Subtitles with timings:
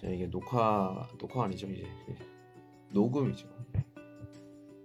[0.00, 2.14] 제가 이게 녹화 녹화 아니죠 이제 예.
[2.92, 3.46] 녹음이죠.
[3.76, 3.84] 예.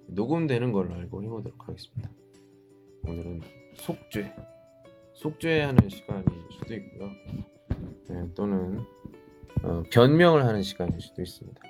[0.07, 2.09] 녹음되는 걸로 알고 해보도록 하겠습니다.
[3.07, 3.41] 오늘은
[3.75, 4.33] 속죄
[5.13, 7.09] 속죄하는 시간일 수도 있고요.
[8.11, 8.81] 예, 또는
[9.63, 11.61] 어, 변명을 하는 시간일 수도 있습니다.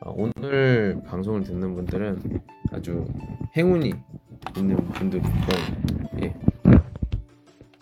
[0.00, 2.40] 아, 오늘 방송을 듣는 분들은
[2.70, 3.06] 아주
[3.56, 3.92] 행운이
[4.56, 6.22] 있는 거예요.
[6.22, 6.34] 예.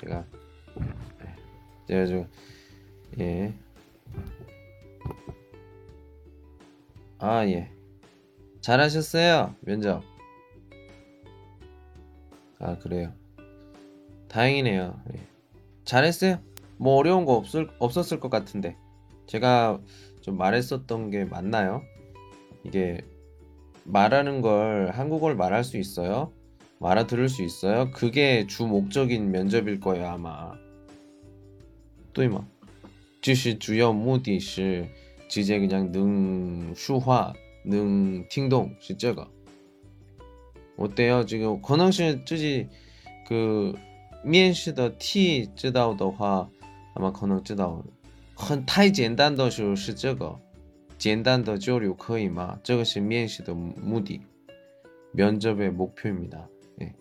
[0.00, 0.24] 제가
[1.22, 1.34] 예,
[1.86, 2.28] 제가 좀
[3.18, 3.52] 예.
[7.27, 7.69] 아, 예.
[8.61, 10.03] 잘하셨어요, 면접.
[12.59, 13.13] 아, 그래요.
[14.29, 15.01] 다행이네요.
[15.13, 15.19] 예.
[15.85, 16.39] 잘했어요.
[16.77, 18.77] 뭐 어려운 거 없을, 없었을 것 같은데.
[19.27, 19.79] 제가
[20.21, 21.81] 좀 말했었던 게 맞나요?
[22.63, 23.01] 이게
[23.83, 26.33] 말하는 걸 한국어를 말할 수 있어요?
[26.81, 27.91] 알아들을 수 있어요?
[27.91, 30.53] 그게 주 목적인 면접일 거예요, 아마.
[32.13, 32.45] 对吗？
[33.21, 34.85] 这是主要目的是
[35.27, 37.33] 直接그냥 능说话,
[37.63, 39.27] 능 听懂是这个.
[40.77, 41.23] 어때요?
[41.25, 42.67] 지금 권항 씨自己
[43.27, 43.75] 그
[44.23, 46.49] 面试的 T 知道的话,
[46.95, 47.83] 아마 可能知道
[48.35, 50.39] 很太简单的时候是这个
[50.97, 52.59] 简单的交流可以吗?
[52.63, 54.21] 这个是面试的目的.
[55.15, 56.49] 면접의 목표입니다.
[56.81, 56.93] 예.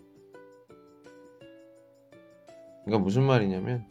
[2.85, 3.87] 그러니까 무슨 말이냐면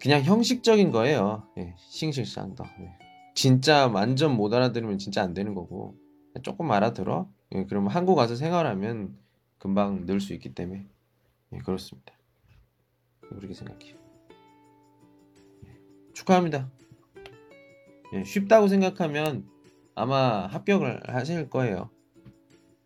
[0.00, 1.46] 그냥 형식적인 거예요.
[1.58, 2.64] 예, 싱실상도.
[2.80, 2.96] 예.
[3.34, 5.94] 진짜 완전 못 알아들으면 진짜 안 되는 거고
[6.42, 7.28] 조금 알아들어.
[7.54, 9.16] 예, 그러면 한국 와서 생활하면
[9.58, 10.86] 금방 늘 수 있기 때문에
[11.52, 12.14] 예, 그렇습니다.
[13.20, 13.94] 그렇게 생각해요.
[15.66, 16.70] 예, 축하합니다.
[18.14, 19.46] 예, 쉽다고 생각하면
[19.94, 21.90] 아마 합격을 하실 거예요.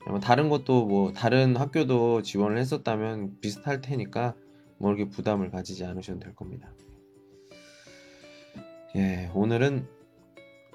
[0.07, 4.35] 아마 다른 것도 뭐 다른 학교도 지원을 했었다면 비슷할 테니까
[4.79, 6.71] 뭐 이렇게 부담을 가지지 않으셔도 될 겁니다.
[8.97, 9.89] 예, 오늘은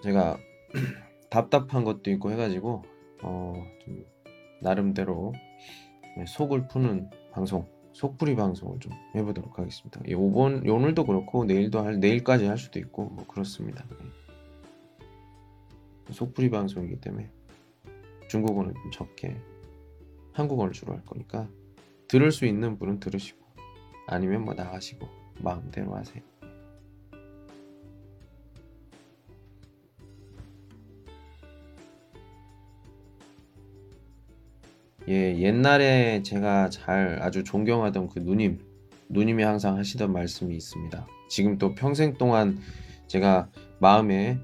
[0.04, 0.38] 제가
[1.32, 2.84] 답답한 것도 있고 해가지고
[3.24, 4.06] 어, 좀
[4.62, 5.32] 나름대로
[6.18, 10.02] 네, 속을 푸는 방송, 속풀이 방송을 좀 해보도록 하겠습니다.
[10.06, 13.86] 예, 오번 오늘도 그렇고 내일도 할 내일까지 할 수도 있고 뭐 그렇습니다.
[16.10, 16.12] 예.
[16.12, 17.32] 속풀이 방송이기 때문에
[18.28, 19.38] 중국어는 좀 적게
[20.34, 21.48] 한국어를 주로 할 거니까
[22.10, 23.40] 들을 수 있는 분은 들으시고
[24.08, 25.08] 아니면 뭐 나가시고
[25.42, 26.22] 마음대로 하세요.
[35.10, 38.60] 예, 옛날에 제가 잘 아주 존경하던 그 누님,
[39.10, 41.08] 누님이 항상 하시던 말씀이 있습니다.
[41.28, 42.60] 지금 또 평생 동안
[43.08, 43.50] 제가
[43.80, 44.38] 마음에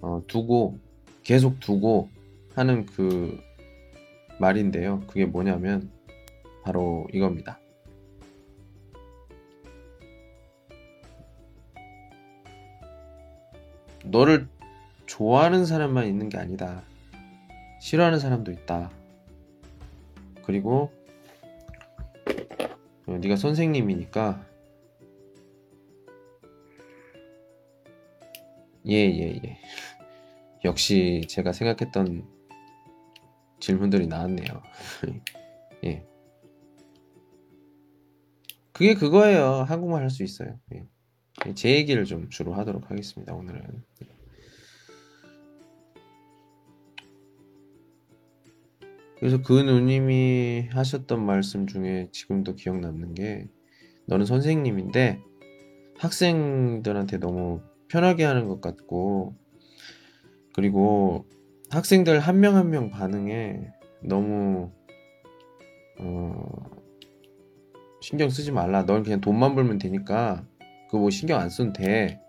[0.00, 0.80] 어, 두고
[1.22, 2.08] 계속 두고
[2.56, 3.40] 하는 그
[4.40, 4.98] 말인데요.
[5.06, 5.92] 그게 뭐냐면
[6.64, 7.60] 바로 이겁니다.
[14.04, 14.48] 너를
[15.06, 16.82] 좋아하는 사람만 있는 게 아니다.
[17.80, 18.90] 싫어하는 사람도 있다.
[20.50, 20.90] 그리고
[23.06, 24.44] 어, 네가 선생님이니까
[28.84, 29.58] 예예예 예, 예.
[30.64, 32.28] 역시 제가 생각했던
[33.60, 34.62] 질문들이 나왔네요.
[35.84, 36.04] 예.
[38.72, 39.64] 그게 그거예요.
[39.68, 40.58] 한국말 할 수 있어요.
[40.74, 41.54] 예.
[41.54, 43.84] 제 얘기를 좀 주로 하도록 하겠습니다 오늘은
[49.20, 53.48] 그래서 그 누님이 하셨던 말씀 중에 지금도 기억 남는 게
[54.06, 55.20] 너는 선생님인데
[55.98, 59.36] 학생들한테 너무 편하게 하는 것 같고
[60.54, 61.26] 그리고
[61.70, 63.68] 학생들 한 명 한 명 반응에
[64.02, 64.72] 너무
[66.00, 66.80] 어
[68.00, 68.86] 신경 쓰지 말라.
[68.86, 70.46] 넌 그냥 돈만 벌면 되니까
[70.86, 72.20] 그거 뭐 신경 안 써도 돼.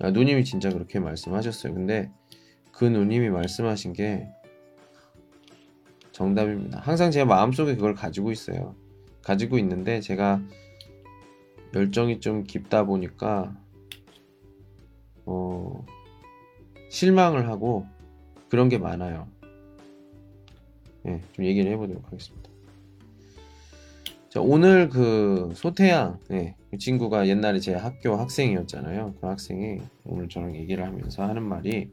[0.00, 1.72] 아, 누님이 진짜 그렇게 말씀하셨어요.
[1.72, 2.10] 근데
[2.72, 4.28] 그 누님이 말씀하신 게
[6.16, 6.80] 정답입니다.
[6.80, 8.74] 항상 제 마음속에 그걸 가지고 있어요.
[9.22, 10.40] 가지고 있는데 제가
[11.74, 13.54] 열정이 좀 깊다 보니까
[15.26, 15.84] 어,
[16.88, 17.84] 실망을 하고
[18.48, 19.28] 그런 게 많아요.
[21.02, 22.50] 네, 좀 얘기를 해보도록 하겠습니다.
[24.30, 29.16] 자, 오늘 그 소태양, 네, 그 친구가 옛날에 제 학교 학생이었잖아요.
[29.20, 31.90] 그 학생이 오늘 저랑 얘기를 하면서 하는 말이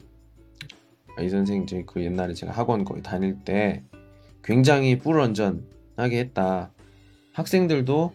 [1.18, 3.84] 아, 이 선생님 그 옛날에 제가 학원 거의 다닐 때
[4.44, 6.72] 굉장히 뿔언전하게 했다.
[7.34, 8.14] 학생들도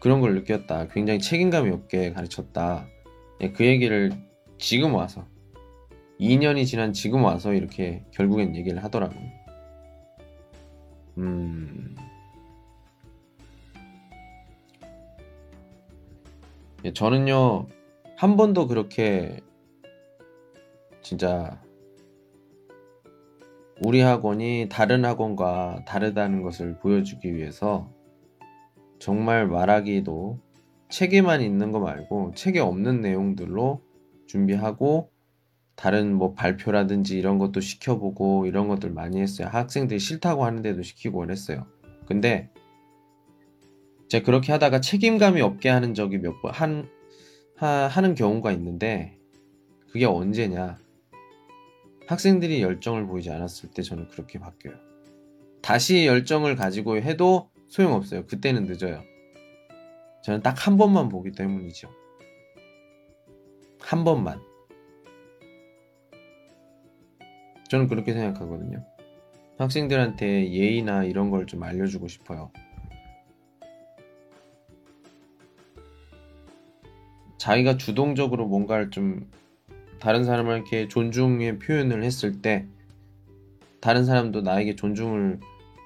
[0.00, 0.88] 그런 걸 느꼈다.
[0.88, 2.86] 굉장히 책임감이 없게 가르쳤다.
[3.40, 4.10] 예, 그 얘기를
[4.58, 5.26] 지금 와서
[6.20, 9.20] 2년이 지난 지금 와서 이렇게 결국엔 얘기를 하더라고요.
[11.18, 11.96] 음.
[16.84, 17.66] 예, 저는요,
[18.16, 19.40] 한 번도 그렇게
[21.02, 21.60] 진짜
[23.80, 27.92] 우리 학원이 다른 학원과 다르다는 것을 보여주기 위해서
[28.98, 30.40] 정말 말하기도
[30.88, 33.80] 책에만 있는 거 말고 책에 없는 내용들로
[34.26, 35.10] 준비하고
[35.76, 39.46] 다른 뭐 발표라든지 이런 것도 시켜보고 이런 것들 많이 했어요.
[39.48, 41.66] 학생들이 싫다고 하는데도 시키고 그랬어요.
[42.06, 42.50] 근데
[44.08, 46.88] 제가 그렇게 하다가 책임감이 없게 하는 적이 몇 번, 한,
[47.56, 49.16] 하, 하는 경우가 있는데
[49.92, 50.78] 그게 언제냐.
[52.08, 54.76] 학생들이 열정을 보이지 않았을 때 저는 그렇게 바뀌어요.
[55.60, 58.24] 다시 열정을 가지고 해도 소용없어요.
[58.26, 59.02] 그때는 늦어요.
[60.24, 61.90] 저는 딱 한 번만 보기 때문이죠.
[63.80, 64.40] 한 번만.
[67.68, 68.84] 저는 그렇게 생각하거든요.
[69.58, 72.50] 학생들한테 예의나 이런 걸 좀 알려주고 싶어요.
[77.38, 79.30] 자기가 주동적으로 뭔가를 좀
[80.00, 82.66] 다른 사람에게 존중의 표현을 했을 때
[83.80, 85.40] 다른 사람도 나에게 존중을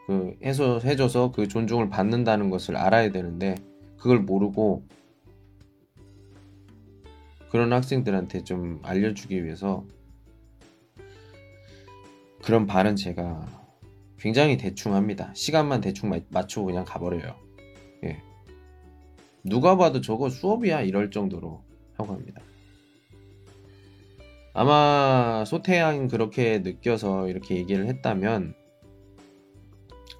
[0.06, 3.54] 그 해서 해줘서 그 존중을 받는다는 것을 알아야 되는데
[3.96, 4.84] 그걸 모르고
[7.50, 9.84] 그런 학생들한테 좀 알려주기 위해서
[12.42, 13.46] 그런 발은 제가
[14.18, 15.30] 굉장히 대충 합니다.
[15.34, 17.36] 시간만 대충 맞추고 그냥 가버려요.
[18.04, 18.22] 예.
[19.44, 21.62] 누가 봐도 저거 수업이야 이럴 정도로
[21.96, 22.40] 하고 합니다.
[24.54, 28.54] 아마 소태양 그렇게 느껴서 이렇게 얘기를 했다면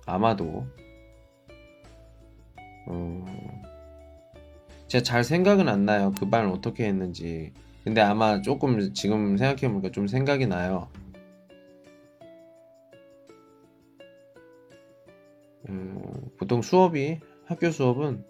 [0.06, 0.66] 아마도
[2.86, 3.24] 어...
[4.88, 6.12] 제가 잘 생각은 안 나요.
[6.18, 7.52] 그 말은 어떻게 했는지.
[7.84, 10.88] 근데 아마 조금 지금 생각해보니까 좀 생각이 나요.
[15.68, 16.02] 음,
[16.38, 18.24] 보통 수업이 학교 수업은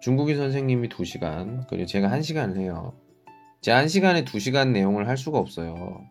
[0.00, 2.92] 중국인 선생님이 2시간 그리고 제가 1시간을 해요.
[3.62, 6.04] 제가 1시간에 2시간 내용을 할 수가 없어요.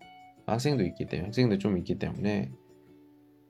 [0.46, 2.52] 학생도 있기 때문에 학생도 좀 있기 때문에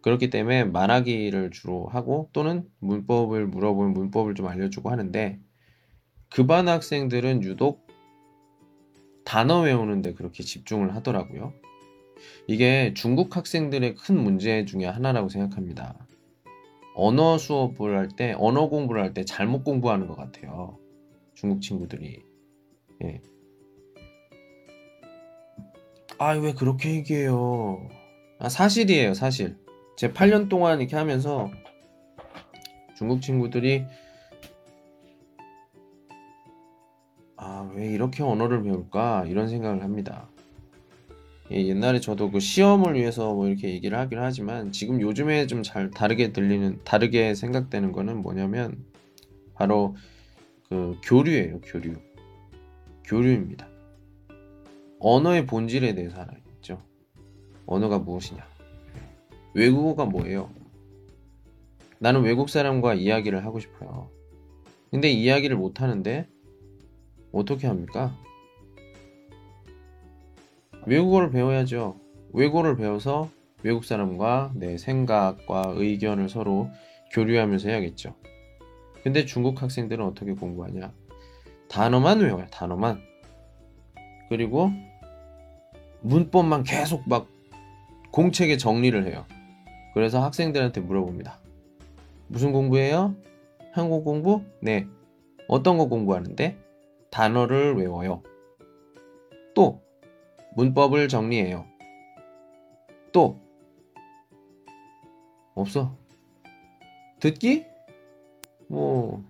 [0.01, 5.39] 그렇기 때문에 말하기를 주로 하고 또는 문법을 물어보면 문법을 좀 알려주고 하는데
[6.29, 7.87] 그 반 학생들은 유독
[9.25, 11.53] 단어 외우는데 그렇게 집중을 하더라고요.
[12.47, 16.07] 이게 중국 학생들의 큰 문제 중에 하나라고 생각합니다.
[16.95, 20.77] 언어 수업을 할 때, 언어 공부를 할 때 잘못 공부하는 것 같아요.
[21.35, 22.23] 중국 친구들이.
[23.03, 23.21] 예.
[26.21, 27.89] 아, 왜 그렇게 얘기해요?
[28.37, 29.57] 아, 사실이에요, 사실.
[29.97, 31.49] 제 8년 동안 이렇게 하면서
[32.95, 33.85] 중국 친구들이
[37.37, 39.25] 아, 왜 이렇게 언어를 배울까?
[39.29, 40.29] 이런 생각을 합니다.
[41.49, 45.89] 예, 옛날에 저도 그 시험을 위해서 뭐 이렇게 얘기를 하긴 하지만 지금 요즘에 좀 잘
[45.89, 48.85] 다르게 들리는 다르게 생각되는 거는 뭐냐면
[49.55, 49.95] 바로
[50.69, 51.95] 그 교류예요 교류
[53.05, 53.70] 교류입니다
[55.01, 56.81] 언어의 본질에 대해서 알아야겠죠
[57.65, 58.45] 언어가 무엇이냐
[59.53, 60.49] 외국어가 뭐예요
[61.99, 64.09] 나는 외국 사람과 이야기를 하고 싶어요
[64.89, 66.27] 근데 이야기를 못 하는데
[67.31, 68.15] 어떻게 합니까
[70.85, 71.95] 외국어를 배워야죠.
[72.33, 73.29] 외국어를 배워서
[73.63, 76.69] 외국 사람과 내 생각과 의견을 서로
[77.13, 78.15] 교류하면서 해야겠죠.
[79.03, 80.91] 근데 중국 학생들은 어떻게 공부하냐?
[81.69, 82.99] 단어만 외워요, 단어만.
[84.29, 84.71] 그리고
[86.01, 87.27] 문법만 계속 막
[88.11, 89.25] 공책에 정리를 해요.
[89.93, 91.39] 그래서 학생들한테 물어봅니다.
[92.27, 93.15] 무슨 공부해요?
[93.73, 94.43] 한국 공부?
[94.61, 94.87] 네.
[95.47, 96.57] 어떤 거 공부하는데?
[97.09, 98.21] 단어를 외워요.
[99.53, 99.81] 또
[100.55, 101.65] 문법을 정리해요.
[103.11, 103.39] 또
[105.55, 105.97] 없어.
[107.19, 107.65] 듣기?
[108.67, 109.23] 뭐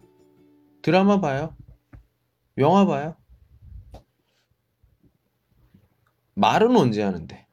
[0.81, 1.55] 드라마 봐요.
[2.57, 3.15] 영화 봐요.
[6.35, 7.45] 말은 언제 하는데?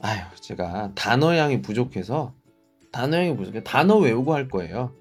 [0.00, 2.34] 아유, 제가 단어량이 부족해서
[2.92, 3.62] 단어량이 부족해.
[3.64, 4.94] 단어 외우고 할 거예요.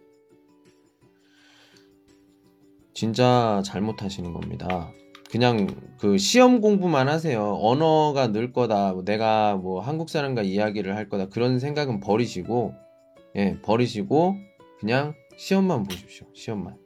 [2.94, 4.92] 진짜 잘못하시는 겁니다.
[5.30, 5.68] 그냥
[6.00, 7.58] 그 시험 공부만 하세요.
[7.62, 8.94] 언어가 늘 거다.
[8.94, 11.28] 뭐 내가 뭐 한국 사람과 이야기를 할 거다.
[11.28, 12.74] 그런 생각은 버리시고,
[13.36, 14.36] 예, 버리시고,
[14.80, 16.26] 그냥 시험만 보십시오.
[16.34, 16.78] 시험만.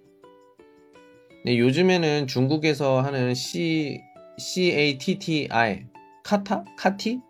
[1.45, 4.01] 네, 요즘에는 중국에서 하는 C,
[4.37, 5.90] CATTI,
[6.23, 6.65] 카타?
[6.77, 7.21] 카티?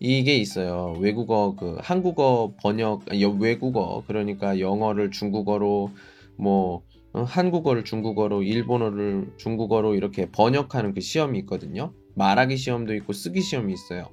[0.00, 0.94] 이게 있어요.
[1.00, 5.90] 외국어, 그, 한국어 번역, 외국어, 그러니까 영어를 중국어로,
[6.36, 6.82] 뭐,
[7.12, 11.92] 어, 한국어를 중국어로, 일본어를 중국어로 이렇게 번역하는 그 시험이 있거든요.
[12.14, 14.08] 말하기 시험도 있고 쓰기 시험이 있어요.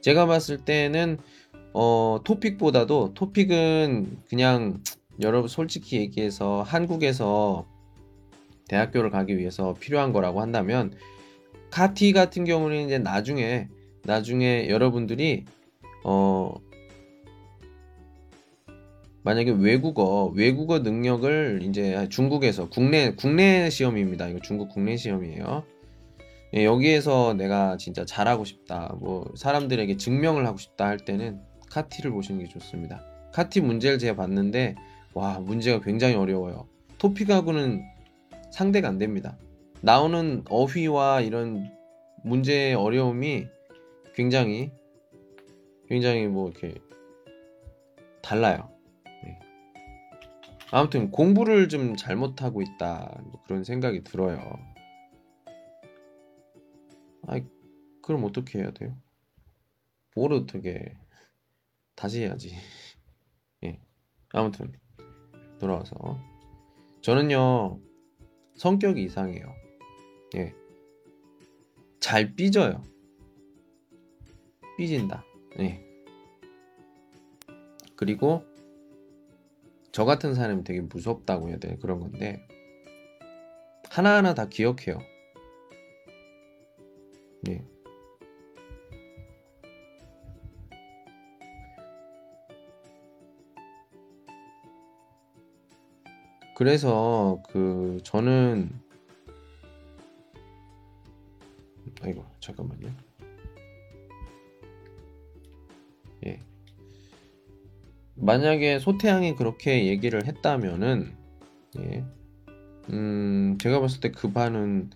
[0.00, 1.18] 제가 봤을 때는
[1.72, 4.82] 어, 토픽보다도 토픽은 그냥
[5.20, 7.66] 여러분 솔직히 얘기해서 한국에서
[8.68, 10.94] 대학교를 가기 위해서 필요한 거라고 한다면
[11.70, 13.68] 카티 같은 경우는 이제 나중에
[14.04, 15.44] 나중에 여러분들이
[16.04, 16.54] 어
[19.22, 24.28] 만약에 외국어 외국어 능력을 이제 중국에서 국내 국내 시험입니다.
[24.28, 25.64] 이거 중국 국내 시험이에요.
[26.54, 28.96] 예, 여기에서 내가 진짜 잘하고 싶다.
[28.98, 33.04] 뭐 사람들에게 증명을 하고 싶다 할 때는 카티를 보시는 게 좋습니다.
[33.32, 34.74] 카티 문제를 제가 봤는데
[35.14, 36.66] 와 문제가 굉장히 어려워요.
[36.98, 37.82] 토픽하고는
[38.50, 39.38] 상대가 안 됩니다.
[39.82, 41.74] 나오는 어휘와 이런
[42.22, 43.46] 문제의 어려움이
[44.14, 44.70] 굉장히
[45.88, 46.74] 굉장히 뭐 이렇게
[48.22, 48.70] 달라요.
[49.24, 49.38] 네.
[50.70, 54.38] 아무튼 공부를 좀 잘못하고 있다 뭐 그런 생각이 들어요.
[57.26, 57.40] 아,
[58.02, 58.96] 그럼 어떻게 해야 돼요?
[60.14, 60.94] 뭘 어떻게
[61.94, 62.54] 다시 해야지.
[63.64, 63.80] 예.
[64.32, 64.72] 아무튼
[65.58, 66.20] 돌아와서
[67.00, 67.80] 저는요
[68.56, 69.59] 성격이 이상해요.
[70.36, 70.54] 예.
[71.98, 72.82] 잘 삐져요.
[74.76, 75.24] 삐진다.
[75.58, 75.84] 예.
[77.96, 78.44] 그리고
[79.92, 82.46] 저 같은 사람이 되게 무섭다고 해야 돼 그런 건데
[83.90, 84.98] 하나하나 다 기억해요.
[87.48, 87.64] 예.
[96.56, 98.70] 그래서 그 저는
[102.02, 102.88] 아이고 잠깐만요.
[106.26, 106.40] 예.
[108.16, 111.16] 만약에 소태양이 그렇게 얘기를 했다면은
[111.78, 112.04] 예.
[112.90, 114.90] 음, 제가 봤을 때 그 반은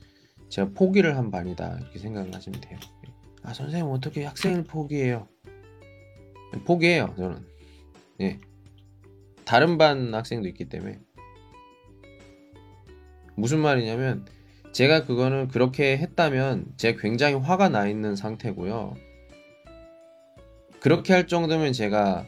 [0.48, 2.78] 제가 포기를 한 반이다 이렇게 생각을 하시면 돼요.
[3.06, 3.12] 예.
[3.42, 5.28] 아 선생님 어떻게 학생을 포기해요?
[6.66, 7.46] 포기해요 저는.
[8.20, 8.40] 예.
[9.44, 11.00] 다른 반 학생도 있기 때문에
[13.36, 14.24] 무슨 말이냐면
[14.74, 18.96] 제가 그거는 그렇게 했다면 제가 굉장히 화가 나 있는 상태고요.
[20.80, 22.26] 그렇게 할 정도면 제가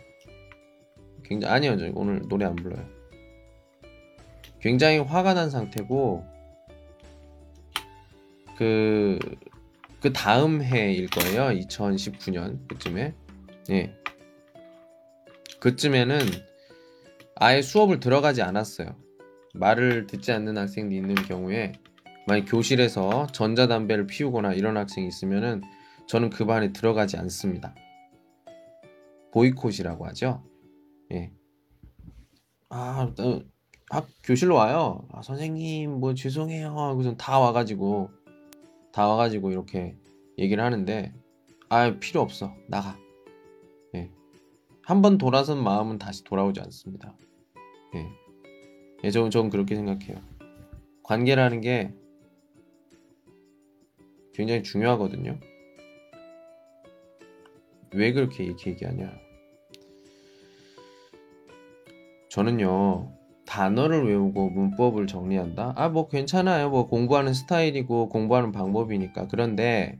[1.24, 2.88] 굉장히 아니요 저 오늘 노래 안 불러요.
[4.60, 6.24] 굉장히 화가 난 상태고
[8.56, 9.18] 그,
[10.00, 11.48] 그 다음 해일 거예요.
[11.60, 13.12] 2019년 그쯤에.
[13.70, 13.92] 예.
[15.58, 16.20] 그쯤에는
[17.34, 18.94] 아예 수업을 들어가지 않았어요.
[19.54, 21.72] 말을 듣지 않는 학생이 있는 경우에
[22.26, 25.62] 만약 교실에서 전자담배를 피우거나 이런 학생이 있으면은
[26.08, 27.74] 저는 그 반에 들어가지 않습니다.
[29.32, 30.42] 보이콧이라고 하죠.
[31.12, 31.32] 예.
[32.68, 33.40] 아, 어,
[33.90, 35.06] 학 교실로 와요.
[35.12, 36.70] 아, 선생님 뭐 죄송해요.
[36.76, 38.10] 하고서 다 와가지고
[38.92, 39.96] 다 와가지고 이렇게
[40.38, 41.12] 얘기를 하는데
[41.68, 42.96] 아 필요 없어 나가.
[43.94, 44.10] 예.
[44.82, 47.14] 한 번 돌아선 마음은 다시 돌아오지 않습니다.
[47.94, 48.06] 예.
[49.04, 50.16] 예, 저, 전 그렇게 생각해요.
[51.04, 51.94] 관계라는 게
[54.36, 55.38] 굉장히 중요하거든요.
[57.94, 59.10] 왜 그렇게 이렇게 얘기하냐?
[62.28, 63.12] 저는요,
[63.46, 65.72] 단어를 외우고 문법을 정리한다?
[65.74, 66.68] 아, 뭐 괜찮아요.
[66.68, 69.28] 뭐 공부하는 스타일이고 공부하는 방법이니까.
[69.28, 69.98] 그런데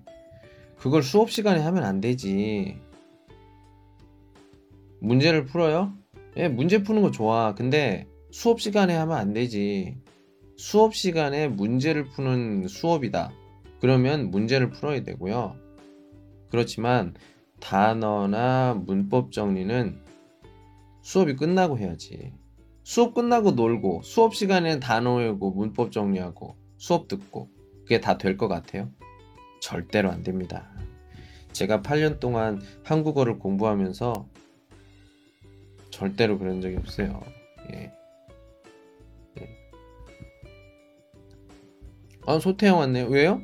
[0.77, 2.79] 그걸 수업 시간에 하면 안 되지.
[5.01, 5.95] 문제를 풀어요?
[6.37, 7.55] 예, 문제 푸는 거 좋아.
[7.55, 9.97] 근데 수업 시간에 하면 안 되지.
[10.59, 13.31] 수업 시간에 문제를 푸는 수업이다.
[13.87, 15.55] 그러면 문제를 풀어야 되고요.
[16.51, 17.15] 그렇지만
[17.61, 20.03] 단어나 문법 정리는
[21.03, 22.35] 수업이 끝나고 해야지.
[22.83, 27.49] 수업 끝나고 놀고 수업 시간에는 단어 외우고 문법 정리하고 수업 듣고
[27.85, 28.91] 그게 다 될 것 같아요?
[29.63, 30.69] 절대로 안 됩니다.
[31.53, 34.29] 제가 8년 동안 한국어를 공부하면서
[35.91, 37.21] 절대로 그런 적이 없어요.
[37.73, 37.93] 예.
[39.41, 39.49] 예.
[42.27, 43.07] 아, 소태형 왔네요.
[43.07, 43.41] 왜요?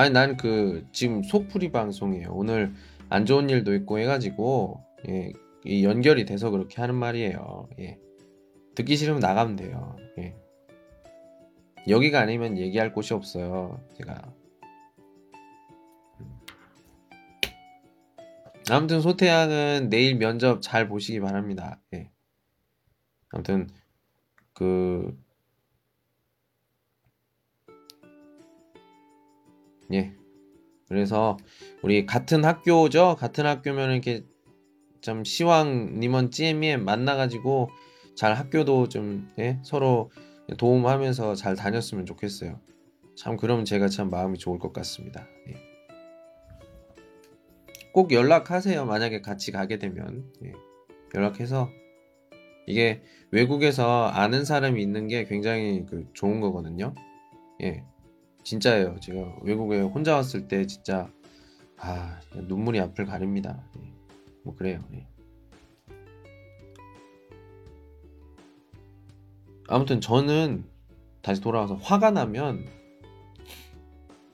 [0.00, 2.30] 아니 난 그 지금 속풀이 방송이에요.
[2.32, 2.72] 오늘
[3.10, 5.30] 안 좋은 일도 있고 해가지고 예,
[5.66, 7.68] 이 연결이 돼서 그렇게 하는 말이에요.
[7.80, 7.98] 예.
[8.74, 9.96] 듣기 싫으면 나가면 돼요.
[10.16, 10.34] 예.
[11.86, 13.78] 여기가 아니면 얘기할 곳이 없어요.
[13.98, 14.32] 제가.
[18.70, 21.78] 아무튼 소태양은 내일 면접 잘 보시기 바랍니다.
[21.92, 22.10] 예.
[23.32, 23.68] 아무튼
[24.54, 25.14] 그
[29.92, 30.14] 예.
[30.88, 31.36] 그래서
[31.82, 33.16] 우리 같은 학교죠.
[33.16, 34.24] 같은 학교면 이렇게
[35.00, 37.70] 좀 시황 님원 찌엠에 만나가지고
[38.16, 39.58] 잘 학교도 좀 예?
[39.62, 40.10] 서로
[40.58, 42.60] 도움하면서 잘 다녔으면 좋겠어요.
[43.16, 45.26] 참 그러면 제가 참 마음이 좋을 것 같습니다.
[45.48, 45.54] 예.
[47.92, 48.84] 꼭 연락하세요.
[48.84, 50.52] 만약에 같이 가게 되면 예.
[51.14, 51.70] 연락해서
[52.66, 56.94] 이게 외국에서 아는 사람이 있는 게 굉장히 그 좋은 거거든요.
[57.62, 57.84] 예.
[58.42, 58.98] 진짜예요.
[59.00, 61.10] 제가 외국에 혼자 왔을 때 진짜
[61.76, 63.62] 아, 눈물이 앞을 가립니다.
[63.78, 63.92] 예.
[64.42, 64.84] 뭐 그래요.
[64.92, 65.06] 예.
[69.68, 70.64] 아무튼 저는
[71.22, 72.66] 다시 돌아와서 화가 나면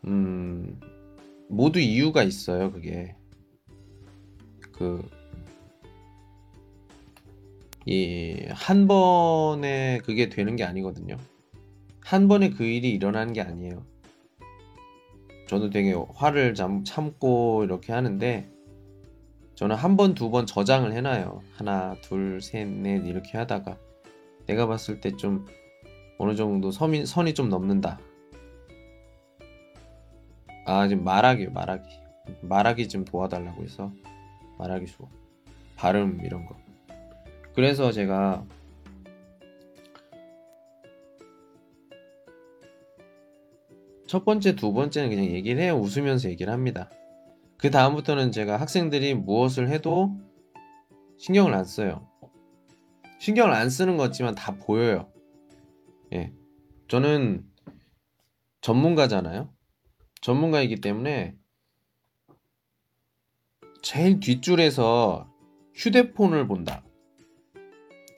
[0.06, 0.80] 음
[1.48, 2.72] 모두 이유가 있어요.
[2.72, 3.14] 그게
[4.72, 5.08] 그
[7.84, 11.16] 이한 번에 그게 되는 게 아니거든요.
[12.00, 13.84] 한 번에 그 일이 일어나는 게 아니에요.
[15.46, 18.50] 저도 되게 화를 참, 참고 이렇게 하는데
[19.54, 21.42] 저는 한 번, 두 번 저장을 해놔요.
[21.56, 23.78] 하나, 둘, 셋, 넷 이렇게 하다가
[24.46, 25.46] 내가 봤을 때 좀
[26.18, 27.98] 어느 정도 선이, 선이 좀 넘는다.
[30.66, 31.88] 아, 지금 말하기요, 말하기.
[32.42, 33.92] 말하기 좀 도와달라고 해서
[34.58, 35.08] 말하기 수업.
[35.76, 36.56] 발음 이런 거.
[37.54, 38.44] 그래서 제가
[44.06, 45.74] 첫 번째, 두 번째는 그냥 얘기를 해요.
[45.76, 46.90] 웃으면서 얘기를 합니다.
[47.56, 50.16] 그 다음부터는 제가 학생들이 무엇을 해도
[51.18, 52.08] 신경을 안 써요.
[53.18, 55.10] 신경을 안 쓰는 것 같지만 다 보여요.
[56.12, 56.32] 예.
[56.88, 57.44] 저는
[58.60, 59.52] 전문가잖아요.
[60.20, 61.34] 전문가이기 때문에
[63.82, 65.32] 제일 뒷줄에서
[65.74, 66.84] 휴대폰을 본다.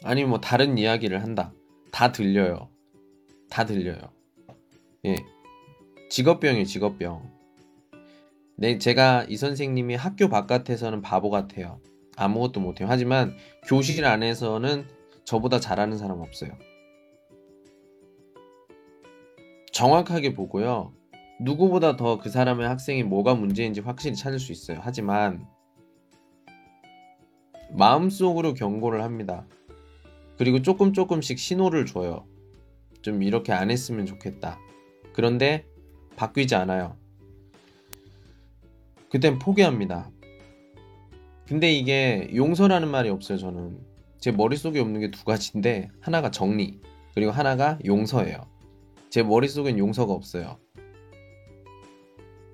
[0.03, 1.53] 아니면 뭐 다른 이야기를 한다.
[1.91, 2.71] 다 들려요.
[3.51, 4.01] 다 들려요.
[5.07, 5.17] 예.
[6.09, 7.39] 직업병이에요, 직업병.
[8.57, 11.81] 네, 제가 이 선생님이 학교 바깥에서는 바보 같아요.
[12.17, 12.89] 아무것도 못해요.
[12.91, 13.37] 하지만
[13.67, 14.87] 교실 안에서는
[15.25, 16.51] 저보다 잘하는 사람 없어요.
[19.73, 20.93] 정확하게 보고요.
[21.41, 24.81] 누구보다 더 그 사람의 학생이 뭐가 문제인지 확실히 찾을 수 있어요.
[24.83, 25.47] 하지만
[27.71, 29.47] 마음속으로 경고를 합니다.
[30.37, 32.27] 그리고 조금 조금씩 신호를 줘요.
[33.03, 34.59] 좀 이렇게 안 했으면 좋겠다.
[35.13, 35.65] 그런데
[36.19, 36.97] 바뀌지 않아요.
[39.09, 40.11] 그땐 포기합니다.
[41.47, 43.79] 근데 이게 용서라는 말이 없어요, 저는.
[44.19, 46.81] 제 머릿속에 없는 게 두 가지인데, 하나가 정리,
[47.15, 48.41] 그리고 하나가 용서예요.
[49.11, 50.59] 제 머릿속엔 용서가 없어요.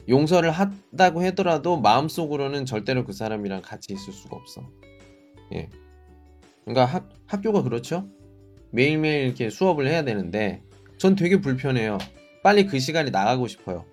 [0.09, 4.71] 용서를 한다고 하더라도 마음속으로는 절대로 그 사람이랑 같이 있을 수가 없어.
[5.55, 5.71] 예.
[6.65, 8.07] 그러니까 학, 학교가 그렇죠?
[8.71, 10.63] 매일매일 이렇게 수업을 해야 되는데,
[10.99, 11.97] 전 되게 불편해요.
[12.45, 13.85] 빨리 그 시간이 나가고 싶어요.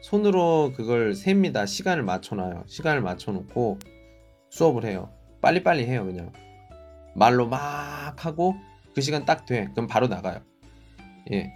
[0.00, 1.66] 손으로 그걸 셉니다.
[1.66, 2.64] 시간을 맞춰놔요.
[2.66, 3.78] 시간을 맞춰놓고
[4.48, 5.12] 수업을 해요.
[5.42, 6.32] 빨리빨리 해요, 그냥.
[7.14, 8.54] 말로 막 하고
[8.94, 9.68] 그 시간 딱 돼.
[9.74, 10.40] 그럼 바로 나가요.
[11.30, 11.52] 예.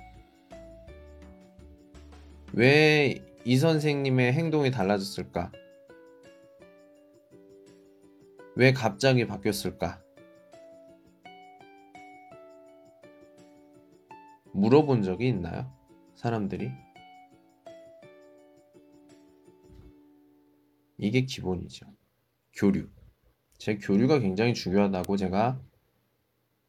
[2.53, 5.51] 왜 이 선생님의 행동이 달라졌을까?
[8.55, 10.03] 왜 갑자기 바뀌었을까?
[14.53, 15.73] 물어본 적이 있나요?
[16.21, 16.71] 사람들이
[20.99, 21.87] 이게 기본이죠.
[22.53, 22.89] 교류.
[23.57, 25.59] 제 교류가 굉장히 중요하다고 제가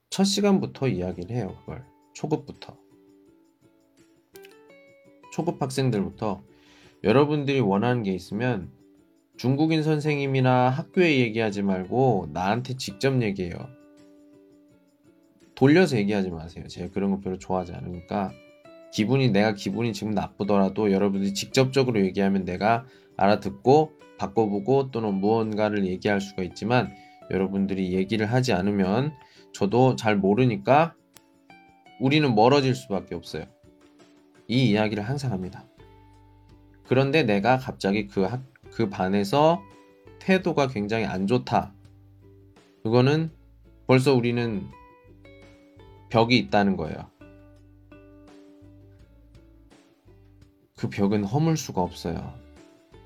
[0.09, 1.57] 첫 시간부터 이야기를 해요.
[1.59, 2.77] 그걸 초급부터
[5.33, 6.41] 초급 학생들부터
[7.03, 8.71] 여러분들이 원하는 게 있으면
[9.35, 13.55] 중국인 선생님이나 학교에 얘기하지 말고 나한테 직접 얘기해요.
[15.55, 16.65] 돌려서 얘기하지 마세요.
[16.69, 18.31] 제가 그런 거 별로 좋아하지 않으니까
[18.91, 22.85] 기분이 내가 기분이 지금 나쁘더라도 여러분들이 직접적으로 얘기하면 내가
[23.17, 26.93] 알아듣고 바꿔보고 또는 무언가를 얘기할 수가 있지만
[27.31, 29.13] 여러분들이 얘기를 하지 않으면
[29.53, 30.95] 저도 잘 모르니까
[31.99, 33.45] 우리는 멀어질 수밖에 없어요.
[34.47, 35.65] 이 이야기를 항상 합니다.
[36.83, 39.61] 그런데 내가 갑자기 그, 학, 그 반에서
[40.19, 41.73] 태도가 굉장히 안 좋다.
[42.83, 43.31] 그거는
[43.87, 44.67] 벌써 우리는
[46.09, 47.10] 벽이 있다는 거예요.
[50.81, 52.33] 그 벽은 허물 수가 없어요.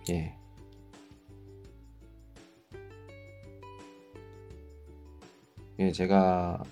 [0.10, 0.34] 예.
[5.80, 6.64] 예, 제가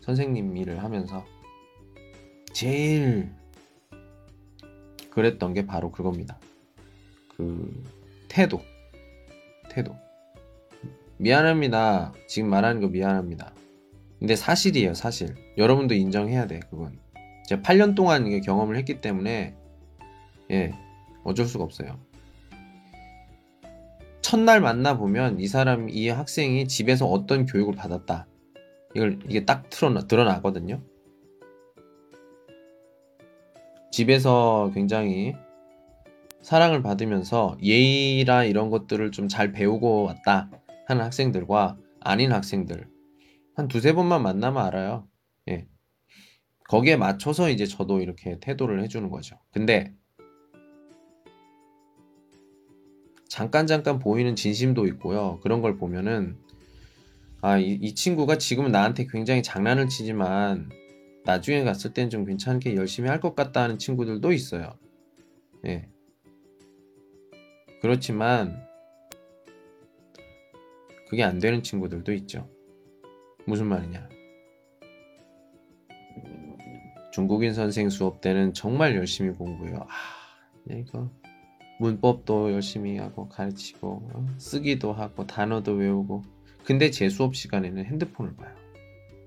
[0.00, 1.24] 선생님 일을 하면서
[2.52, 3.32] 제일
[5.10, 6.38] 그랬던 게 바로 그겁니다.
[7.36, 7.84] 그
[8.28, 8.62] 태도.
[9.68, 9.96] 태도.
[11.16, 12.12] 미안합니다.
[12.28, 13.52] 지금 말하는 거 미안합니다.
[14.20, 15.34] 근데 사실이에요, 사실.
[15.56, 16.96] 여러분도 인정해야 돼, 그건.
[17.48, 19.57] 제가 8년 동안 경험을 했기 때문에
[20.50, 20.72] 예,
[21.24, 21.98] 어쩔 수가 없어요.
[24.22, 28.26] 첫날 만나 보면 이 사람, 이 학생이 집에서 어떤 교육을 받았다.
[28.94, 30.82] 이걸, 이게 딱 드러나, 드러나거든요.
[33.90, 35.34] 집에서 굉장히
[36.42, 40.50] 사랑을 받으면서 예의라 이런 것들을 좀 잘 배우고 왔다
[40.86, 42.88] 하는 학생들과 아닌 학생들
[43.54, 45.08] 한 두세 번만 만나면 알아요.
[45.48, 45.66] 예.
[46.68, 49.36] 거기에 맞춰서 이제 저도 이렇게 태도를 해주는 거죠.
[49.52, 49.92] 근데
[53.28, 55.38] 잠깐 잠깐 보이는 진심도 있고요.
[55.42, 56.36] 그런 걸 보면은
[57.40, 60.70] 아, 이, 이 친구가 지금은 나한테 굉장히 장난을 치지만
[61.24, 64.72] 나중에 갔을 땐 좀 괜찮게 열심히 할 것 같다 하는 친구들도 있어요.
[65.66, 65.88] 예.
[67.80, 68.66] 그렇지만
[71.08, 72.48] 그게 안 되는 친구들도 있죠.
[73.46, 74.08] 무슨 말이냐?
[77.12, 79.86] 중국인 선생 수업 때는 정말 열심히 공부해요.
[79.88, 81.10] 아, 이거
[81.78, 84.26] 문법도 열심히 하고 가르치고 어?
[84.38, 86.22] 쓰기도 하고 단어도 외우고
[86.64, 88.54] 근데 제 수업 시간에는 핸드폰을 봐요.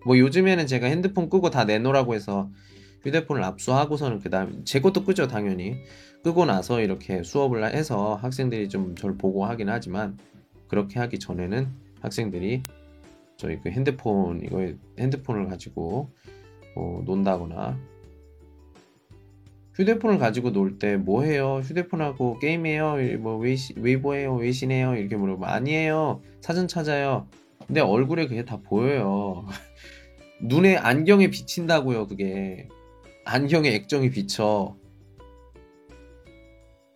[0.06, 2.50] 뭐 요즘에는 제가 핸드폰 끄고 다 내놓으라고 해서
[3.04, 5.78] 휴대폰을 압수하고서는 그 다음 제 것도 끄죠 당연히
[6.24, 10.18] 끄고 나서 이렇게 수업을 해서 학생들이 좀 저를 보고 하긴 하지만
[10.68, 11.68] 그렇게 하기 전에는
[12.02, 12.64] 학생들이
[13.38, 16.12] 저희 그 핸드폰 이거 핸드폰을 가지고
[16.76, 17.78] 어, 논다거나
[19.76, 21.62] 휴대폰을 가지고 놀 때 뭐 해요?
[21.64, 22.98] 휴대폰하고 게임해요?
[23.20, 24.36] 뭐 웨이보해요?
[24.36, 24.96] 웨이신해요?
[24.96, 26.22] 이렇게 물어보면 아니에요.
[26.42, 27.28] 사진 찾아요.
[27.68, 29.46] 근데 얼굴에 그게 다 보여요.
[30.42, 32.68] 눈에 안경에 비친다고요, 그게.
[33.26, 34.76] 안경에 액정이 비쳐.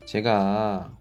[0.05, 0.95] 제가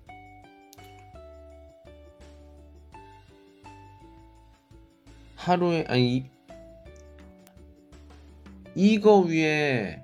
[5.36, 6.30] 하루에 아니
[8.74, 10.03] 이거 위에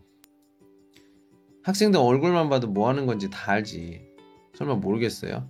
[1.63, 4.01] 학생들 얼굴만 봐도 뭐 하는 건지 다 알지.
[4.55, 5.47] 설마 모르겠어요?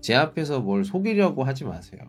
[0.00, 2.02] 제 앞에서 뭘 속이려고 하지 마세요.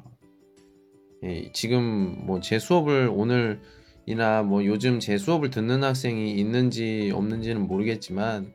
[1.24, 8.54] 예, 지금 뭐 제 수업을 오늘이나 뭐 요즘 제 수업을 듣는 학생이 있는지 없는지는 모르겠지만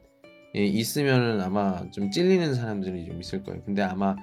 [0.57, 3.63] 예, 있으면은 아마 좀 찔리는 사람들이 좀 있을 거예요.
[3.65, 4.17] 근데 아마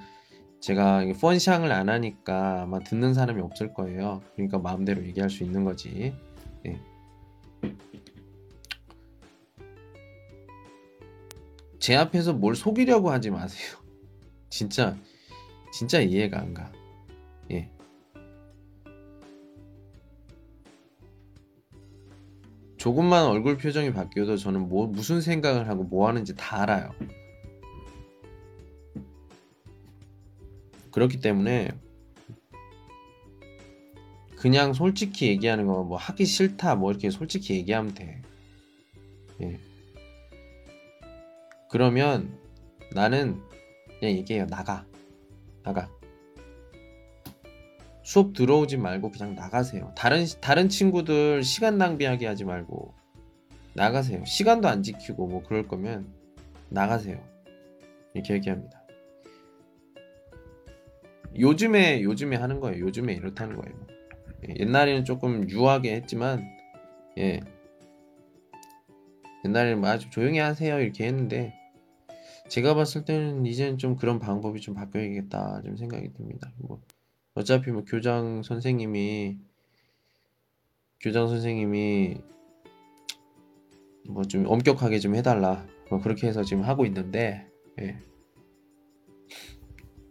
[0.60, 4.22] 제가 펀샹을 안 하니까 아마 듣는 사람이 없을 거예요.
[4.34, 6.12] 그러니까 마음대로 얘기할 수 있는 거지.
[6.66, 6.80] 예.
[11.78, 13.78] 제 앞에서 뭘 속이려고 하지 마세요.
[14.50, 14.96] 진짜
[15.72, 16.72] 진짜 이해가 안 가.
[17.50, 17.70] 예.
[22.76, 26.90] 조금만 얼굴 표정이 바뀌어도 저는 뭐 무슨 생각을 하고 뭐 하는지 다 알아요.
[30.90, 31.70] 그렇기 때문에
[34.36, 38.22] 그냥 솔직히 얘기하는 거뭐 하기 싫다 뭐 이렇게 솔직히 얘기하면 돼.
[39.42, 39.67] 예.
[41.68, 42.38] 그러면
[42.94, 43.40] 나는
[44.00, 44.46] 그냥 얘기해요.
[44.46, 44.86] 나가.
[45.62, 45.90] 나가.
[48.02, 49.92] 수업 들어오지 말고 그냥 나가세요.
[49.94, 52.94] 다른 다른 친구들 시간 낭비하게 하지 말고
[53.74, 54.24] 나가세요.
[54.24, 56.10] 시간도 안 지키고 뭐 그럴 거면
[56.70, 57.22] 나가세요.
[58.14, 58.82] 이렇게 얘기합니다.
[61.38, 62.82] 요즘에 요즘에 하는 거예요.
[62.86, 63.76] 요즘에 이렇다는 거예요.
[64.48, 66.48] 예, 옛날에는 조금 유하게 했지만
[67.18, 67.40] 예.
[69.44, 71.57] 옛날에는 뭐 아주 조용히 하세요 이렇게 했는데
[72.48, 76.52] 제가 봤을 때는 이제는 좀 그런 방법이 좀 바뀌어야겠다 좀 생각이 듭니다.
[76.58, 76.80] 뭐
[77.34, 79.38] 어차피 뭐 교장 선생님이
[81.00, 82.16] 교장 선생님이
[84.08, 87.46] 뭐 좀 엄격하게 좀 해달라 뭐 그렇게 해서 지금 하고 있는데
[87.80, 87.98] 예.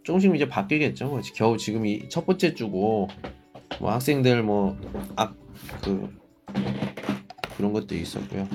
[0.04, 1.08] 조금씩 이제 바뀌겠죠.
[1.08, 3.08] 뭐 겨우 지금 이 첫 번째 주고
[3.80, 6.16] 뭐 학생들 뭐악그
[7.56, 8.48] 그런 것도 있었고요.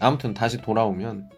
[0.00, 1.28] 아무튼 다시 돌아오면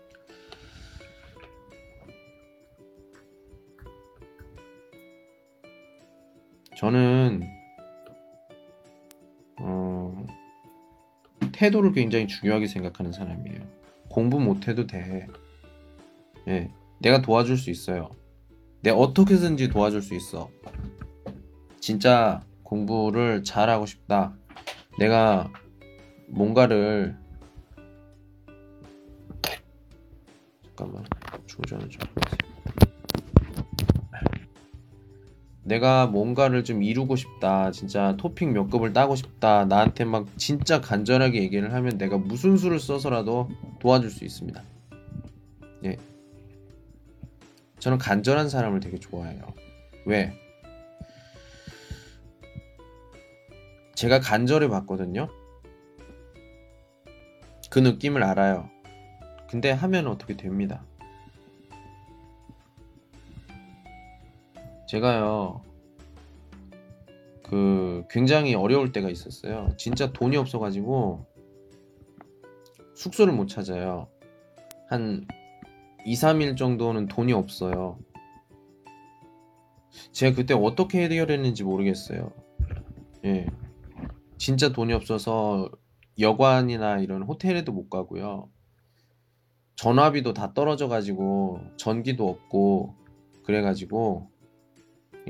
[6.80, 7.42] 저는
[9.58, 10.26] 어,
[11.52, 13.60] 태도를 굉장히 중요하게 생각하는 사람이에요.
[14.08, 15.26] 공부 못해도 돼.
[16.48, 18.08] 예, 내가 도와줄 수 있어요.
[18.80, 20.48] 내가 어떻게든지 도와줄 수 있어.
[21.80, 24.34] 진짜 공부를 잘하고 싶다.
[24.98, 25.52] 내가
[26.28, 27.14] 뭔가를
[30.64, 31.04] 잠깐만
[31.46, 32.00] 조전을 좀
[35.62, 37.70] 내가 뭔가를 좀 이루고 싶다.
[37.70, 39.64] 진짜 토픽 몇 급을 따고 싶다.
[39.66, 44.62] 나한테 막 진짜 간절하게 얘기를 하면 내가 무슨 수를 써서라도 도와줄 수 있습니다.
[45.84, 45.96] 예.
[47.78, 49.42] 저는 간절한 사람을 되게 좋아해요.
[50.06, 50.32] 왜?
[53.94, 55.28] 제가 간절해 봤거든요.
[57.70, 58.68] 그 느낌을 알아요.
[59.48, 60.84] 근데 하면 어떻게 됩니다.
[64.90, 65.62] 제가요,
[67.44, 69.72] 그 굉장히 어려울 때가 있었어요.
[69.76, 71.26] 진짜 돈이 없어가지고
[72.96, 74.08] 숙소를 못 찾아요.
[74.88, 75.28] 한
[76.04, 78.00] 2, 3일 정도는 돈이 없어요.
[80.10, 82.32] 제가 그때 어떻게 해결했는지 모르겠어요.
[83.26, 83.46] 예.
[84.38, 85.70] 진짜 돈이 없어서
[86.18, 88.50] 여관이나 이런 호텔에도 못 가고요.
[89.76, 92.96] 전화비도 다 떨어져 가지고 전기도 없고
[93.44, 94.32] 그래 가지고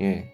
[0.01, 0.33] 예.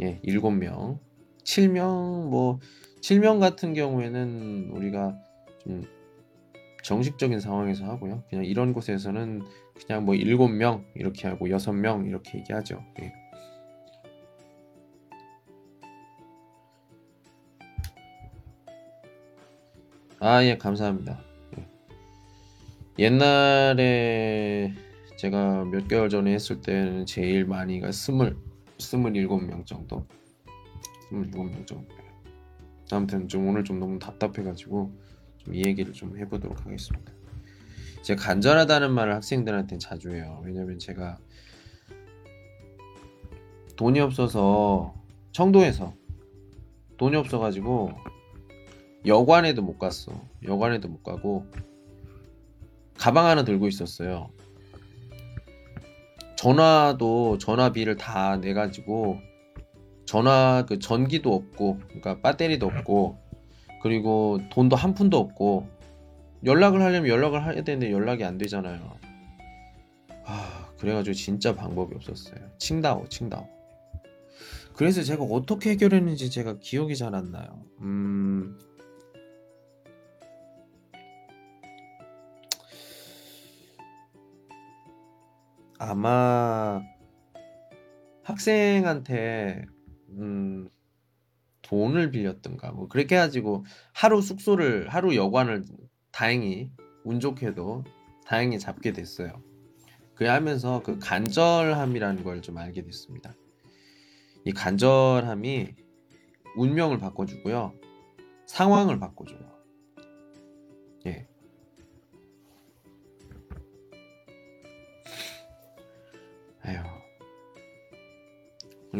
[0.00, 0.98] 예, 7명.
[1.44, 2.58] 7명 뭐
[3.02, 5.14] 7명 같은 경우에는 우리가
[5.58, 5.82] 좀
[6.82, 8.22] 정식적인 상황에서 하고요.
[8.30, 9.42] 그냥 이런 곳에서는
[9.74, 12.82] 그냥 뭐 7명 이렇게 하고 6명 이렇게 얘기하죠.
[13.00, 13.23] 예.
[20.26, 21.20] 아, 예, 감사합니다.
[21.58, 21.68] 예.
[22.98, 24.72] 옛날에
[25.18, 28.34] 제가 몇 개월 전에 했을 때는 제일 많이가 스물,
[28.78, 30.06] 스물일곱 명 정도.
[31.10, 31.94] 스물일곱 명 정도.
[32.90, 34.96] 아무튼 좀 오늘 좀 너무 답답해가지고
[35.36, 37.12] 좀 이 얘기를 좀 해보도록 하겠습니다.
[38.00, 40.40] 제가 간절하다는 말을 학생들한테 자주 해요.
[40.42, 41.18] 왜냐면 제가
[43.76, 44.94] 돈이 없어서
[45.32, 45.92] 청도에서
[46.96, 48.13] 돈이 없어가지고
[49.06, 50.12] 여관에도 못 갔어.
[50.44, 51.46] 여관에도 못 가고
[52.96, 54.30] 가방 하나 들고 있었어요.
[56.36, 59.18] 전화도 전화비를 다 내가지고
[60.04, 63.18] 전화 그 전기도 없고 그러니까 배터리도 없고
[63.82, 65.68] 그리고 돈도 한 푼도 없고
[66.44, 68.98] 연락을 하려면 연락을 해야 되는데 연락이 안 되잖아요.
[70.26, 72.36] 아 그래가지고 진짜 방법이 없었어요.
[72.58, 73.48] 칭다오 칭다오.
[74.74, 77.62] 그래서 제가 어떻게 해결했는지 제가 기억이 잘 안 나요.
[77.80, 78.58] 음.
[85.90, 86.82] 아마
[88.22, 89.64] 학생한테
[90.10, 90.68] 음,
[91.62, 95.64] 돈을 빌렸던가 뭐 그렇게 해가지고 하루 숙소를 하루 여관을
[96.12, 96.70] 다행히
[97.04, 97.84] 운 좋게도
[98.26, 99.42] 다행히 잡게 됐어요.
[100.14, 103.34] 그래 하면서 그 간절함이라는 걸 좀 알게 됐습니다.
[104.44, 105.74] 이 간절함이
[106.56, 107.74] 운명을 바꿔주고요.
[108.46, 109.43] 상황을 바꿔줘요.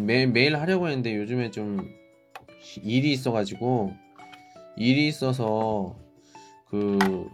[0.00, 1.90] 매, 매일 하려고 했는데 요즘에 좀
[2.82, 3.94] 일이 있어가지고
[4.76, 5.96] 일이 있어서
[6.66, 7.28] 그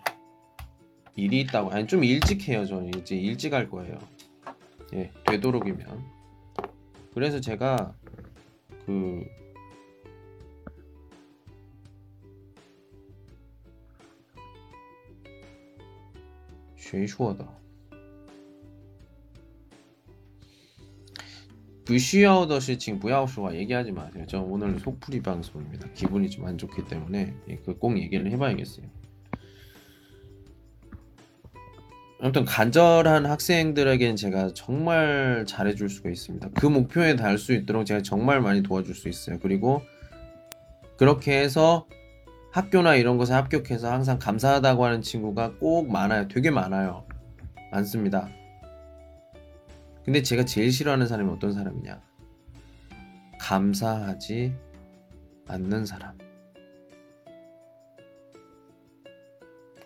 [1.17, 2.95] 일이 있다고 아니 좀 일찍 해요 저는.
[2.99, 3.99] 이제 일찍 할 거예요.
[4.95, 6.05] 예 되도록이면.
[7.15, 7.95] 그래서 제가
[8.87, 9.25] 그
[16.77, 17.60] 쉐이슈어다.
[21.90, 24.26] 不需要的事情不要说 얘기하지 마세요.
[24.28, 25.88] 저 오늘 속풀이 방송입니다.
[25.94, 28.88] 기분이 좀 안 좋기 때문에 예, 그꼭 얘기를 해봐야겠어요.
[32.22, 36.50] 아무튼 간절한 학생들에겐 제가 정말 잘해줄 수가 있습니다.
[36.56, 39.38] 그 목표에 달 수 있도록 제가 정말 많이 도와줄 수 있어요.
[39.40, 39.82] 그리고
[40.98, 41.88] 그렇게 해서
[42.52, 46.28] 학교나 이런 것에 합격해서 항상 감사하다고 하는 친구가 꼭 많아요.
[46.30, 47.06] 되게 많아요.
[47.72, 48.30] 많습니다.
[50.05, 52.03] 근데 제가 제일 싫어하는 사람이 어떤 사람이냐?
[53.39, 54.55] 감사하지
[55.47, 56.17] 않는 사람.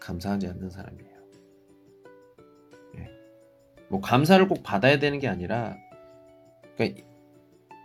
[0.01, 1.15] 감사하지 않는 사람이에요.
[2.99, 3.11] 예.
[3.89, 5.77] 뭐 감사를 꼭 받아야 되는 게 아니라,
[6.77, 7.03] 그러니까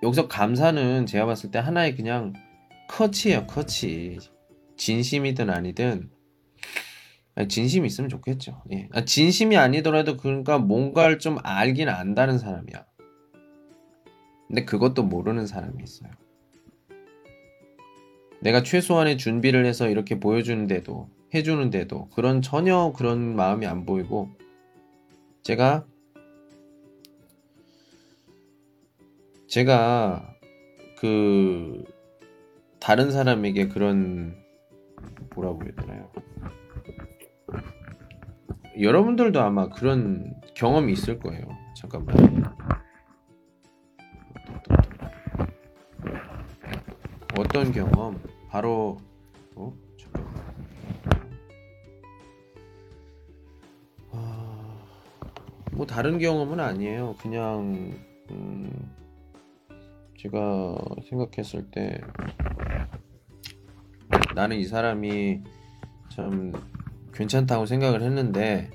[0.04, 2.34] 여기서 감사는 제가 봤을 때 하나의 그냥
[2.90, 4.20] 커치예요, 커치.
[4.76, 6.10] 진심이든 아니든
[7.48, 8.64] 진심이 있으면 좋겠죠.
[8.72, 8.90] 예.
[8.92, 12.86] 아, 진심이 아니더라도 그러니까 뭔가를 좀 알긴 안다는 사람이야.
[14.48, 16.10] 근데 그것도 모르는 사람이 있어요.
[18.42, 24.30] 내가 최소한의 준비를 해서 이렇게 보여주는데도 해주는데도 그런 전혀 그런 마음이 안 보이고
[25.44, 25.86] 제가
[29.48, 30.36] 제가
[30.98, 31.84] 그
[32.80, 34.36] 다른 사람에게 그런
[35.36, 36.12] 뭐라고 해야 되나요?
[38.82, 41.44] 여러분들도 아마 그런 경험이 있을 거예요.
[41.76, 42.16] 잠깐만.
[47.38, 48.22] 어떤 경험?
[48.50, 48.98] 바로
[49.56, 49.74] 어?
[49.98, 50.34] 잠깐만.
[54.12, 54.78] 아...
[55.88, 57.16] 다른 경험은 아니에요.
[57.20, 57.98] 그냥
[58.32, 58.96] 음,
[60.18, 60.78] 제가
[61.10, 62.00] 생각했을 때
[64.36, 65.42] 나는 이 사람이
[66.10, 66.54] 참
[67.20, 68.72] 괜찮다고 생각을 했는데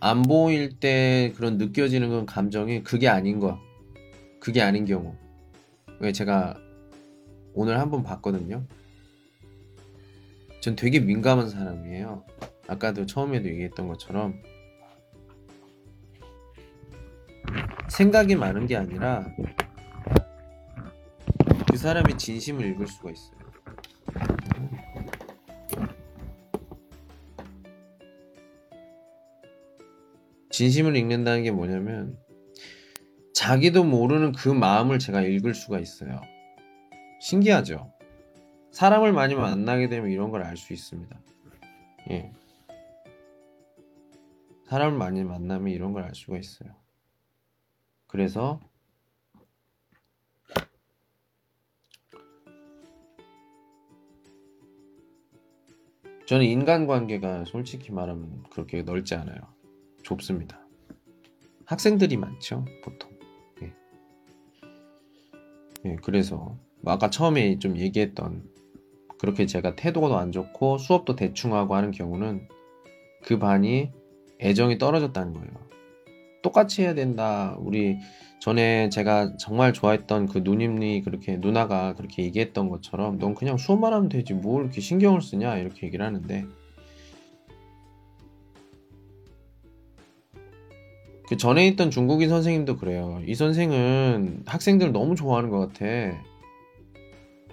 [0.00, 3.58] 안 보일 때 그런 느껴지는 건 감정이 그게 아닌 거야.
[4.38, 5.14] 그게 아닌 경우.
[5.98, 6.60] 왜 제가
[7.54, 8.66] 오늘 한번 봤거든요.
[10.60, 12.26] 전 되게 민감한 사람이에요.
[12.68, 14.42] 아까도 처음에도 얘기했던 것처럼
[17.88, 19.26] 생각이 많은 게 아니라
[21.70, 23.39] 그 사람의 진심을 읽을 수가 있어요.
[30.50, 32.18] 진심을 읽는다는 게 뭐냐면
[33.34, 36.20] 자기도 모르는 그 마음을 제가 읽을 수가 있어요.
[37.20, 37.92] 신기하죠?
[38.72, 41.20] 사람을 많이 만나게 되면 이런 걸 알 수 있습니다.
[42.10, 42.32] 예.
[44.66, 46.74] 사람을 많이 만나면 이런 걸 알 수가 있어요.
[48.06, 48.60] 그래서
[56.26, 59.59] 저는 인간관계가 솔직히 말하면 그렇게 넓지 않아요.
[60.10, 60.58] 좁습니다.
[61.66, 63.10] 학생들이 많죠, 보통.
[63.62, 63.72] 예.
[65.84, 68.42] 예, 그래서 뭐 아까 처음에 좀 얘기했던
[69.18, 72.48] 그렇게 제가 태도가 안 좋고 수업도 대충 하고 하는 경우는
[73.22, 73.92] 그 반이
[74.40, 75.50] 애정이 떨어졌다는 거예요.
[76.42, 77.54] 똑같이 해야 된다.
[77.60, 77.98] 우리
[78.40, 84.08] 전에 제가 정말 좋아했던 그 누님이 그렇게 누나가 그렇게 얘기했던 것처럼 넌 그냥 수업만 하면
[84.08, 86.46] 되지 뭘 이렇게 신경을 쓰냐 이렇게 얘기를 하는데
[91.30, 93.22] 그 전에 있던 중국인 선생님도 그래요.
[93.24, 95.86] 이 선생은 학생들 너무 좋아하는 것 같아.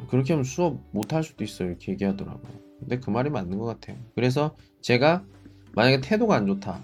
[0.10, 1.70] 그렇게 하면 수업 못 할 수도 있어요.
[1.70, 2.52] 이렇게 얘기하더라고요.
[2.80, 3.96] 근데 그 말이 맞는 것 같아요.
[4.16, 5.24] 그래서 제가
[5.76, 6.82] 만약에 태도가 안 좋다.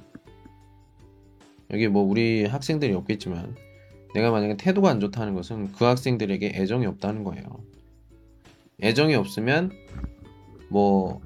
[1.71, 3.55] 여기 뭐 우리 학생들이 없겠지만
[4.13, 7.43] 내가 만약에 태도가 안 좋다는 것은 그 학생들에게 애정이 없다는 거예요.
[8.83, 9.71] 애정이 없으면
[10.69, 11.21] 뭐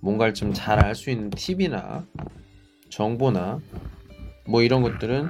[0.00, 2.06] 뭔가를 좀 잘 알 수 있는 팁이나
[2.90, 3.60] 정보나
[4.48, 5.28] 뭐 이런 것들은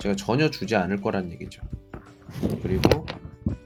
[0.00, 1.62] 제가 전혀 주지 않을 거란 얘기죠.
[2.62, 3.06] 그리고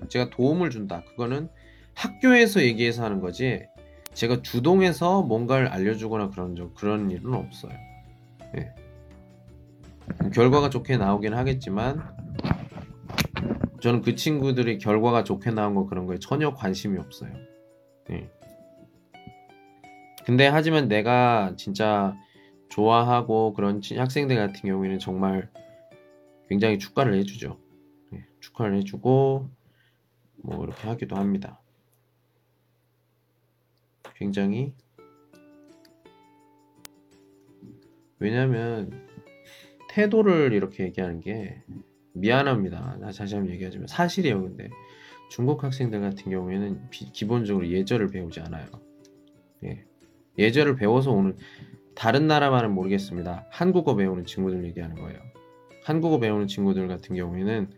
[0.09, 1.03] 제가 도움을 준다.
[1.05, 1.49] 그거는
[1.95, 3.67] 학교에서 얘기해서 하는 거지.
[4.13, 7.73] 제가 주동해서 뭔가를 알려주거나 그런 적 그런 일은 없어요.
[8.57, 8.75] 예.
[10.35, 12.03] 결과가 좋게 나오긴 하겠지만
[13.81, 17.33] 저는 그 친구들이 결과가 좋게 나온 거 그런 거에 전혀 관심이 없어요.
[18.09, 18.31] 네.
[20.27, 22.15] 근데 하지만 내가 진짜
[22.71, 25.51] 좋아하고 그런 학생들 같은 경우에는 정말
[26.49, 27.59] 굉장히 축하를 해주죠.
[28.11, 28.27] 네.
[28.41, 29.51] 축하를 해주고
[30.43, 31.61] 뭐 이렇게 하기도 합니다.
[34.15, 34.75] 굉장히
[38.19, 39.09] 왜냐면
[39.89, 41.63] 태도를 이렇게 얘기하는 게
[42.13, 42.99] 미안합니다.
[43.01, 44.43] 나 다시 한번 얘기하지만 사실이에요.
[44.43, 44.69] 근데
[45.31, 48.67] 중국 학생들 같은 경우에는 비, 기본적으로 예절을 배우지 않아요.
[49.65, 49.85] 예.
[50.39, 51.37] 예절을 배워서 오는
[52.01, 53.45] 다른 나라만은 모르겠습니다.
[53.51, 55.21] 한국어 배우는 친구들 얘기하는 거예요.
[55.85, 57.69] 한국어 배우는 친구들 같은 경우에는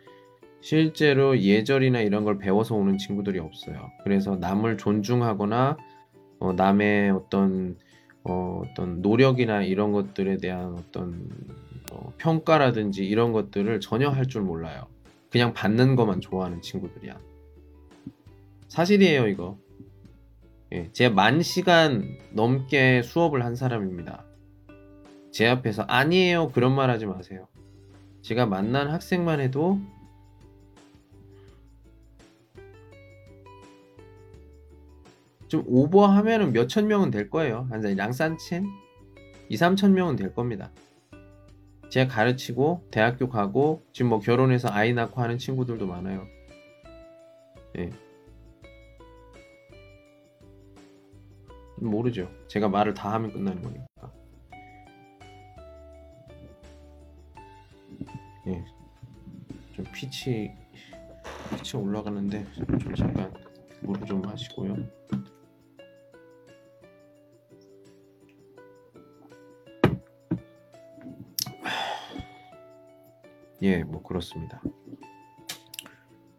[0.61, 3.91] 실제로 예절이나 이런 걸 배워서 오는 친구들이 없어요.
[4.05, 5.77] 그래서 남을 존중하거나
[6.39, 7.77] 어, 남의 어떤
[8.23, 11.29] 어, 어떤 노력이나 이런 것들에 대한 어떤
[11.91, 14.87] 어, 평가라든지 이런 것들을 전혀 할 줄 몰라요.
[15.33, 17.19] 그냥 받는 것만 좋아하는 친구들이야.
[18.69, 19.59] 사실이에요, 이거.
[20.73, 24.25] 예, 제가 만 시간 넘게 수업을 한 사람입니다.
[25.31, 26.49] 제 앞에서 아니에요.
[26.49, 27.47] 그런 말 하지 마세요.
[28.23, 29.79] 제가 만난 학생만 해도
[35.49, 37.67] 좀 오버하면은 몇천 명은 될 거예요.
[37.71, 38.65] 한 양산첸
[39.51, 40.71] 2, 3천 명은 될 겁니다.
[41.91, 46.27] 제가 가르치고 대학교 가고 지금 뭐 결혼해서 아이 낳고 하는 친구들도 많아요.
[47.77, 47.91] 예.
[51.85, 52.31] 모르죠.
[52.49, 54.13] 제가 말을 다 하면 끝나는 거니까.
[58.47, 58.65] 예.
[59.75, 60.53] 좀 피치
[61.57, 62.45] 피치 올라가는데
[62.81, 63.33] 좀 잠깐
[63.81, 64.77] 물을 좀 마시고요.
[73.63, 74.61] 예, 뭐 그렇습니다.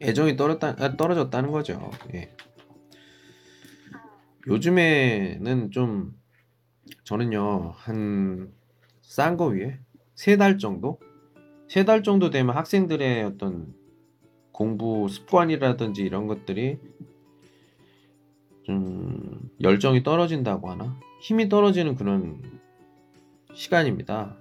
[0.02, 1.90] 애정이 떨어졌다, 아, 떨어졌다는 거죠.
[2.14, 2.30] 예.
[4.48, 6.14] 요즘에는 좀
[7.04, 8.54] 저는요 한
[9.04, 9.80] 싼 거 위에
[10.16, 11.00] 세 달 정도
[11.68, 13.74] 세 달 정도 되면 학생들의 어떤
[14.52, 16.80] 공부 습관이라든지 이런 것들이
[18.64, 22.42] 좀 열정이 떨어진다고 하나 힘이 떨어지는 그런
[23.54, 24.38] 시간입니다.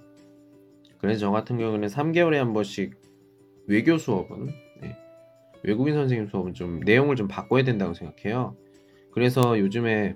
[0.97, 2.95] 그래서 저 같은 경우는 3개월에 한 번씩
[3.67, 4.47] 외교 수업은
[4.81, 4.95] 네,
[5.63, 8.55] 외국인 선생님 수업은 좀 내용을 좀 바꿔야 된다고 생각해요.
[9.13, 10.15] 그래서 요즘에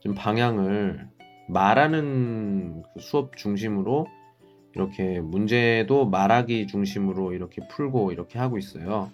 [0.00, 1.08] 좀 방향을
[1.48, 4.06] 말하는 그 수업 중심으로
[4.74, 9.10] 이렇게 문제도 말하기 중심으로 이렇게 풀고 이렇게 하고 있어요.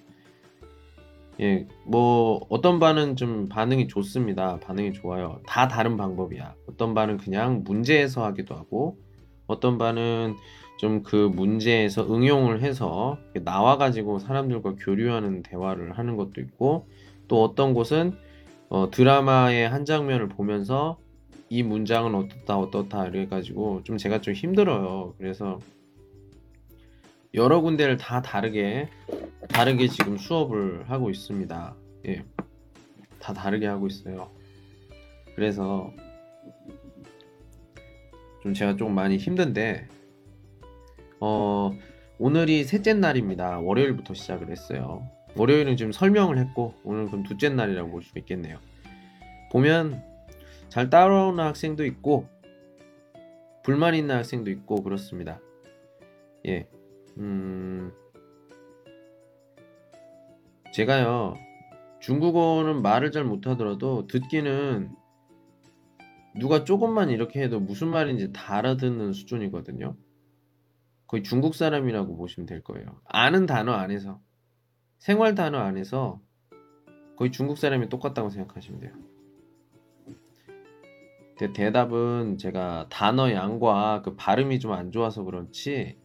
[1.40, 4.58] 예, 뭐 어떤 반은 좀 반응이 좋습니다.
[4.60, 5.40] 반응이 좋아요.
[5.46, 6.54] 다 다른 방법이야.
[6.68, 8.98] 어떤 반은 그냥 문제에서 하기도 하고
[9.46, 10.36] 어떤 반은
[10.78, 16.86] 좀 그 문제에서 응용을 해서 나와 가지고 사람들과 교류하는 대화를 하는 것도 있고
[17.28, 18.16] 또 어떤 곳은
[18.68, 20.98] 어, 드라마의 한 장면을 보면서
[21.48, 25.14] 이 문장은 어떻다 어떻다 이래 가지고 좀 제가 좀 힘들어요.
[25.18, 25.60] 그래서
[27.34, 28.88] 여러 군데를 다 다르게
[29.48, 31.76] 다르게 지금 수업을 하고 있습니다.
[32.08, 32.24] 예.
[33.20, 34.30] 다 다르게 하고 있어요.
[35.34, 35.92] 그래서
[38.42, 39.86] 좀 제가 좀 많이 힘든데
[41.20, 41.72] 어
[42.18, 43.58] 오늘이 셋째 날입니다.
[43.60, 45.08] 월요일부터 시작을 했어요.
[45.36, 48.58] 월요일은 지금 설명을 했고 오늘 그럼 둘째 날이라고 볼 수 있겠네요.
[49.52, 50.02] 보면
[50.68, 52.28] 잘 따라오는 학생도 있고
[53.62, 55.40] 불만 있는 학생도 있고 그렇습니다.
[56.46, 56.68] 예.
[57.18, 57.92] 음.
[60.72, 61.34] 제가요.
[62.00, 64.90] 중국어는 말을 잘 못하더라도 듣기는
[66.38, 69.96] 누가 조금만 이렇게 해도 무슨 말인지 다 알아듣는 수준이거든요.
[71.06, 73.00] 거의 중국 사람이라고 보시면 될 거예요.
[73.06, 74.20] 아는 단어 안에서
[74.98, 76.20] 생활 단어 안에서
[77.16, 78.92] 거의 중국 사람이 똑같다고 생각하시면 돼요.
[81.38, 85.98] 대, 대답은 제가 단어 양과 그 발음이 좀 안 좋아서 그렇지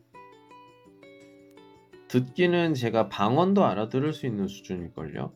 [2.09, 5.33] 듣기는 제가 방언도 알아들을 수 있는 수준일걸요.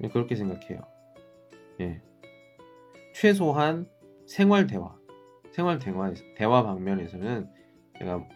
[0.00, 0.80] 네, 그렇게 생각해요.
[1.80, 2.00] 예.
[3.14, 3.88] 최소한
[4.26, 4.96] 생활 대화,
[5.52, 7.48] 생활 대화, 대화 방면에서는
[7.98, 8.26] 제가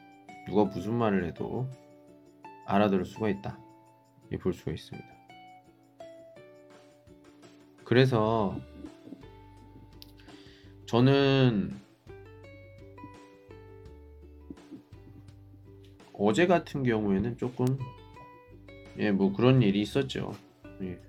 [0.47, 1.69] 누가 무슨 말을 해도
[2.69, 3.59] 알아들을 수가 있다.
[4.41, 5.09] 볼 수가 있습니다.
[7.85, 8.55] 그래서
[10.87, 11.75] 저는
[16.13, 17.67] 어제 같은 경우에는 조금
[18.99, 20.33] 예 뭐 그런 일이 있었죠.
[20.83, 21.01] 예.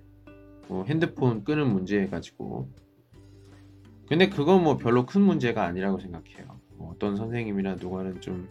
[0.68, 2.70] 뭐 핸드폰 끄는 문제 가지고
[4.07, 6.60] 근데 그건 뭐 별로 큰 문제가 아니라고 생각해요.
[6.76, 8.47] 뭐 어떤 선생님이나 누가는 좀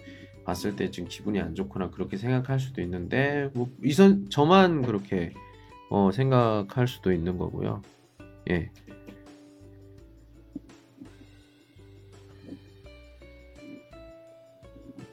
[0.49, 5.34] 봤을 때 지금 기분이 안 좋거나 그렇게 생각할 수도 있는데 뭐 이선 저만 그렇게
[5.90, 7.82] 어 생각할 수도 있는 거고요.
[8.51, 8.70] 예.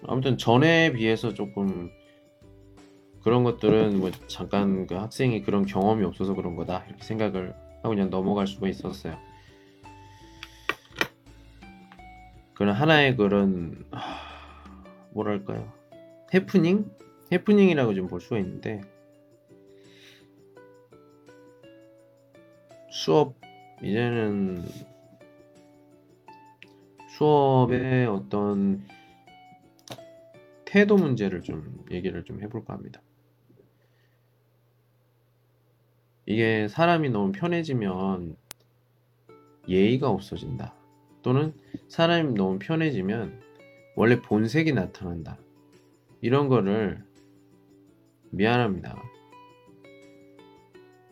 [0.08, 1.92] 아무튼 전에 비해서 조금
[3.22, 8.10] 그런 것들은 뭐 잠깐 그 학생이 그런 경험이 없어서 그런 거다 이렇게 생각을 하고 그냥
[8.10, 9.18] 넘어갈 수가 있었어요.
[12.54, 13.84] 그런 하나의 그런
[15.16, 15.72] 뭐랄까요
[16.34, 16.91] 해프닝
[17.32, 18.82] 해프닝이라고 좀 볼 수가 있는데
[22.91, 23.36] 수업
[23.82, 24.63] 이제는
[27.18, 28.86] 수업의 어떤
[30.66, 33.01] 태도 문제를 좀 얘기를 좀 해볼까 합니다.
[36.26, 38.36] 이게 사람이 너무 편해지면
[39.68, 40.74] 예의가 없어진다.
[41.22, 41.53] 또는
[41.88, 43.45] 사람이 너무 편해지면
[43.96, 45.38] 원래 본색이 나타난다.
[46.22, 47.04] 이런 거를
[48.32, 49.02] 미안합니다.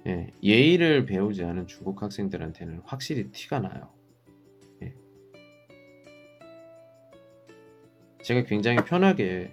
[0.07, 3.89] 예, 예의를 배우지 않은 중국 학생들한테는 확실히 티가 나요.
[4.81, 4.93] 예.
[8.23, 9.51] 제가 굉장히 편하게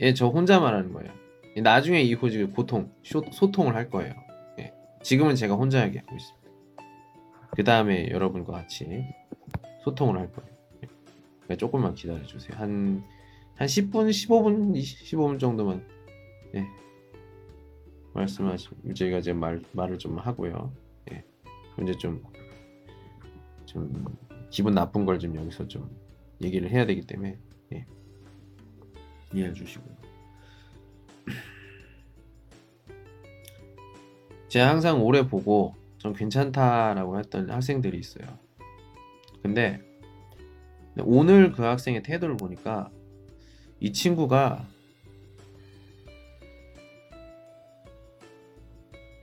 [0.00, 1.12] 예, 저 혼자 말하는 거예요.
[1.62, 4.14] 나중에 이 호직을 보통 소통을 할 거예요.
[4.60, 4.72] 예.
[5.02, 6.50] 지금은 제가 혼자 얘기하고 있습니다.
[7.56, 9.04] 그 다음에 여러분과 같이
[9.82, 10.53] 소통을 할 거예요.
[11.44, 11.46] 예.
[11.46, 12.56] 그러니까 조금만 기다려 주세요.
[12.58, 13.04] 한,
[13.56, 15.86] 한 10분, 15분, 15분 정도만
[16.54, 16.66] 예.
[18.14, 20.72] 말씀하시면 저희가 이제 말 말을 좀 하고요.
[21.12, 21.24] 예.
[21.82, 22.22] 이제 좀
[23.66, 23.92] 좀
[24.50, 25.90] 기분 나쁜 걸 좀 여기서 좀
[26.40, 27.36] 얘기를 해야 되기 때문에
[27.72, 27.86] 예.
[29.34, 29.96] 이해해 주시고요.
[34.48, 38.26] 제가 항상 오래 보고 좀 괜찮다라고 했던 학생들이 있어요.
[39.42, 39.80] 근데
[41.02, 42.90] 오늘 그 학생의 태도를 보니까
[43.80, 44.66] 이 친구가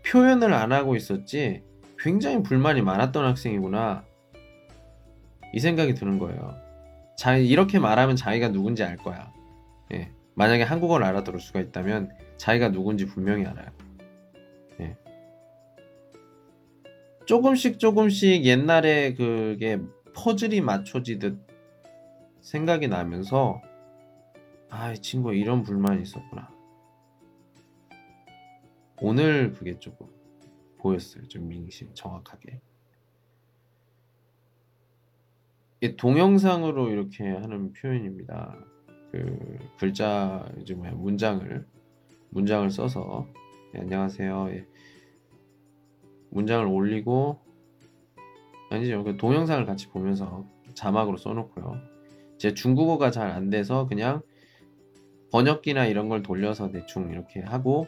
[0.05, 1.63] 표현을 안 하고 있었지
[1.97, 4.03] 굉장히 불만이 많았던 학생이구나
[5.53, 6.55] 이 생각이 드는 거예요.
[7.17, 9.31] 자 이렇게 말하면 자기가 누군지 알 거야.
[9.93, 10.11] 예.
[10.35, 13.67] 만약에 한국어를 알아들을 수가 있다면 자기가 누군지 분명히 알아요.
[14.81, 14.97] 예.
[17.25, 19.79] 조금씩 조금씩 옛날에 그게
[20.13, 21.50] 퍼즐이 맞춰지듯
[22.41, 23.61] 생각이 나면서
[24.69, 26.49] 아, 이 친구가 이런 불만이 있었구나.
[29.01, 30.07] 오늘 그게 조금
[30.77, 31.27] 보였어요.
[31.27, 32.61] 좀 민심 정확하게.
[35.81, 38.55] 이게 동영상으로 이렇게 하는 표현입니다.
[39.11, 41.67] 그 글자 이제 뭐야 문장을
[42.29, 43.27] 문장을 써서
[43.75, 44.49] 예, 안녕하세요.
[44.51, 44.67] 예.
[46.29, 47.39] 문장을 올리고
[48.69, 49.03] 아니죠.
[49.03, 51.90] 그 동영상을 같이 보면서 자막으로 써놓고요.
[52.41, 54.23] 제 중국어가 잘 안 돼서 그냥
[55.31, 57.85] 번역기나 이런 걸 돌려서 대충 이렇게 하고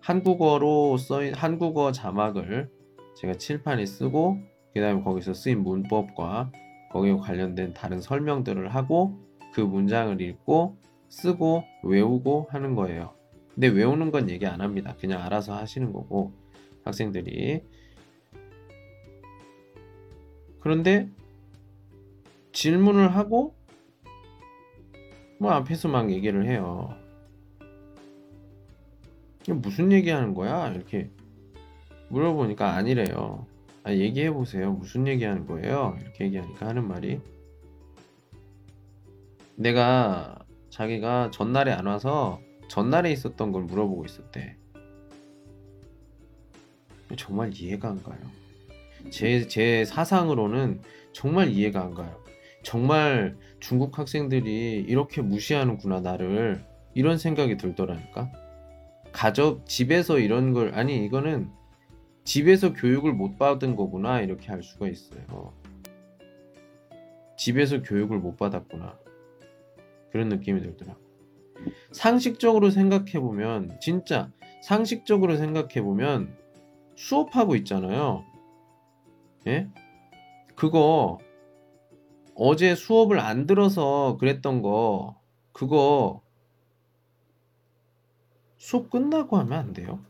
[0.00, 2.70] 한국어로 써인 한국어 자막을
[3.16, 4.38] 제가 칠판에 쓰고
[4.72, 6.50] 그다음에 거기서 쓰인 문법과
[6.92, 9.20] 거기에 관련된 다른 설명들을 하고
[9.52, 10.78] 그 문장을 읽고
[11.10, 13.12] 쓰고 외우고 하는 거예요.
[13.54, 14.96] 근데 외우는 건 얘기 안 합니다.
[14.98, 16.32] 그냥 알아서 하시는 거고
[16.84, 17.62] 학생들이
[20.60, 21.10] 그런데
[22.52, 23.59] 질문을 하고
[25.40, 26.94] 뭐 앞에서 막 얘기를 해요.
[29.48, 30.70] 무슨 얘기하는 거야?
[30.70, 31.10] 이렇게
[32.10, 33.46] 물어보니까 아니래요.
[33.82, 34.72] 아, 얘기해 보세요.
[34.72, 35.96] 무슨 얘기하는 거예요?
[36.02, 37.22] 이렇게 얘기하니까 하는 말이
[39.56, 42.38] 내가 자기가 전날에 안 와서
[42.68, 44.58] 전날에 있었던 걸 물어보고 있었대.
[47.16, 48.20] 정말 이해가 안 가요.
[49.10, 50.82] 제, 제 사상으로는
[51.14, 52.22] 정말 이해가 안 가요.
[52.62, 56.64] 정말 중국 학생들이 이렇게 무시하는구나, 나를.
[56.94, 58.30] 이런 생각이 들더라니까.
[59.12, 61.50] 가족, 집에서 이런 걸, 아니, 이거는
[62.24, 65.52] 집에서 교육을 못 받은 거구나, 이렇게 할 수가 있어요.
[67.36, 68.98] 집에서 교육을 못 받았구나.
[70.12, 70.96] 그런 느낌이 들더라.
[71.92, 74.30] 상식적으로 생각해 보면, 진짜,
[74.62, 76.36] 상식적으로 생각해 보면,
[76.96, 78.24] 수업하고 있잖아요.
[79.46, 79.68] 예?
[80.54, 81.18] 그거
[82.42, 85.20] 어제 수업을 안 들어서 그랬던 거
[85.52, 86.22] 그거
[88.56, 90.02] 수업 끝나고 하면 안 돼요?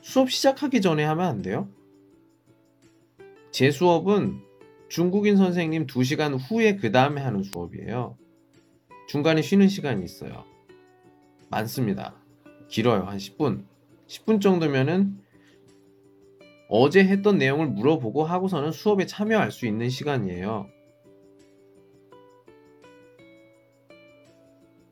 [0.00, 1.68] 수업 시작하기 전에 하면 안 돼요?
[3.50, 4.40] 제 수업은
[4.88, 8.16] 중국인 선생님 2시간 후에 그 다음에 하는 수업이에요.
[9.06, 10.46] 중간에 쉬는 시간이 있어요.
[11.50, 12.14] 많습니다.
[12.68, 13.02] 길어요.
[13.02, 13.66] 한 10분.
[14.06, 15.20] 10분 정도면은
[16.70, 20.77] 어제 했던 내용을 물어보고 하고서는 수업에 참여할 수 있는 시간이에요.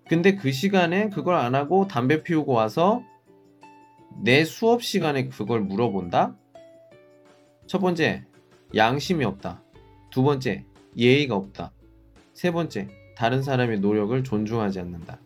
[0.09, 3.03] 근데 그 시간에 그걸 안 하고 담배 피우고 와서
[4.23, 6.37] 내 수업 시간에 그걸 물어본다?
[7.67, 8.25] 첫 번째,
[8.75, 9.63] 양심이 없다.
[10.11, 10.65] 두 번째,
[10.97, 11.73] 예의가 없다.
[12.33, 15.19] 세 번째, 다른 사람의 노력을 존중하지 않는다.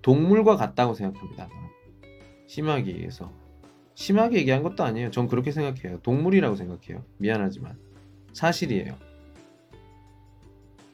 [0.00, 1.48] 동물과 같다고 생각합니다.
[2.46, 3.30] 심하게 얘기해서.
[3.94, 5.10] 심하게 얘기한 것도 아니에요.
[5.10, 6.00] 전 그렇게 생각해요.
[6.00, 7.04] 동물이라고 생각해요.
[7.18, 7.78] 미안하지만.
[8.32, 8.94] 사실이에요.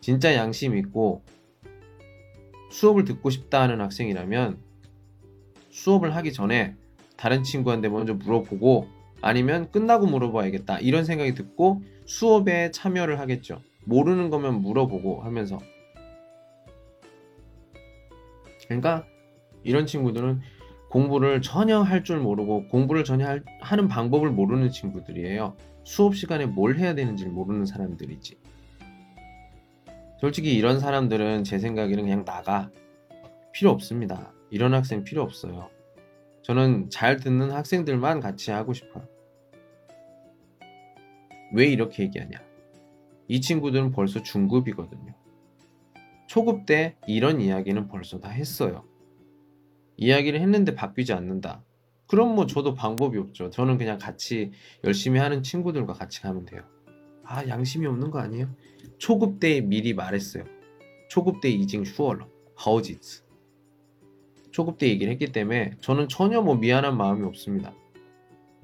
[0.00, 1.22] 진짜 양심 있고
[2.72, 4.58] 수업을 듣고 싶다 하는 학생이라면
[5.70, 6.74] 수업을 하기 전에
[7.16, 8.88] 다른 친구한테 먼저 물어보고
[9.20, 10.80] 아니면 끝나고 물어봐야겠다.
[10.80, 13.60] 이런 생각이 듣고 수업에 참여를 하겠죠.
[13.84, 15.58] 모르는 거면 물어보고 하면서.
[18.66, 19.04] 그러니까
[19.62, 20.40] 이런 친구들은
[20.90, 25.56] 공부를 전혀 할 줄 모르고 공부를 전혀 할, 하는 방법을 모르는 친구들이에요.
[25.84, 28.41] 수업 시간에 뭘 해야 되는지 모르는 사람들이지.
[30.22, 32.70] 솔직히 이런 사람들은 제 생각에는 그냥 나가.
[33.52, 34.32] 필요 없습니다.
[34.50, 35.68] 이런 학생 필요 없어요.
[36.42, 39.08] 저는 잘 듣는 학생들만 같이 하고 싶어요.
[41.52, 42.38] 왜 이렇게 얘기하냐?
[43.26, 45.12] 이 친구들은 벌써 중급이거든요.
[46.28, 48.84] 초급 때 이런 이야기는 벌써 다 했어요.
[49.96, 51.64] 이야기를 했는데 바뀌지 않는다.
[52.06, 53.50] 그럼 뭐 저도 방법이 없죠.
[53.50, 54.52] 저는 그냥 같이
[54.84, 56.62] 열심히 하는 친구들과 같이 가면 돼요.
[57.24, 58.48] 아, 양심이 없는 거 아니에요?
[58.98, 60.44] 초급 때 미리 말했어요.
[61.08, 63.24] 초급 때 이징 슈얼러, 하오지츠.
[64.50, 67.74] 초급 때 얘기를 했기 때문에 저는 전혀 뭐 미안한 마음이 없습니다.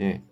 [0.00, 0.22] 예.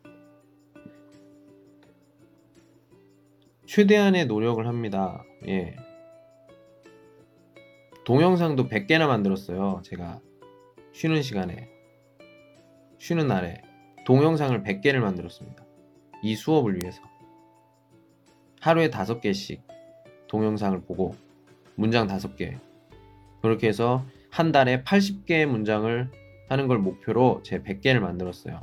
[3.67, 5.25] 최대한의 노력을 합니다.
[5.49, 5.77] 예.
[8.05, 9.81] 동영상도 100개나 만들었어요.
[9.83, 10.21] 제가
[10.93, 11.69] 쉬는 시간에
[12.99, 13.61] 쉬는 날에
[14.07, 15.65] 동영상을 100개를 만들었습니다.
[16.23, 17.03] 이 수업을 위해서
[18.61, 19.61] 하루에 5개씩
[20.29, 21.15] 동영상을 보고
[21.75, 22.59] 문장 5개
[23.43, 26.11] 그렇게 해서 한 달에 80개의 문장을
[26.49, 28.61] 하는 걸 목표로 제 100개를 만들었어요.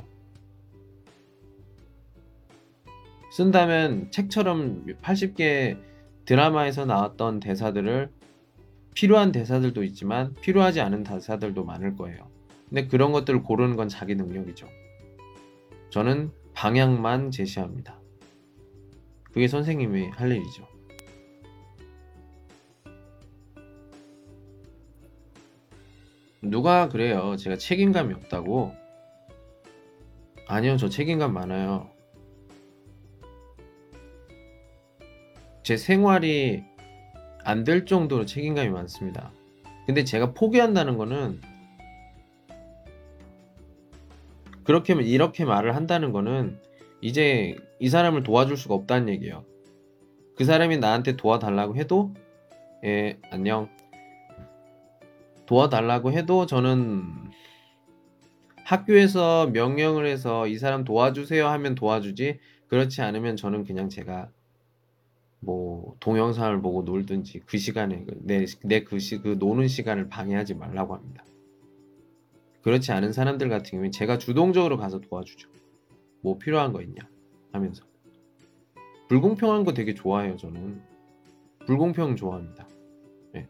[3.32, 5.78] 쓴다면 책처럼 80개
[6.24, 8.10] 드라마에서 나왔던 대사들을
[8.94, 12.28] 필요한 대사들도 있지만 필요하지 않은 대사들도 많을 거예요.
[12.68, 14.68] 근데 그런 것들을 고르는 건 자기 능력이죠.
[15.90, 17.98] 저는 방향만 제시합니다.
[19.34, 20.66] 그게 선생님이 할 일이죠.
[26.40, 27.36] 누가 그래요?
[27.36, 28.72] 제가 책임감이 없다고?
[30.46, 31.90] 아니요, 저 책임감 많아요.
[35.62, 36.62] 제 생활이
[37.42, 39.32] 안 될 정도로 책임감이 많습니다.
[39.86, 41.40] 근데 제가 포기한다는 거는
[44.64, 46.58] 그렇게 이렇게 말을 한다는 거는
[47.04, 49.44] 이제 이 사람을 도와줄 수가 없다는 얘기예요.
[50.36, 52.14] 그 사람이 나한테 도와달라고 해도
[52.82, 53.68] 예, 안녕.
[55.44, 57.04] 도와달라고 해도 저는
[58.64, 62.38] 학교에서 명령을 해서 이 사람 도와주세요 하면 도와주지
[62.68, 64.30] 그렇지 않으면 저는 그냥 제가
[65.40, 71.22] 뭐 동영상을 보고 놀든지 그 시간에 내내그 그 노는 시간을 방해하지 말라고 합니다.
[72.62, 75.50] 그렇지 않은 사람들 같은 경우에 제가 주동적으로 가서 도와주죠.
[76.24, 77.02] 뭐 필요한 거 있냐
[77.52, 77.84] 하면서
[79.08, 80.82] 불공평한 거 되게 좋아해요 저는
[81.66, 82.66] 불공평 좋아합니다.
[83.32, 83.48] 네.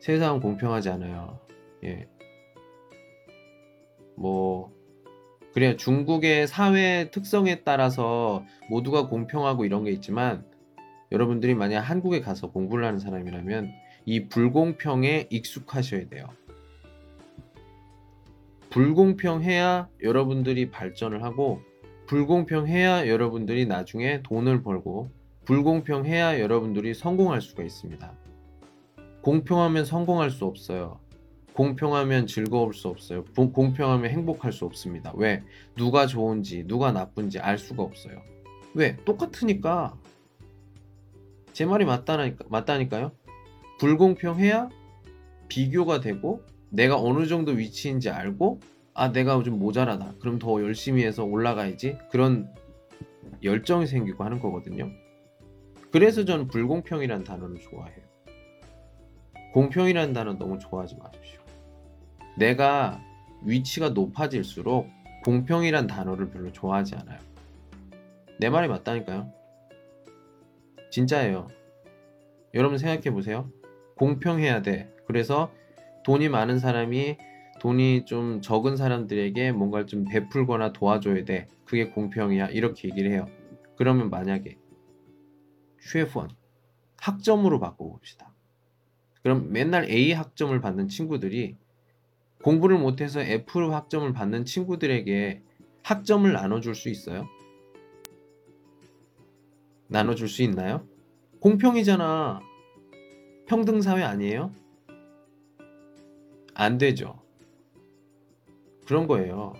[0.00, 1.40] 세상은 공평하지 않아요.
[1.84, 2.08] 예.
[4.16, 4.72] 뭐
[5.52, 5.76] 그래요.
[5.76, 10.46] 중국의 사회 특성에 따라서 모두가 공평하고 이런 게 있지만
[11.10, 13.70] 여러분들이 만약 한국에 가서 공부를 하는 사람이라면
[14.06, 16.26] 이 불공평에 익숙하셔야 돼요.
[18.72, 21.60] 불공평해야 여러분들이 발전을 하고
[22.06, 25.10] 불공평해야 여러분들이 나중에 돈을 벌고
[25.44, 28.16] 불공평해야 여러분들이 성공할 수가 있습니다.
[29.20, 31.00] 공평하면 성공할 수 없어요.
[31.52, 33.24] 공평하면 즐거울 수 없어요.
[33.34, 35.12] 공평하면 행복할 수 없습니다.
[35.16, 35.42] 왜?
[35.76, 38.22] 누가 좋은지, 누가 나쁜지 알 수가 없어요.
[38.72, 38.96] 왜?
[39.04, 39.98] 똑같으니까.
[41.52, 43.12] 제 말이 맞다니까, 맞다니까요?
[43.78, 44.70] 불공평해야
[45.48, 46.42] 비교가 되고,
[46.72, 48.60] 내가 어느 정도 위치인지 알고,
[48.94, 50.14] 아, 내가 좀 모자라다.
[50.20, 51.98] 그럼 더 열심히 해서 올라가야지.
[52.10, 52.52] 그런
[53.42, 54.90] 열정이 생기고 하는 거거든요.
[55.90, 58.02] 그래서 저는 불공평이라는 단어를 좋아해요.
[59.52, 61.40] 공평이라는 단어 너무 좋아하지 마십시오.
[62.38, 63.02] 내가
[63.44, 64.88] 위치가 높아질수록
[65.24, 67.18] 공평이란 단어를 별로 좋아하지 않아요.
[68.40, 69.30] 내 말이 맞다니까요.
[70.90, 71.48] 진짜예요.
[72.54, 73.50] 여러분 생각해 보세요.
[73.96, 74.90] 공평해야 돼.
[75.06, 75.52] 그래서
[76.04, 77.16] 돈이 많은 사람이
[77.60, 81.48] 돈이 좀 적은 사람들에게 뭔가를 좀 베풀거나 도와줘야 돼.
[81.64, 82.48] 그게 공평이야.
[82.48, 83.26] 이렇게 얘기를 해요.
[83.76, 84.58] 그러면 만약에
[85.80, 86.30] 슈에프원
[86.98, 88.32] 학점으로 바꿔봅시다.
[89.22, 91.56] 그럼 맨날 A 학점을 받는 친구들이
[92.42, 95.42] 공부를 못해서 F 학점을 받는 친구들에게
[95.84, 97.26] 학점을 나눠줄 수 있어요?
[99.88, 100.86] 나눠줄 수 있나요?
[101.40, 102.40] 공평이잖아.
[103.46, 104.52] 평등사회 아니에요?
[106.54, 107.20] 안 되죠.
[108.86, 109.54] 그런 거예요.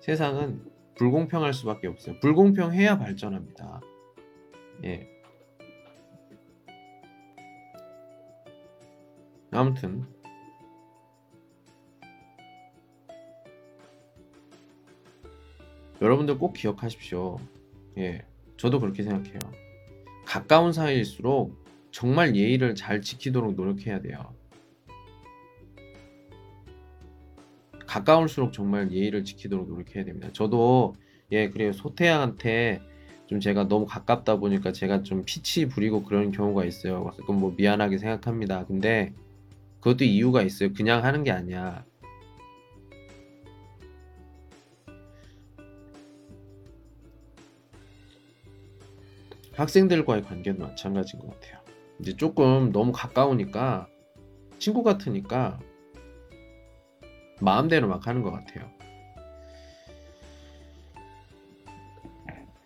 [0.00, 0.62] 세상은
[0.96, 2.18] 불공평할 수밖에 없어요.
[2.20, 3.80] 불공평해야 발전합니다.
[4.84, 5.08] 예.
[9.50, 10.06] 아무튼
[16.00, 17.38] 여러분들 꼭 기억하십시오.
[17.98, 18.24] 예,
[18.56, 19.38] 저도 그렇게 생각해요.
[20.24, 24.37] 가까운 사이일수록 정말 예의를 잘 지키도록 노력해야 돼요.
[27.88, 30.28] 가까울수록 정말 예의를 지키도록 노력해야 됩니다.
[30.32, 30.94] 저도
[31.32, 32.80] 예 그래요 소태양한테
[33.26, 37.04] 좀 제가 너무 가깝다 보니까 제가 좀 피치 부리고 그런 경우가 있어요.
[37.04, 38.66] 가끔 뭐 미안하게 생각합니다.
[38.66, 39.12] 근데
[39.80, 40.72] 그것도 이유가 있어요.
[40.72, 41.84] 그냥 하는 게 아니야.
[49.54, 51.58] 학생들과의 관계도 마찬가지인 것 같아요.
[52.00, 53.88] 이제 조금 너무 가까우니까
[54.58, 55.58] 친구 같으니까
[57.40, 58.68] 마음대로 막 하는 것 같아요.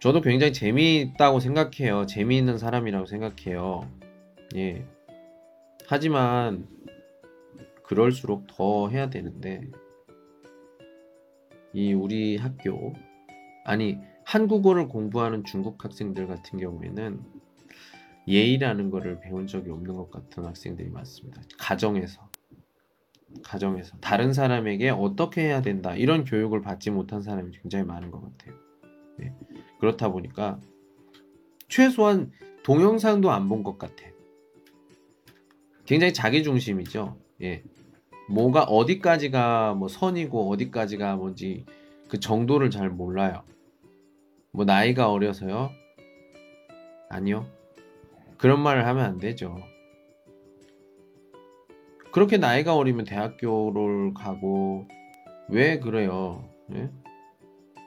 [0.01, 2.07] 저도 굉장히 재미있다고 생각해요.
[2.07, 3.89] 재미있는 사람이라고 생각해요.
[4.57, 4.85] 예.
[5.87, 6.67] 하지만
[7.85, 9.63] 그럴수록 더 해야 되는데
[11.73, 12.95] 이 우리 학교
[13.65, 17.21] 아니 한국어를 공부하는 중국 학생들 같은 경우에는
[18.27, 21.43] 예의라는 것을 배운 적이 없는 것 같은 학생들이 많습니다.
[21.59, 22.32] 가정에서
[23.43, 28.55] 가정에서 다른 사람에게 어떻게 해야 된다 이런 교육을 받지 못한 사람이 굉장히 많은 것 같아요.
[29.19, 29.35] 네.
[29.81, 30.61] 그렇다 보니까
[31.69, 32.31] 최소한
[32.63, 34.05] 동영상도 안 본 것 같아.
[35.85, 37.17] 굉장히 자기 중심이죠.
[37.43, 37.63] 예.
[38.29, 41.67] 뭐가 어디까지가 뭐 선이고 어디까지가 뭔지
[42.09, 43.43] 그 정도를 잘 몰라요.
[44.53, 45.71] 뭐 나이가 어려서요?
[47.11, 47.47] 아니요.
[48.39, 49.57] 그런 말을 하면 안 되죠.
[52.13, 54.87] 그렇게 나이가 어리면 대학교를 가고
[55.49, 56.47] 왜 그래요?
[56.75, 56.91] 예?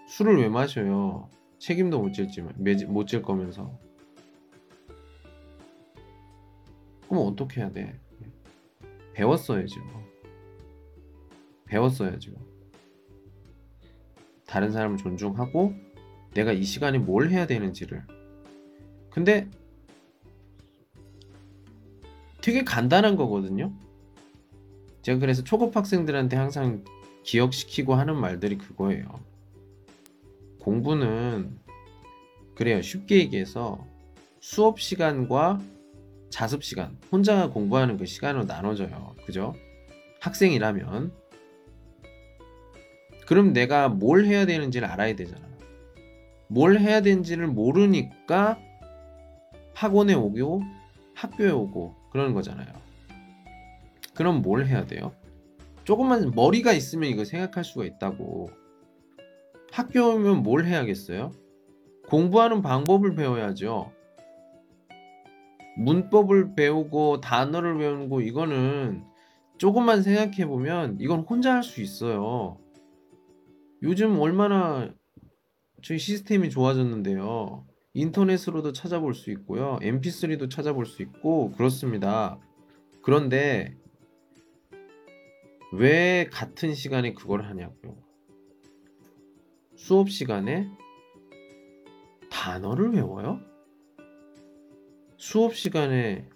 [0.08, 1.30] 술을 왜 마셔요?
[1.60, 2.54] 책임도 못 질지만
[2.88, 3.80] 못질 거면서.
[7.08, 8.00] 그럼 어떻게 해야 돼?
[9.14, 9.80] 배웠어야죠.
[11.66, 12.32] 배웠어야죠.
[14.48, 15.74] 다른 사람을 존중하고
[16.34, 18.04] 내가 이 시간에 뭘 해야 되는지를.
[19.12, 19.50] 근데
[22.42, 23.72] 되게 간단한 거거든요.
[25.06, 26.84] 제가 그래서 초급 학생들한테 항상
[27.22, 29.06] 기억시키고 하는 말들이 그거예요.
[30.62, 31.60] 공부는
[32.56, 32.82] 그래요.
[32.82, 33.86] 쉽게 얘기해서
[34.40, 35.62] 수업 시간과
[36.32, 39.16] 자습 시간, 혼자 공부하는 그 시간으로 나눠져요.
[39.28, 39.54] 그죠?
[40.22, 41.14] 학생이라면.
[43.28, 45.48] 그럼 내가 뭘 해야 되는지를 알아야 되잖아.
[46.48, 48.58] 뭘 해야 되는지를 모르니까
[49.76, 50.64] 학원에 오고
[51.14, 52.85] 학교에 오고 그러는 거잖아요.
[54.16, 55.14] 그럼 뭘 해야 돼요?
[55.84, 58.50] 조금만 머리가 있으면 이거 생각할 수가 있다고.
[59.72, 61.32] 학교 오면 뭘 해야겠어요?
[62.08, 63.92] 공부하는 방법을 배워야죠.
[65.78, 69.04] 문법을 배우고 단어를 배우고 이거는
[69.58, 72.58] 조금만 생각해 보면 이건 혼자 할 수 있어요.
[73.84, 74.90] 요즘 얼마나
[75.84, 77.68] 저희 시스템이 좋아졌는데요.
[77.94, 79.78] 인터넷으로도 찾아볼 수 있고요.
[79.82, 82.40] mp3도 찾아볼 수 있고 그렇습니다.
[83.02, 83.76] 그런데
[85.78, 87.98] 왜 같은 시간에 그걸 하냐고요.
[89.76, 90.70] 수업 시간에
[92.32, 93.42] 단어를 외워요?
[95.18, 96.30] 수업 시간에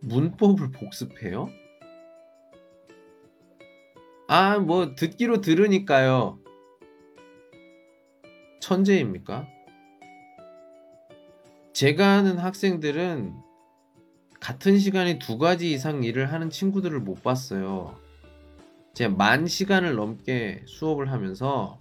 [0.00, 1.48] 문법을 복습해요?
[4.28, 6.38] 아, 뭐 듣기로 들으니까요.
[8.60, 9.46] 천재입니까?
[11.74, 13.34] 제가 아는 학생들은
[14.40, 18.05] 같은 시간에 두 가지 이상 일을 하는 친구들을 못 봤어요.
[18.96, 21.78] 제가 만 시간을 넘게 수업을 하면서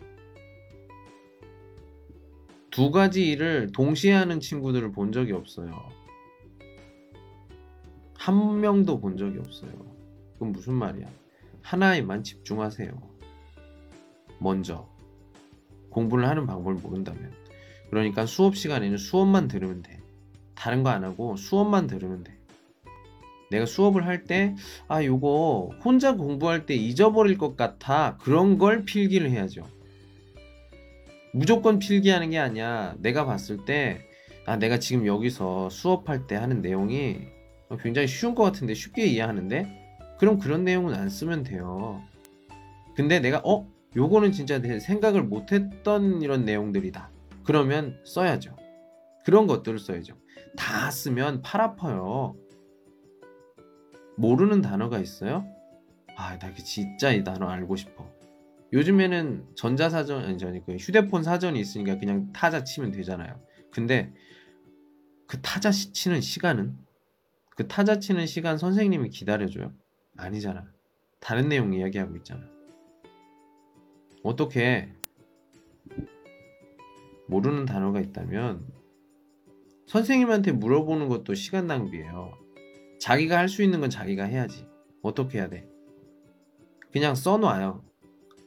[2.72, 5.72] 두 가지 일을 동시에 하는 친구들을 본 적이 없어요.
[8.16, 9.72] 한 명도 본 적이 없어요.
[10.34, 11.08] 그건 무슨 말이야?
[11.62, 12.92] 하나에만 집중하세요.
[14.42, 14.90] 먼저
[15.92, 17.32] 공부를 하는 방법을 모른다면
[17.92, 20.02] 그러니까 수업 시간에는 수업만 들으면 돼.
[20.54, 22.35] 다른 거 안 하고 수업만 들으면 돼.
[23.52, 24.56] 내가 수업을 할 때,
[24.88, 28.18] 아, 요거 혼자 공부할 때 잊어버릴 것 같아.
[28.22, 29.64] 그런 걸 필기를 해야죠.
[31.34, 32.96] 무조건 필기하는 게 아니야.
[33.00, 34.02] 내가 봤을 때,
[34.46, 37.20] 아, 내가 지금 여기서 수업할 때 하는 내용이
[37.82, 39.68] 굉장히 쉬운 것 같은데 쉽게 이해하는데?
[40.18, 42.02] 그럼 그런 내용은 안 쓰면 돼요.
[42.96, 43.68] 근데 내가, 어?
[43.96, 47.10] 요거는 진짜 내 생각을 못했던 이런 내용들이다.
[47.44, 48.56] 그러면 써야죠.
[49.26, 50.16] 그런 것들을 써야죠.
[50.58, 52.36] 다 쓰면 팔 아파요.
[54.18, 55.46] 모르는 단어가 있어요?
[56.16, 58.10] 아, 나 진짜 이 단어 알고 싶어.
[58.74, 63.40] 요즘에는 전자사전, 아니, 저니 그 휴대폰 사전이 있으니까 그냥 타자 치면 되잖아요.
[63.72, 64.14] 근데
[65.28, 66.78] 그 타자 치는 시간은?
[67.56, 69.74] 그 타자 치는 시간 선생님이 기다려줘요?
[70.18, 70.66] 아니잖아.
[71.20, 72.42] 다른 내용 이야기하고 있잖아.
[74.24, 74.94] 어떻게
[77.28, 78.68] 모르는 단어가 있다면
[79.88, 82.45] 선생님한테 물어보는 것도 시간 낭비예요.
[83.06, 84.68] 자기가 할 수 있는 건 자기가 해야지.
[85.04, 85.68] 어떻게 해야 돼?
[86.92, 87.84] 그냥 써놔요.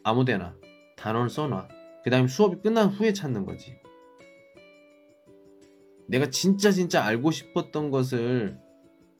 [0.03, 0.57] 아무 데나
[0.97, 1.69] 단어를 써놔.
[2.03, 3.77] 그 다음에 수업이 끝난 후에 찾는 거지.
[6.09, 8.59] 내가 진짜 진짜 알고 싶었던 것을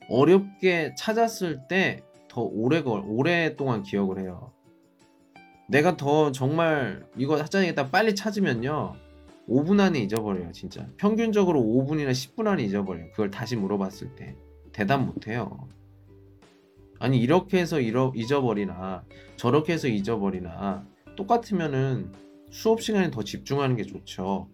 [0.09, 4.51] 어렵게 찾았을 때 더 오래 걸 오랫동안 기억을 해요.
[5.69, 8.93] 내가 더 정말 이거 하자니까 빨리 찾으면요.
[9.47, 10.85] 5분 안에 잊어버려요, 진짜.
[10.97, 13.11] 평균적으로 5분이나 10분 안에 잊어버려요.
[13.11, 14.35] 그걸 다시 물어봤을 때.
[14.71, 15.67] 대답 못해요.
[16.99, 19.03] 아니, 이렇게 해서 잃어, 잊어버리나,
[19.37, 22.11] 저렇게 해서 잊어버리나, 똑같으면은
[22.51, 24.49] 수업 시간에 더 집중하는 게 좋죠.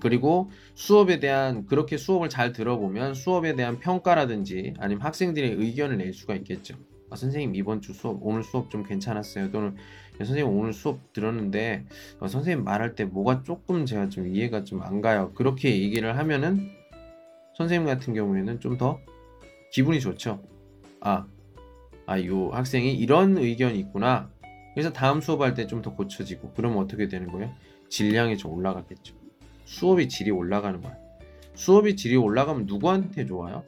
[0.00, 6.36] 그리고 수업에 대한 그렇게 수업을 잘 들어보면 수업에 대한 평가라든지 아니면 학생들의 의견을 낼 수가
[6.36, 6.76] 있겠죠.
[7.10, 9.50] 아, 선생님 이번 주 수업 오늘 수업 좀 괜찮았어요.
[9.50, 9.74] 또는
[10.20, 11.86] 야, 선생님 오늘 수업 들었는데
[12.20, 15.32] 어, 선생님 말할 때 뭐가 조금 제가 좀 이해가 좀 안 가요.
[15.34, 16.70] 그렇게 얘기를 하면은
[17.58, 19.00] 선생님 같은 경우에는 좀 더
[19.72, 20.42] 기분이 좋죠.
[21.00, 21.26] 아,
[22.06, 24.30] 아, 요 학생이 이런 의견이 있구나.
[24.74, 27.52] 그래서 다음 수업할 때 좀 더 고쳐지고 그러면 어떻게 되는 거예요?
[27.88, 29.14] 질량이 좀 올라가겠죠.
[29.64, 30.96] 수업이 질이 올라가는 거야.
[31.54, 33.64] 수업이 질이 올라가면 누구한테 좋아요?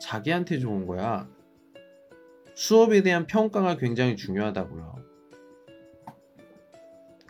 [0.00, 1.28] 자기한테 좋은 거야.
[2.54, 4.94] 수업에 대한 평가가 굉장히 중요하다고요.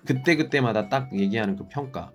[0.07, 2.13] 그때그때마다 딱 얘기하는 그 평가.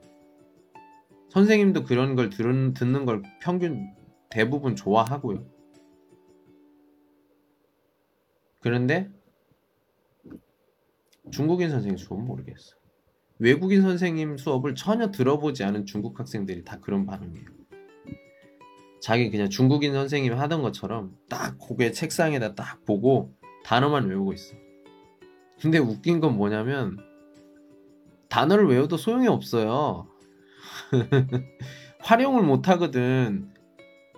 [1.29, 3.93] 선생님도 그런 걸 들은, 듣는 걸 평균
[4.29, 5.45] 대부분 좋아하고요.
[11.31, 12.75] 중국인 선생님 수업 모르겠어.
[13.37, 17.45] 외국인 선생님 수업을 전혀 들어보지 않은 중국 학생들이 다 그런 반응이에요.
[19.01, 24.55] 자기 그냥 중국인 선생님 하던 것처럼 딱 고개 책상에다 딱 보고 단어만 외우고 있어.
[25.61, 26.97] 근데 웃긴 건 뭐냐면
[28.27, 30.08] 단어를 외워도 소용이 없어요.
[31.99, 33.51] 활용을 못 하거든.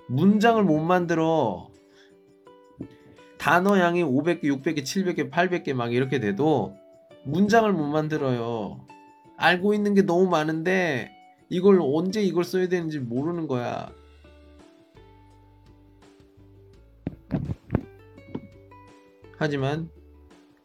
[0.08, 1.70] 문장을 못 만들어.
[3.38, 6.76] 단어 양이 500개, 600개, 700개, 800개 막 이렇게 돼도
[7.24, 8.86] 문장을 못 만들어요.
[9.38, 11.12] 알고 있는 게 너무 많은데
[11.50, 13.92] 이걸 언제 이걸 써야 되는지 모르는 거야.
[19.38, 19.90] 하지만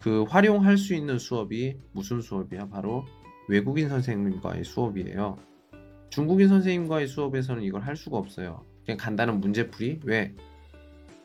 [0.00, 2.68] 그 활용할 수 있는 수업이 무슨 수업이야?
[2.68, 3.06] 바로
[3.48, 5.38] 외국인 선생님과의 수업이에요.
[6.16, 8.64] 중국인 선생님과의 수업에서는 이걸 할 수가 없어요.
[8.86, 10.00] 그냥 간단한 문제풀이?
[10.04, 10.34] 왜?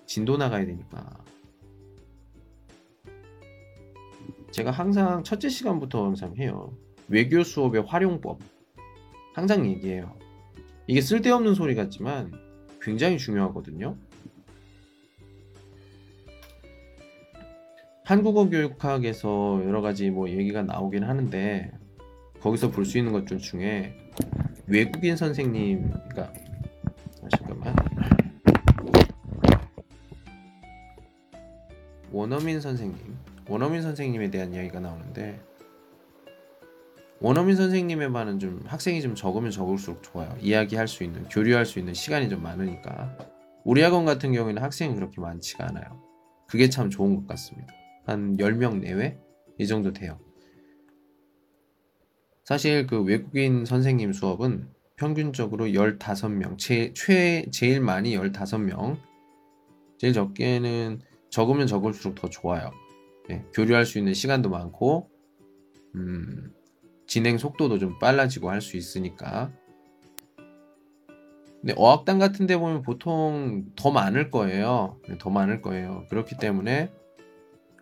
[0.06, 1.18] 진도 나가야 되니까.
[4.52, 6.74] 제가 항상 첫째 시간부터 항상 해요.
[7.08, 8.40] 외교 수업의 활용법.
[9.34, 10.14] 항상 얘기해요.
[10.88, 12.34] 이게 쓸데없는 소리 같지만
[12.82, 13.96] 굉장히 중요하거든요.
[18.04, 21.72] 한국어 교육학에서 여러 가지 뭐 얘기가 나오긴 하는데
[22.42, 24.01] 거기서 볼 수 있는 것중 중에
[24.68, 26.34] 외국인 선생님, 그러니까
[27.24, 27.76] 아, 잠깐만
[32.12, 35.42] 원어민 선생님, 원어민 선생님에 대한 이야기가 나오는데
[37.20, 40.36] 원어민 선생님의 반은 좀 학생이 좀 적으면 적을수록 좋아요.
[40.40, 43.16] 이야기할 수 있는, 교류할 수 있는 시간이 좀 많으니까.
[43.64, 46.02] 우리 학원 같은 경우에는 학생이 그렇게 많지가 않아요.
[46.48, 47.72] 그게 참 좋은 것 같습니다.
[48.06, 49.20] 한 10명 내외?
[49.60, 50.20] 이 정도 돼요.
[52.52, 58.98] 사실 그 외국인 선생님 수업은 평균적으로 15명, 제, 최, 제일 많이 15명,
[59.98, 61.00] 제일 적게는
[61.30, 62.72] 적으면 적을수록 더 좋아요.
[63.30, 65.10] 예, 교류할 수 있는 시간도 많고,
[65.96, 66.52] 음,
[67.08, 69.50] 진행 속도도 좀 빨라지고 할 수 있으니까.
[71.62, 75.00] 근데 어학당 같은 데 보면 보통 더 많을 거예요.
[75.08, 76.06] 네, 더 많을 거예요.
[76.10, 76.92] 그렇기 때문에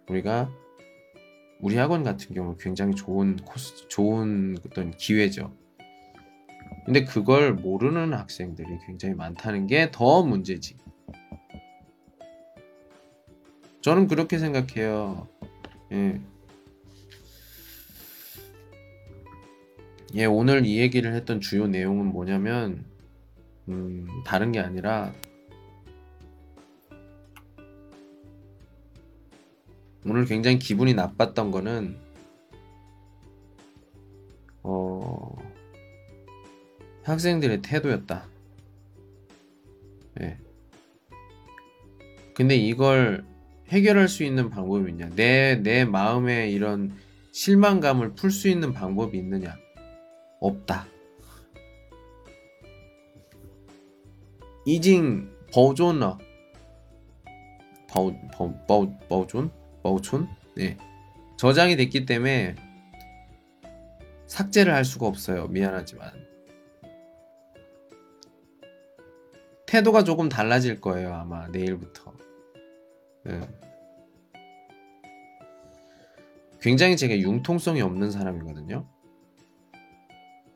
[0.08, 0.52] 우리가
[1.60, 5.54] 우리 학원 같은 경우 굉장히 좋은 코스, 좋은 어떤 기회죠.
[6.86, 10.78] 근데 그걸 모르는 학생들이 굉장히 많다는 게 더 문제지.
[13.82, 15.28] 저는 그렇게 생각해요.
[15.92, 16.20] 예.
[20.16, 22.86] 예, 오늘 이 얘기를 했던 주요 내용은 뭐냐면,
[23.68, 25.14] 음, 다른 게 아니라,
[30.10, 31.96] 오늘 굉장히 기분이 나빴던 거는
[34.64, 35.36] 어
[37.04, 38.28] 학생들의 태도였다.
[40.22, 40.38] 예.
[42.34, 43.24] 근데 이걸
[43.68, 45.10] 해결할 수 있는 방법이 있냐?
[45.16, 46.92] 내, 내 마음에 이런
[47.32, 49.56] 실망감을 풀 수 있는 방법이 있느냐?
[50.40, 50.88] 없다.
[54.66, 56.18] 已经保存了
[57.88, 59.59] 保, 保, 保, 保存?
[59.84, 60.28] 保存?
[60.56, 60.78] 네.
[61.38, 62.56] 저장이 됐기 때문에
[64.28, 65.48] 삭제를 할 수가 없어요.
[65.48, 66.12] 미안하지만.
[69.66, 71.14] 태도가 조금 달라질 거예요.
[71.14, 72.14] 아마 내일부터.
[73.24, 73.40] 네.
[76.62, 78.88] 굉장히 제가 융통성이 없는 사람이거든요.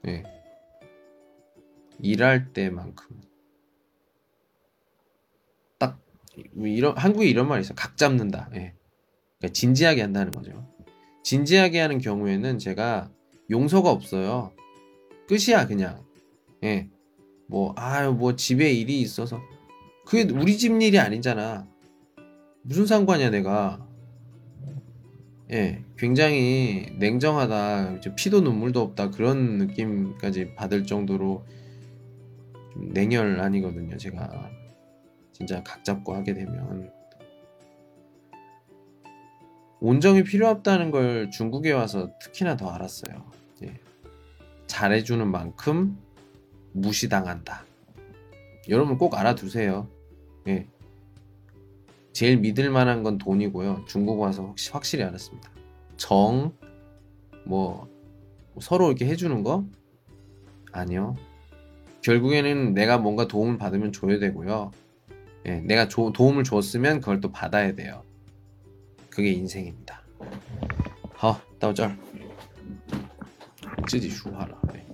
[0.02, 0.24] 네.
[2.00, 3.22] 일할 때만큼
[5.78, 6.00] 딱
[6.36, 7.74] 이런 한국에 이런 말이 있어.
[7.74, 8.50] 각 잡는다.
[8.56, 8.74] 예.
[9.44, 10.66] 그러니까 진지하게 한다는 거죠.
[11.24, 13.12] 진지하게 하는 경우에는 제가
[13.50, 14.54] 용서가 없어요.
[15.28, 16.02] 끝이야 그냥.
[16.64, 16.90] 예.
[17.48, 19.42] 뭐 아유 뭐 집에 일이 있어서
[20.06, 21.68] 그게 우리 집 일이 아니잖아.
[22.62, 23.86] 무슨 상관이야 내가.
[25.52, 31.46] 예, 굉장히 냉정하다, 피도 눈물도 없다 그런 느낌까지 받을 정도로
[32.78, 33.98] 냉혈 아니거든요.
[33.98, 34.50] 제가
[35.34, 36.93] 진짜 각 잡고 하게 되면
[39.84, 43.30] 온정이 필요 없다는 걸 중국에 와서 특히나 더 알았어요.
[43.64, 43.78] 예.
[44.66, 45.98] 잘해주는 만큼
[46.72, 47.66] 무시당한다.
[48.70, 49.90] 여러분 꼭 알아두세요.
[50.48, 50.68] 예.
[52.14, 53.84] 제일 믿을 만한 건 돈이고요.
[53.86, 55.52] 중국 와서 혹시 확실히 알았습니다.
[55.98, 56.54] 정,
[57.46, 57.90] 뭐,
[58.62, 59.66] 서로 이렇게 해주는 거?
[60.72, 61.18] 아니요.
[62.04, 64.72] 결국에는 내가 뭔가 도움을 받으면 줘야 되고요.
[65.46, 68.06] 예, 내가 조, 도움을 줬으면 그걸 또 받아야 돼요.
[69.13, 70.03] 그게 인생입니다.
[71.15, 71.97] 好,到这儿.
[73.87, 74.57] 自己说话了.
[74.73, 74.87] 네.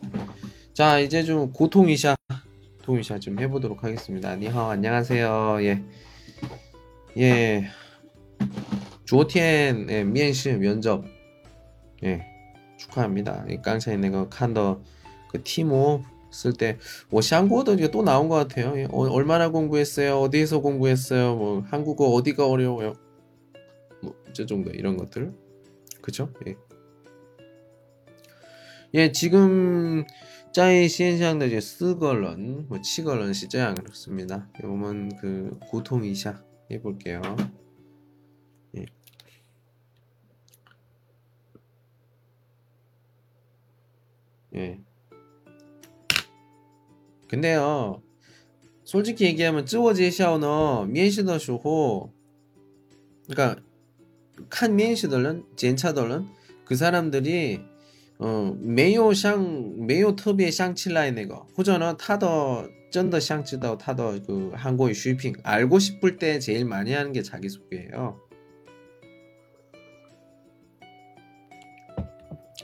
[0.72, 2.16] 자, 이제 좀 고통이샤,
[2.82, 4.34] 통이샤 좀 해보도록 하겠습니다.
[4.36, 5.58] 니하오, 안녕하세요.
[5.62, 5.82] 예.
[7.18, 7.64] 예.
[9.04, 11.04] 昨天, 예, 면시 면접.
[12.02, 12.24] 예,
[12.78, 13.44] 축하합니다.
[13.62, 14.82] 깡차이 내가 칸더
[15.30, 16.78] 그 티모 쓸 때,
[17.10, 18.78] 뭐 샹고도 이게 또 나온 것 같아요.
[18.78, 20.20] 예, 어, 얼마나 공부했어요?
[20.20, 21.36] 어디에서 공부했어요?
[21.36, 22.94] 뭐 한국어 어디가 어려워요?
[24.01, 25.33] 뭐 이제 정도 이런 것들
[26.01, 26.33] 그쵸?
[26.47, 26.55] 예.
[28.95, 30.05] 예, 지금
[30.51, 34.49] 짜이 시엔샹도 이제 쓰걸런 뭐 치걸런 시장 그렇습니다.
[34.61, 37.21] 보면 그 고통이샤 해볼게요.
[38.77, 38.85] 예.
[44.55, 44.79] 예.
[47.27, 48.01] 근데요,
[48.83, 52.11] 솔직히 얘기하면 쯔워지 샤오너 미엔시더 쇼호
[53.27, 53.61] 그러니까
[54.50, 56.26] 칸 면试的人, 检查的人
[56.64, 57.60] 그 사람들이
[58.18, 59.42] 어, 没有像
[59.76, 68.24] 没有特别想起来那个或者呢他的真的想知道他的그 한국의 쇼핑 알고 싶을 때 제일 많이 하는 게 자기소개예요.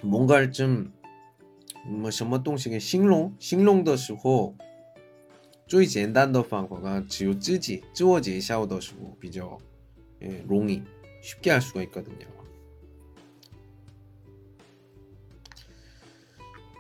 [0.03, 0.93] 뭔가를 좀
[2.11, 4.55] 什么东西形容形容的时候
[5.67, 9.59] 最简单的方法只有自己自我介绍的时候比较
[10.47, 10.83] 容易
[11.26, 12.28] 쉽게 할 수가 있거든요.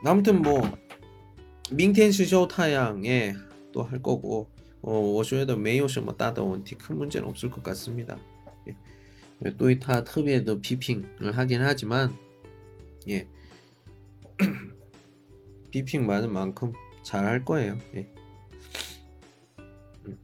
[0.06, 0.62] 아무튼 뭐
[1.72, 3.36] 민텐시 쇼 타양에
[3.74, 4.48] 또 할 거고
[4.84, 8.20] 어, 워쇼에도 메이오쇼 뭐 따다 원티 큰 문제는 없을 것 같습니다.
[8.68, 8.78] 예.
[9.46, 12.16] 예 또이 타 특별도 비핑을 하긴 하지만
[13.10, 13.28] 예
[15.72, 16.72] 비핑 많은 만큼
[17.04, 17.80] 잘 할 거예요.
[17.96, 18.08] 예.
[20.06, 20.18] 음.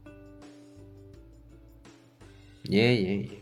[2.70, 3.41] 예, 예, 예.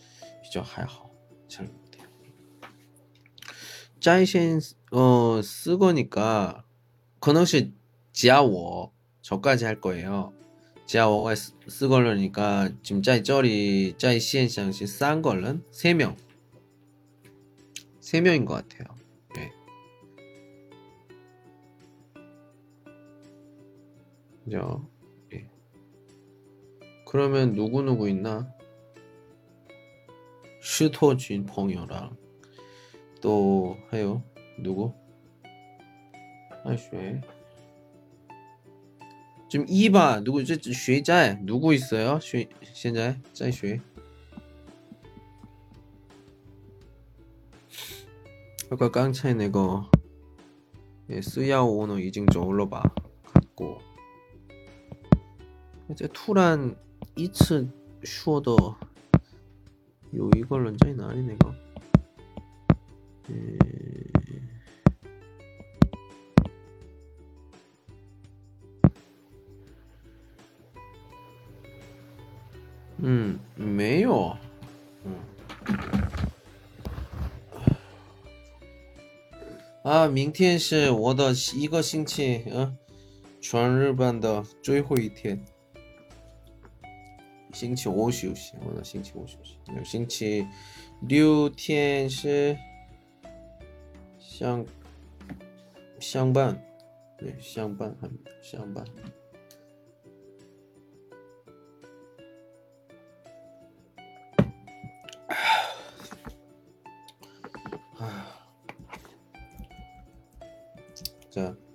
[0.42, 1.10] 比较还好，
[1.48, 2.06] 잘 못해요。
[4.00, 4.60] 在线
[4.90, 6.64] 呃쓰거니까
[7.18, 7.72] 可能是
[8.12, 10.32] 加我 저까지 할 거예요.
[10.86, 16.16] 제가 워가 쓰걸러니까 지금 짜이 쩌리 짜이 시엔샹시 싼 걸른 세 명.
[18.00, 18.96] 세 명인 것 같아요.
[19.34, 19.50] 네.
[24.44, 24.88] 그죠?
[25.32, 25.50] 예.
[27.04, 28.54] 그러면 누구 누구 있나?
[30.61, 32.15] 슈토진 펑이랑
[33.21, 34.23] 또 해요.
[34.59, 34.93] 누구?
[36.63, 37.21] 아이쉐.
[39.49, 40.43] 지금 이바 누구?
[40.45, 42.19] 저 쉐자 누구 있어요?
[42.21, 43.81] 쉐 현재 在学
[48.71, 49.91] 아까 깡차이 내거.
[51.09, 52.81] 예, 쓰야오는 이징 저울러봐.
[53.33, 53.79] 갖고.
[55.91, 56.77] 이제 투란
[57.17, 57.69] 이츠
[58.05, 58.79] 슈어더
[60.14, 61.54] 요 이걸로 짜이나 아니 내가
[63.30, 63.58] 예...
[72.98, 74.34] 嗯，没有，
[75.04, 75.14] 嗯，
[79.82, 82.74] 啊，明天是我的一个星期，嗯，
[83.38, 85.44] 全日本的最后一天，
[87.53, 89.57] 星期五休息，我那星期五休息。
[89.67, 90.47] 那星期
[91.01, 92.57] 六天是
[94.19, 94.65] 相
[95.99, 96.59] 相伴，
[97.17, 98.85] 对，相伴很相伴。
[107.97, 108.37] 啊
[110.95, 111.70] 这，这。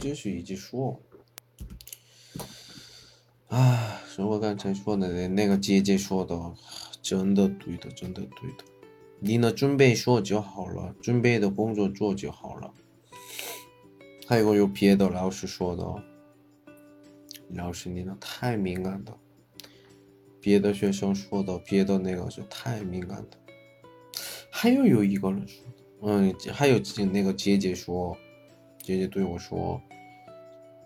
[0.00, 0.98] 继是一直说，
[3.48, 4.00] 啊！
[4.08, 6.54] 是我刚才说的那那个姐姐说的，
[7.02, 8.64] 真的对的，真的对的。
[9.18, 12.72] 你呢，准备说就好了，准备的工作做就好了。
[14.26, 16.02] 还有个有别的老师说的，
[17.50, 19.18] 老师你呢太敏感了。
[20.40, 23.36] 别的学生说的，别的那个是太敏感的。
[24.50, 25.62] 还有有一个人说，
[26.00, 26.80] 嗯，还有
[27.12, 28.16] 那个姐姐说。
[28.82, 29.80] 姐姐对我说，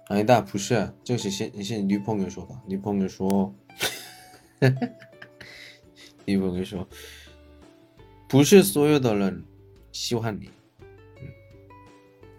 [0.09, 3.55] 哎，大不是，这是现现女朋友说的，女朋友说，
[6.26, 6.86] 女朋友说，
[8.28, 9.45] 不是所有的人
[9.92, 11.28] 喜欢你，嗯，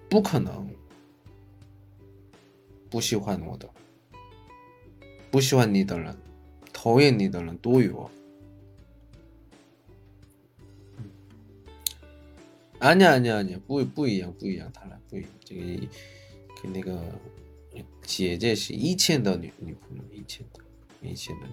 [0.09, 0.69] 不可能
[2.89, 3.69] 不喜欢我的，
[5.31, 6.15] 不喜欢你的人
[6.71, 8.09] 讨厌你的人都有。
[12.78, 15.30] 아니야 아니야 아니야 不不一样不一样，他俩不一样。
[15.44, 15.62] 这个
[16.56, 17.02] 这个那个
[18.02, 20.60] 姐姐是以前的女女朋友，以前的
[21.02, 21.52] 以前的女。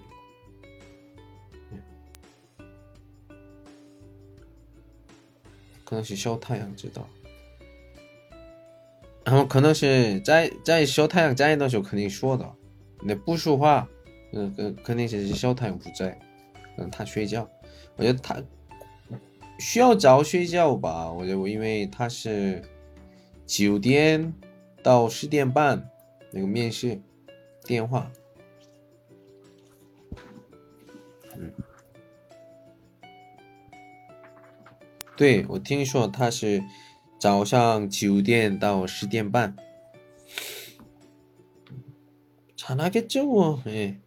[5.84, 7.08] 可能是小太阳知道，
[9.24, 12.54] 然后可能是在在小太阳在的时候肯定说的，
[13.02, 13.88] 那不说话，
[14.34, 16.20] 嗯，肯肯定是小太阳不在，
[16.76, 17.48] 嗯，他睡觉，
[17.96, 18.36] 我觉得他
[19.62, 22.62] 需要早睡觉吧，我觉得我因为他是
[23.46, 24.32] 九点
[24.82, 25.90] 到十点半
[26.32, 27.00] 那个面试
[27.64, 28.10] 电话，
[31.36, 31.52] 嗯。
[35.16, 36.62] 对，我听说他是
[37.18, 39.56] 早上九点到十点半。
[42.56, 43.98] 잘하겠죠 뭐， 哎，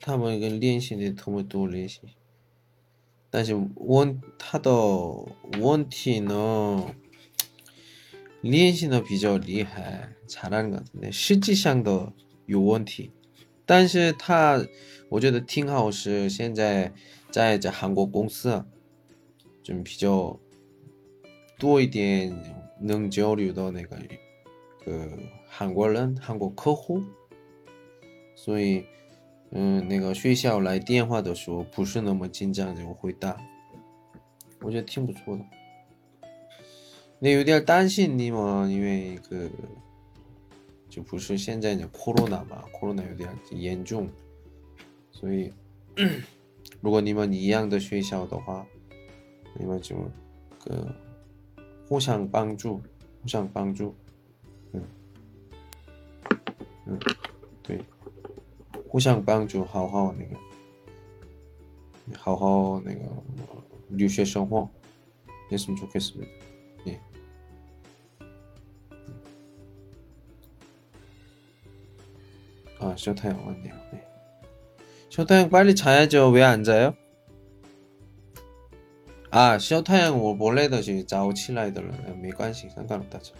[0.00, 2.00] 他们跟练习的他们多练习。
[3.30, 4.72] 但是问他的
[5.60, 6.94] 问题呢，
[8.40, 12.12] 练习的比较厉害，잘하는것같은 데， 实际上的
[12.46, 13.12] 有问题。
[13.64, 14.66] 但是他
[15.08, 16.92] 我觉得挺好，是现在
[17.30, 18.64] 在这韩国公司。
[19.64, 20.38] 좀 비교
[21.58, 22.32] 多一点
[22.80, 23.96] 能交流的那个，
[24.84, 25.10] 个
[25.48, 27.02] 韩国人、韩国客户，
[28.36, 28.84] 所以，
[29.51, 33.37] 嗯那个学校来电话的时候不是那么紧张就回答，
[34.61, 35.43] 我觉得挺不错的。
[37.19, 39.49] 那有点担心你嘛，因为个
[40.89, 44.09] 就不是现在的 corona 嘛，corona 有点严重，
[45.11, 45.51] 所以
[46.79, 48.65] 如果你们一样的学校的话，
[49.59, 49.95] 你们就
[50.59, 50.95] 个
[51.87, 52.81] 互相帮助，
[53.21, 53.93] 互相帮助，
[54.71, 54.81] 嗯
[56.87, 56.99] 嗯，
[57.61, 57.79] 对。
[58.90, 60.36] 互相帮助，好好那个，
[62.18, 63.00] 好好那个
[63.88, 64.68] 留学生活，
[65.50, 66.30] 했으면 좋겠습니다.
[66.86, 67.00] 예.
[72.78, 73.74] 아, 쇼타형 왔네요.
[73.92, 74.04] 네.
[75.10, 76.30] 쇼타형 빨리 자야죠.
[76.30, 76.94] 왜 안 자요?
[79.30, 83.32] 啊，小太阳我我累的是早起来的人，没关系，刚刚大家，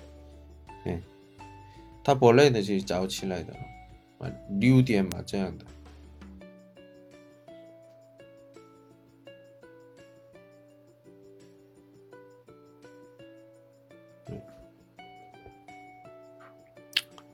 [0.84, 1.00] 哎，
[2.04, 3.26] 他不累的是早起
[4.49, 5.65] 리우 디엔 맞아야 한다.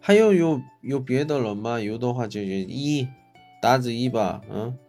[0.01, 3.09] 하여 요 요 비에더 런마 요도 화제 이
[3.61, 4.79] 다즈 이바 응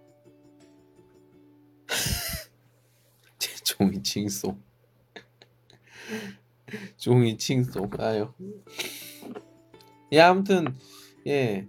[3.78, 4.60] 종이 칭송.
[6.96, 7.90] 종이 칭송.
[7.98, 8.32] 아유.
[10.12, 10.76] 예 아무튼
[11.26, 11.68] 예.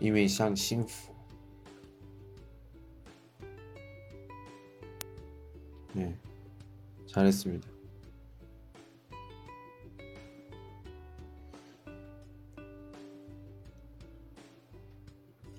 [0.00, 1.12] 因为想幸福，
[5.94, 6.14] 对，
[7.06, 7.68] 잘했습니 다，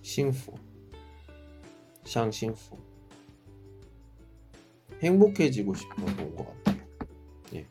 [0.01, 0.53] 幸福，
[2.03, 2.77] 想幸福。
[4.99, 6.87] 행복해지고 싶어본 것 같아요.
[7.53, 7.67] 예.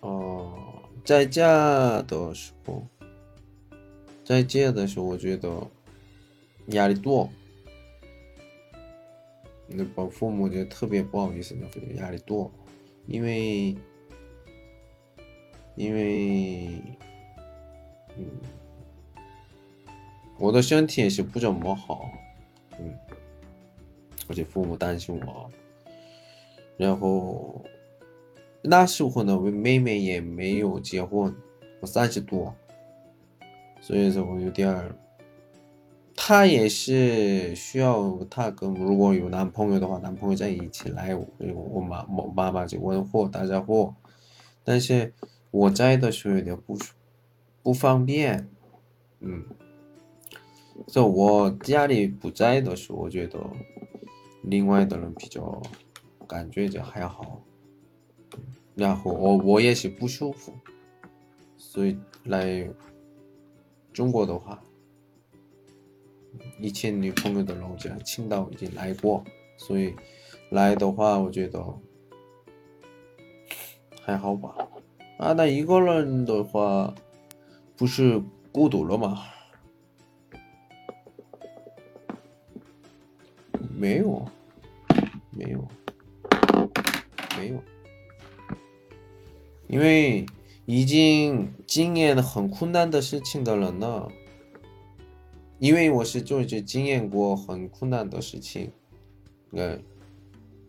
[0.00, 2.86] 어, 在家的时候，
[4.29, 5.67] 在家的时候，我觉得
[6.67, 7.27] 压力多。
[9.65, 11.57] 那帮父母就特别不好意思，
[11.95, 12.51] 压力多，
[13.07, 13.75] 因为
[15.75, 16.79] 因为，
[18.17, 18.23] 嗯，
[20.37, 22.11] 我的身体也是不怎么好，
[22.77, 22.93] 嗯。
[24.27, 25.49] 而且父母担心我，
[26.77, 27.65] 然后
[28.61, 31.35] 那时候呢，我妹妹也没有结婚，
[31.79, 32.53] 我三十多，
[33.81, 34.95] 所以说我有点儿，
[36.15, 43.93] 她也是需要她跟如果有男朋友的话，男朋友在一起来，我我妈我妈妈就问候大家伙，
[44.63, 45.13] 但是
[45.51, 46.77] 我在的时候有点不
[47.63, 48.49] 不方便，
[49.19, 49.45] 嗯，
[50.87, 53.39] 就我家里不在的时候，我觉得。
[54.43, 55.61] 另外的人比较
[56.25, 57.43] 感觉就还好，
[58.73, 60.53] 然后我我也是不舒服，
[61.57, 62.67] 所以来
[63.93, 64.61] 中国的话，
[66.59, 69.23] 以前女朋友的老家青岛已经来过，
[69.57, 69.93] 所以
[70.51, 71.63] 来的话，我觉得
[74.01, 74.55] 还好吧。
[75.17, 76.93] 啊，那一个人的话，
[77.75, 78.21] 不是
[78.51, 79.25] 孤独了吗？
[83.75, 84.25] 没有，
[85.31, 85.67] 没有，
[87.37, 87.63] 没有，
[89.67, 90.25] 因为
[90.71, 94.07] 已经经验很困难的事情的人了。
[95.57, 98.71] 因为我是就是经验过很困难的事情，
[99.51, 99.81] 嗯，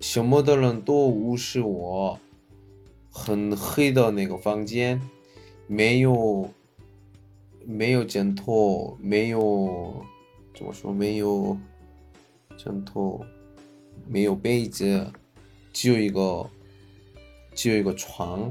[0.00, 2.18] 什么的人都无视我，
[3.10, 4.98] 很黑的那个房间，
[5.66, 6.48] 没有
[7.66, 10.02] 没有枕头，没有
[10.54, 11.58] 怎么说没有
[12.56, 13.22] 枕头，
[14.08, 15.12] 没有被子，
[15.74, 16.48] 只有一个
[17.54, 18.50] 只有一个床，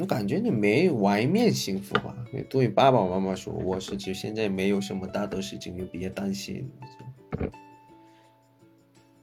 [0.00, 2.16] 我感觉你没外面幸福吧？
[2.32, 6.70] 你对爸爸妈妈说，我是就现在没有什么大的事情，你别担心。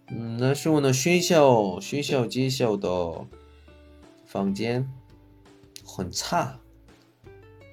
[0.08, 3.26] 嗯，那是我的学校学校介绍的
[4.26, 4.86] 房间
[5.86, 6.60] 很差，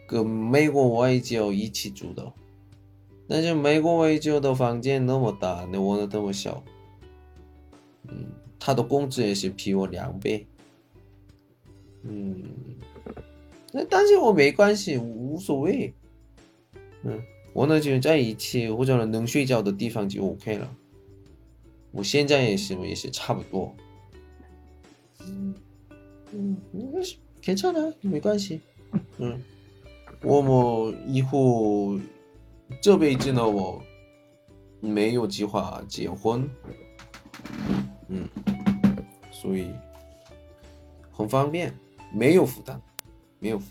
[0.06, 2.32] 跟美国外教一起住的。
[3.28, 6.62] 但是美国外教的房间那么大，那我的那么小。
[8.08, 8.26] 嗯，
[8.60, 10.46] 他的工资也是比我两倍。
[12.04, 12.44] 嗯。
[13.71, 15.93] 那但是我没关系，无所谓。
[17.03, 17.21] 嗯，
[17.53, 20.75] 我呢就在一起或者能睡觉的地方就 OK 了。
[21.91, 23.75] 我现在也是也是差不多。
[25.21, 25.53] 嗯
[26.31, 28.61] 嗯，没关系，괜찮아没关系。
[29.17, 29.41] 嗯，
[30.21, 31.97] 我们以后
[32.81, 33.81] 这辈子呢，我
[34.79, 36.49] 没有计划结婚。
[38.09, 38.27] 嗯，
[39.31, 39.71] 所以
[41.11, 41.73] 很方便，
[42.13, 42.81] 没有负担。
[43.41, 43.61] 没有，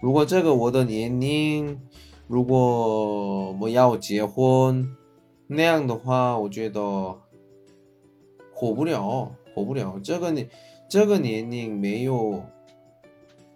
[0.00, 1.78] 如果这个我的年龄，
[2.26, 4.96] 如果我要结婚
[5.46, 7.20] 那样的话，我觉得
[8.54, 10.00] 活不了，活不了。
[10.02, 10.48] 这个年，
[10.88, 12.42] 这个年龄没有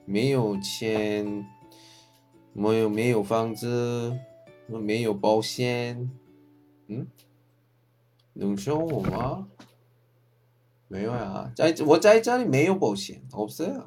[0.04, 1.46] 没有钱，
[2.52, 4.18] 没有没有房子，
[4.66, 6.10] 没有保险，
[6.88, 7.06] 嗯，
[8.34, 9.48] 能生活吗？
[10.88, 13.84] 没有呀，在我在这里没有保险，없어 요，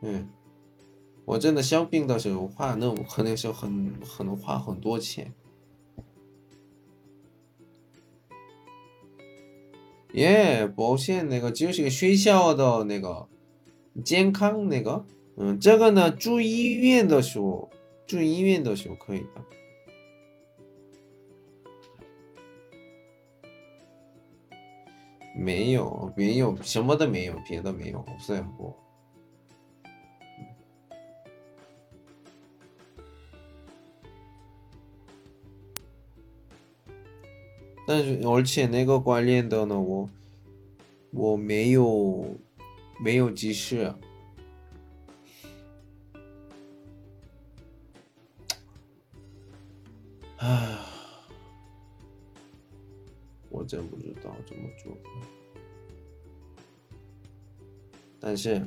[0.00, 0.28] 嗯。
[1.29, 5.31] 我真的生病的时候花那我可能是很很花很多钱。
[10.13, 13.29] 耶，保险那个就是个学校的那个
[14.03, 17.69] 健康那个，嗯，这个呢住医院的时候
[18.07, 19.45] 住医院的时候可以的。
[25.35, 28.73] 没有没有什么都没有，别的没有，是不。
[37.88, 40.08] 但是而且那个关联的呢，我
[41.10, 42.24] 我没有
[42.98, 43.94] 没有及时，
[50.38, 50.78] 唉，
[53.50, 54.96] 我真不知道怎么做。
[58.18, 58.66] 但是。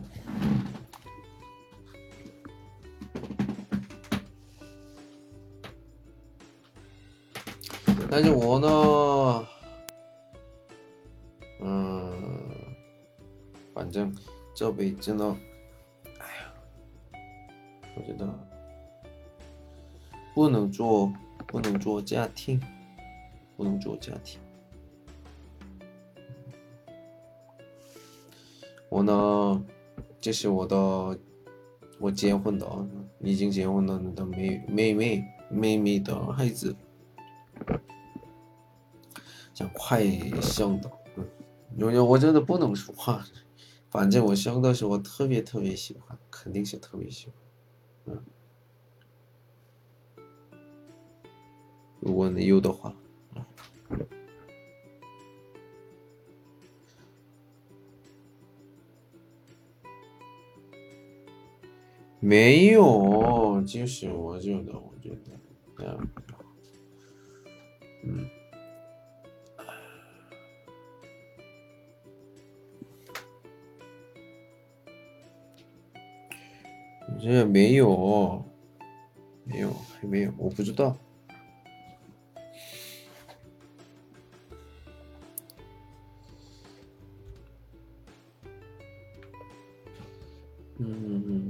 [8.14, 9.46] 但是我呢，
[11.62, 12.12] 嗯，
[13.72, 14.14] 反正
[14.54, 15.34] 这辈子呢，
[16.18, 16.52] 哎呀，
[17.96, 18.28] 我觉得
[20.34, 21.10] 不能做，
[21.46, 22.60] 不能做家庭，
[23.56, 24.38] 不能做家庭。
[28.90, 29.64] 我呢，
[30.20, 31.18] 这是我的，
[31.98, 32.66] 我结婚的，
[33.20, 36.76] 已经结婚了的妹妹妹，妹妹的孩子，
[39.68, 40.04] 快
[40.40, 41.26] 香的，嗯，
[41.76, 43.24] 有有我真的不能说话，
[43.90, 48.24] 反正我香的是我特别特别喜欢，肯定是特别喜欢，嗯，
[52.00, 52.94] 如果你有的话，
[62.24, 65.32] 没有，就是我觉得，我觉得，
[65.76, 66.08] 这样，
[68.04, 68.24] 嗯，
[77.22, 78.44] 这没有，
[79.44, 80.96] 没有，还没有，我不知道。
[90.78, 91.41] 嗯。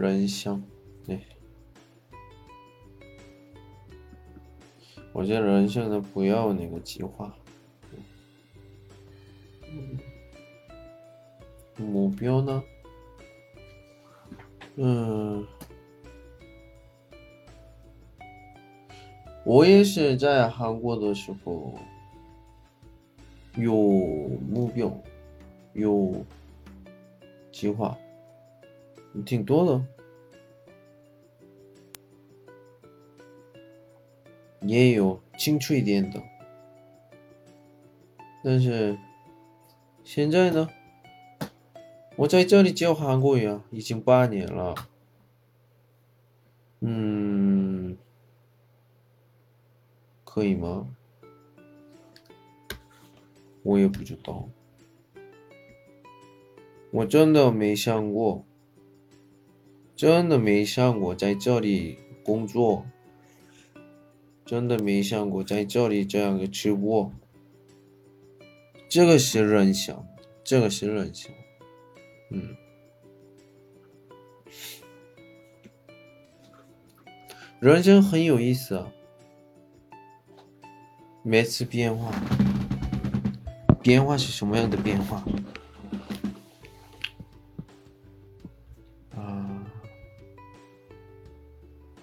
[0.00, 0.62] 人香，
[1.04, 1.20] 对，
[5.12, 7.34] 我觉得人现在不要那个计划，
[11.76, 12.62] 目标呢？
[14.76, 15.46] 嗯，
[19.44, 21.74] 我也是在韩国的时候
[23.56, 23.74] 有
[24.48, 24.90] 目标，
[25.74, 26.24] 有
[27.52, 27.94] 计划。
[29.26, 29.84] 挺多的，
[34.60, 36.22] 也有清楚一点的，
[38.44, 38.98] 但是
[40.04, 40.68] 现在呢，
[42.16, 44.74] 我在这里教韩国语啊，已经八年了，
[46.80, 47.96] 嗯，
[50.24, 50.88] 可以吗？
[53.62, 54.48] 我也不知道，
[56.90, 58.44] 我真的没想过。
[60.00, 62.86] 真的没想过在这里工作，
[64.46, 67.12] 真的没想过在这里这样的直播。
[68.88, 70.06] 这个是人想，
[70.42, 71.30] 这个是人想，
[72.30, 72.56] 嗯，
[77.58, 78.90] 人生很有意思啊，
[81.22, 82.10] 每次变化，
[83.82, 85.22] 变化是什么样的变化？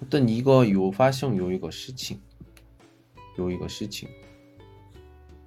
[0.10, 2.20] 但一个有发生有一个事情，
[3.38, 4.08] 有一个事情，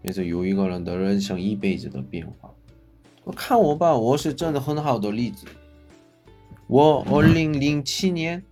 [0.03, 2.55] 也是有一个人的人生一辈子的变化。
[3.25, 5.47] 我看我吧，我是真的很好的例子。
[6.67, 8.43] 我二零零七年，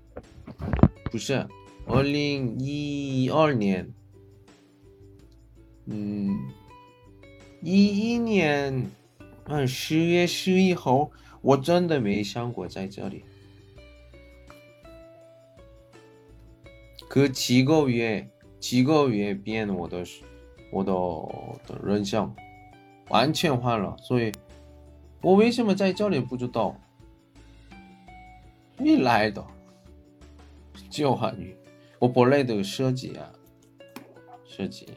[1.10, 1.46] 不是
[1.86, 3.88] 二零一二年，
[5.86, 6.36] 嗯，
[7.62, 8.90] 一一年，
[9.44, 11.10] 嗯，十月十一号，
[11.40, 13.24] 我真的没想过在这里。
[17.09, 18.29] 그 직업 위에
[18.59, 20.03] 직업 위에 비엔 워더
[20.71, 22.35] 워더 런상
[23.09, 24.31] 완전 换了，所以
[25.21, 26.75] 我为什么在这里不知道？
[28.77, 29.29] 你来
[32.43, 33.31] 的设计啊，
[34.45, 34.87] 设计。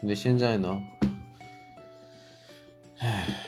[0.00, 0.82] 那现在呢？
[2.98, 3.45] 唉。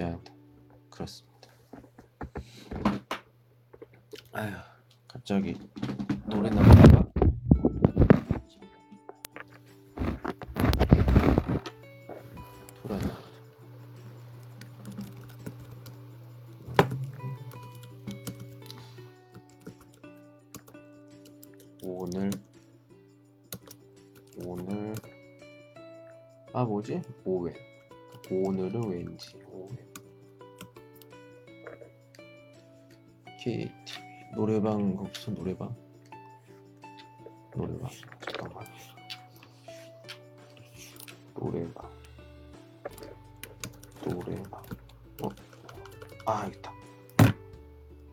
[0.00, 0.32] 돼.
[0.88, 1.50] 그렇습니다.
[4.32, 4.50] 아휴,
[5.06, 5.54] 갑자기
[6.24, 7.04] 노래 나오다가
[12.82, 13.18] 돌아다.
[21.82, 22.30] 오늘
[24.46, 24.94] 오늘
[26.54, 27.02] 아 뭐지?
[27.26, 27.52] 오해
[28.30, 29.89] 오늘은 왠지 오해
[33.50, 33.68] KTV
[34.36, 35.74] 노래방 거기서 노래방?
[37.52, 37.90] 노래방.
[38.20, 38.64] 잠깐만.
[41.34, 41.90] 노래방.
[44.04, 44.62] 노래방.
[45.22, 45.28] 어?
[46.26, 46.72] 아 있다.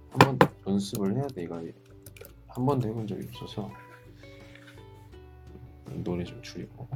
[0.09, 1.61] 한번 연습을 해야 돼 이거.
[2.47, 3.71] 한 번도 해본 적이 없어서.
[6.03, 6.87] 노래 좀 줄이고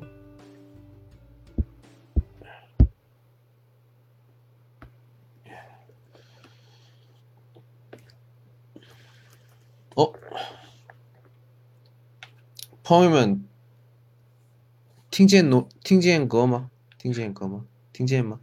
[12.92, 13.48] 朋友们
[15.10, 16.70] 听见侬听见歌吗？
[16.98, 17.66] 听见歌吗？
[17.94, 18.42] 听见吗？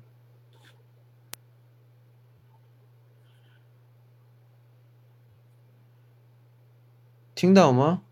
[7.35, 8.03] 听到吗？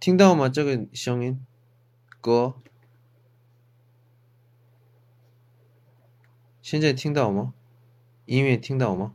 [0.00, 0.48] 听到吗？
[0.48, 1.44] 这个声音
[2.22, 2.54] 歌
[6.62, 7.52] 现在听到吗？
[8.24, 9.14] 音乐听到吗？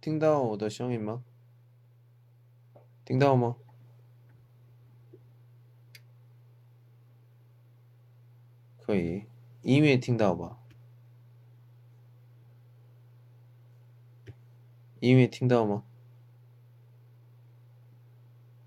[0.00, 1.24] 听到我的声音吗？
[3.04, 3.56] 听到吗？
[8.78, 9.24] 可以，
[9.62, 10.58] 音乐听到吧？
[15.00, 15.84] 音乐听到吗？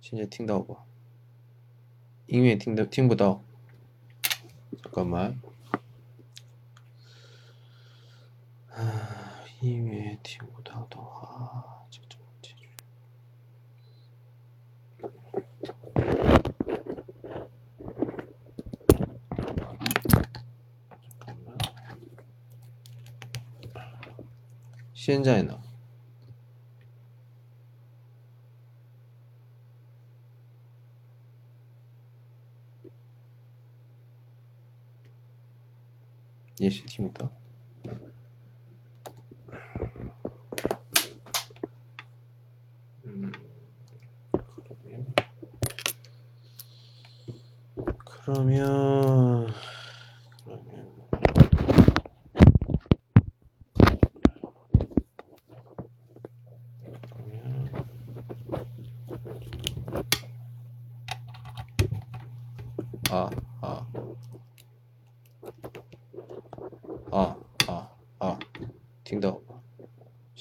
[0.01, 0.85] 现在听到吧？
[2.27, 3.43] 音乐听得听不到。
[4.91, 5.35] 干嘛？
[8.69, 9.20] 啊，
[9.62, 10.84] 힘에 티보다.
[10.90, 11.86] 더하
[24.94, 25.60] 시엔자에 나
[36.60, 37.41] 예시 티보다.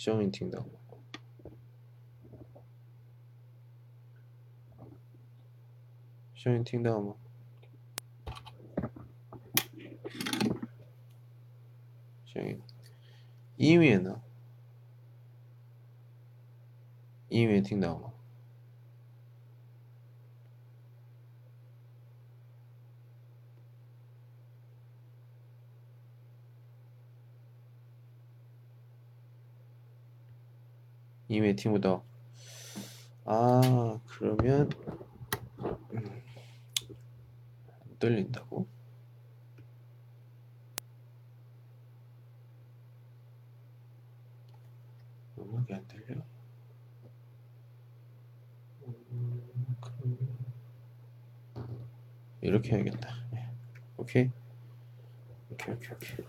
[0.03, 0.60] 声音听到。
[0.60, 0.65] 吗
[6.34, 7.20] 声音听到吗？
[31.52, 32.03] 에티무더
[33.26, 34.69] 아 그러면
[35.94, 36.22] 음,
[37.82, 38.68] 안 떨린다고?
[45.38, 46.15] 음악이 안 들려?
[52.41, 53.10] 이렇게 해야겠다.
[53.36, 53.48] 예.
[53.98, 54.30] 오케이?
[55.52, 56.26] 오케이 오케이 오케이.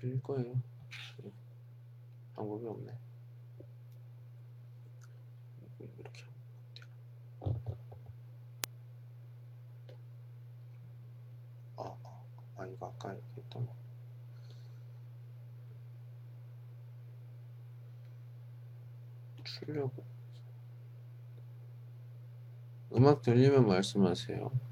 [0.00, 0.54] 될 거예요.
[1.22, 1.30] 네.
[2.34, 2.92] 방법이 없네.
[5.78, 6.22] 이렇게
[7.40, 7.60] 하면.
[11.76, 12.22] 아, 아,
[12.56, 13.74] 아, 이거 아까 이렇게 했던 거.
[19.44, 19.92] 출력.
[22.94, 24.65] 음악 들리면 말씀하세요.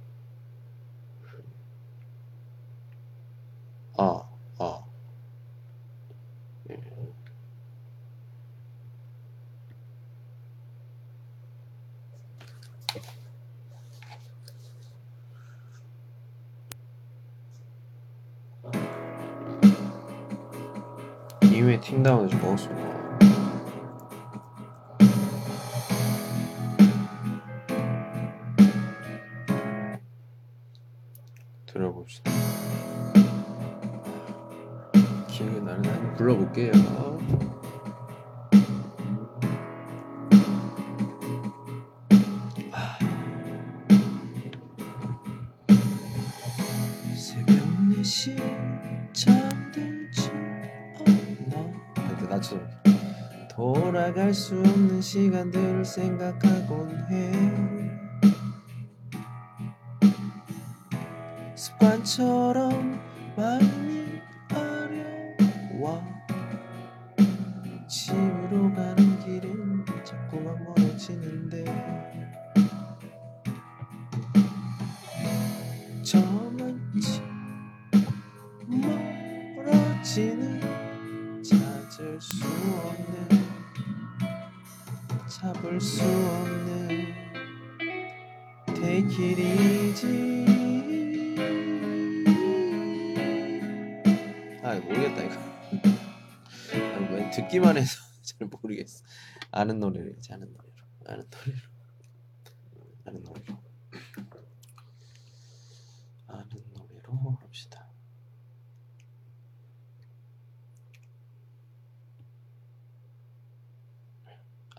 [22.05, 22.85] 다운 을좀 먹었습니다.
[31.65, 32.31] 들어봅시다.
[35.29, 36.73] 기억이 나는 한번 불러볼게요.
[42.71, 42.99] 아.
[47.17, 47.57] 새벽
[48.03, 48.64] 4시
[52.45, 52.61] 낮춰
[53.49, 57.33] 돌아갈 수 없는 시간들을 생각하곤 해.
[61.55, 63.01] 습관처럼
[63.37, 63.59] 마
[97.55, 99.05] 듣기만 해서 잘 모르겠어.
[99.53, 100.75] 아는 노래로 해야지 아는 노래로.
[101.07, 101.61] 아는 노래로.
[103.07, 103.63] 아는 노래로.
[106.27, 107.89] 아는 노래로 합시다.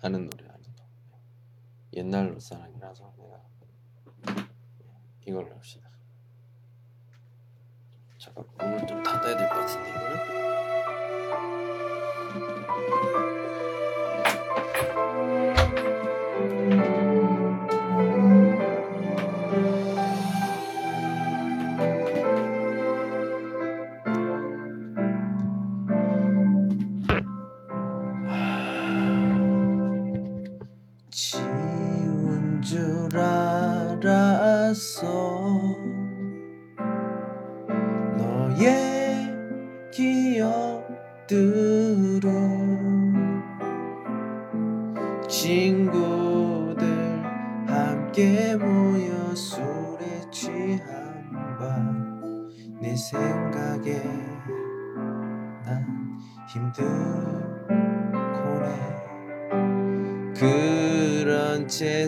[0.01, 0.89] 아는 노래 아는 노래
[1.93, 3.41] 옛날 사랑이라서 내가
[5.25, 5.89] 이걸로 합시다.
[8.19, 11.64] 잠깐 문을 좀 닫아야 될 것 같은데 이거는
[31.09, 34.65] 지운 줄 알았어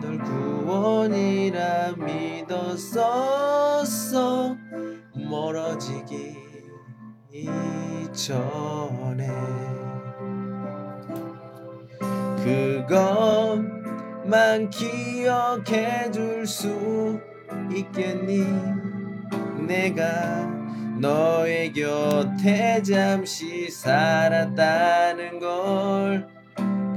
[0.00, 3.36] 널 구원이라 믿었었어.
[5.14, 6.36] 멀어지기
[8.12, 9.28] 전에.
[12.42, 13.75] 그것
[14.26, 17.20] 만 기억해 줄 수
[17.72, 18.44] 있겠니?
[19.66, 20.46] 내가
[21.00, 26.26] 너의 곁에 잠시 살았다는 걸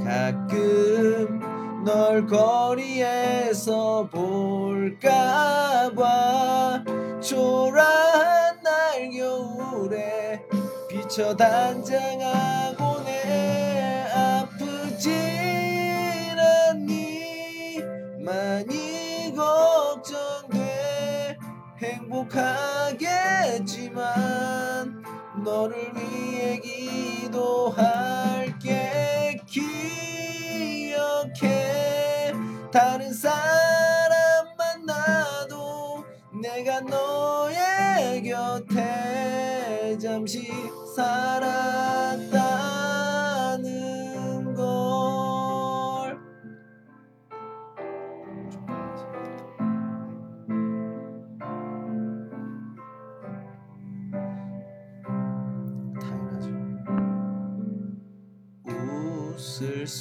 [0.04, 1.40] 가끔
[1.84, 6.04] 널 거리에서 볼까봐
[7.22, 10.46] 초라한 날 겨울에
[10.90, 15.29] 비쳐 단장하고 내 아프진
[18.30, 21.36] 많이 걱정돼.
[21.80, 22.14] 행복하겠지만
[25.44, 27.80] 너를 위해 기도할게.
[30.68, 30.92] 기억해.
[32.72, 36.06] 다른 사람 만나도
[36.40, 40.52] 내가 너의 곁에 잠시
[40.96, 42.79] 살았다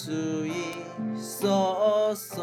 [0.09, 0.47] 수
[1.15, 2.41] 있었어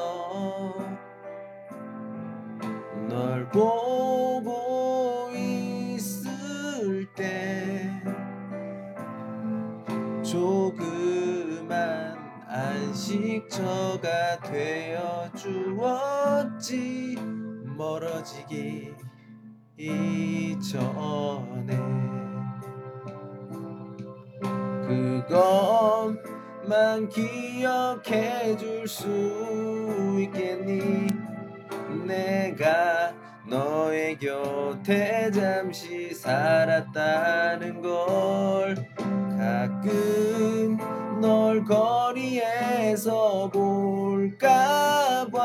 [3.10, 7.92] 널 보고 있을 때
[10.24, 12.16] 조그만
[12.48, 17.16] 안식처가 되어 주었지
[17.76, 18.94] 멀어지기
[19.80, 20.96] 이전
[26.96, 29.06] 에 그것만 기억해 줄 수
[30.20, 31.08] 있겠니?
[32.06, 33.14] 내가
[33.48, 38.76] 너의 곁에 잠시 살았다는 걸
[39.38, 40.78] 가끔
[41.20, 45.36] 널 거리에서 볼까봐.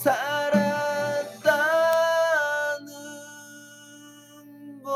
[0.00, 1.44] 살았다는
[4.82, 4.92] 걸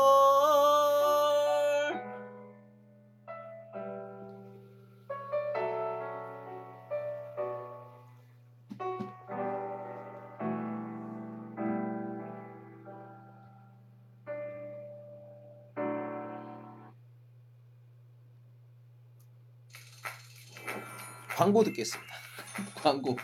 [21.37, 22.15] 광고 듣겠습니다.
[22.81, 23.15] 광고.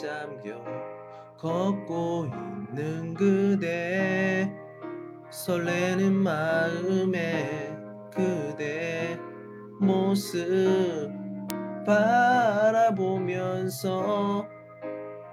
[0.00, 0.54] 잠겨
[1.36, 2.28] 걷고
[2.72, 4.48] 있는 그대
[5.28, 7.76] 설레는 마음에
[8.14, 9.18] 그대
[9.80, 11.10] 모습
[11.84, 13.26] 바라보면서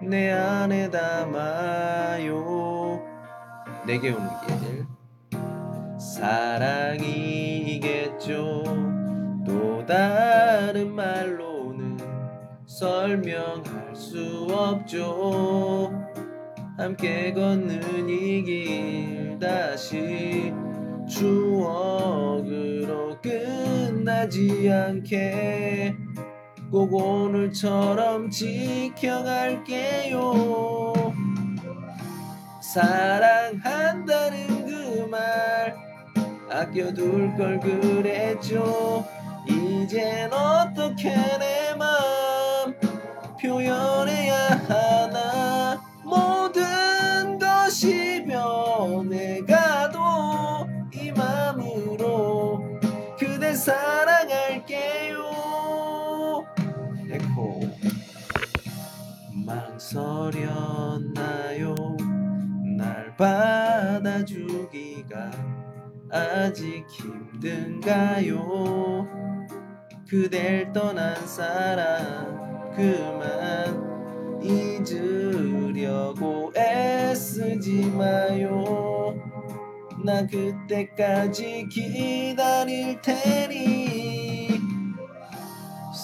[0.02, 2.34] 내 안에 담아요.
[3.86, 4.88] 내게 오는 길
[6.00, 7.44] 사랑이겠죠.
[9.46, 12.00] 또 다른 말로는
[12.66, 15.92] 설명할 수 없죠.
[16.78, 20.54] 함께 걷는 이 길 다시
[21.08, 25.96] 추억으로 끝나지 않게
[26.72, 30.34] 꼭 오늘처럼 지켜갈게요.
[32.62, 35.76] 사랑한다는 그 말
[36.50, 39.06] 아껴둘 걸 그랬죠.
[39.48, 41.86] 이젠 어떻게 내맘
[43.46, 44.36] 표현해야
[44.68, 45.80] 하나?
[46.04, 50.00] 모든 것이 변해가도
[50.94, 52.80] 이 맘으로
[53.20, 55.16] 그대 사랑할게요.
[57.12, 57.62] 에코.
[59.46, 60.56] 망설였나요?
[62.78, 64.10] 날 받아주기가
[66.12, 68.36] 아직 힘든가요?
[70.10, 72.45] 그댈 떠난 사람
[72.76, 79.16] 그만 잊으려고 애쓰지 마요.
[80.04, 84.60] 나 그때까지 기다릴 테니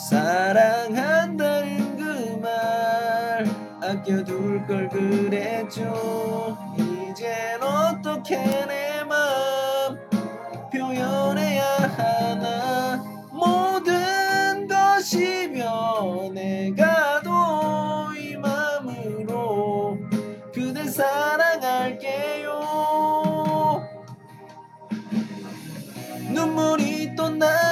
[0.09, 3.45] 사랑한다는 그 말
[3.83, 6.57] 아껴둘 걸 그랬죠.
[6.77, 9.00] 이젠 어떻게 내
[27.41, 27.70] 눈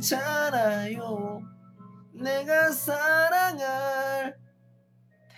[0.00, 1.42] 괜찮아요
[2.14, 4.34] 내가 사랑할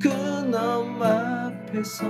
[0.00, 2.06] 놈그놈 앞에서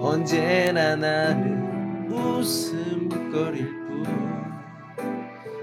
[0.00, 4.06] 언제나 나는 웃음거릴 뿐.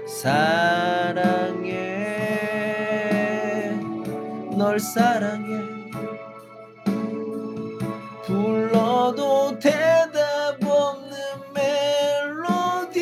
[0.06, 1.83] 사랑해
[4.74, 5.62] 널 사랑해.
[8.26, 11.16] 불러도 대답 없는
[11.54, 12.98] 멜로디.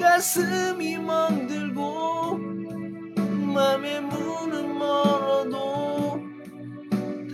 [0.00, 2.38] 가슴이 멍들고
[3.54, 6.18] 맘의 문은 멀어도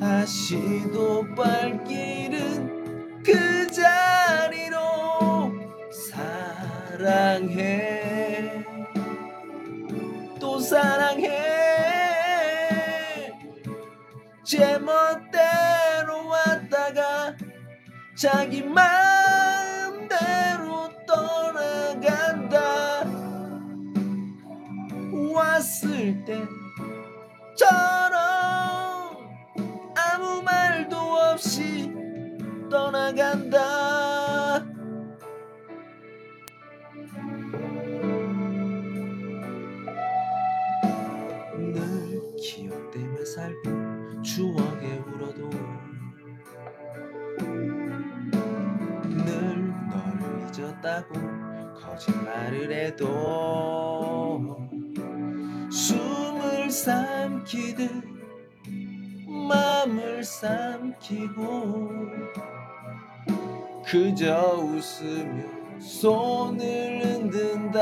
[0.01, 5.53] 다시도 발길은 그 자리로
[5.93, 7.98] 사랑해.
[7.98, 7.98] 또
[10.69, 11.33] 사랑해.
[14.45, 17.35] 제멋대로 왔다가
[18.15, 20.11] 자기 마음대로
[21.07, 22.59] 떠나간다.
[25.33, 27.71] 왔을 때처럼
[29.97, 31.91] 아무 말도 없이
[32.71, 34.28] 떠나간다
[50.89, 54.57] 잊었다고 거짓말을 해도
[55.71, 57.91] 숨을 삼키듯
[59.29, 61.91] 맘을 삼키고
[63.85, 67.79] 그저 웃으며 손을 흔든다.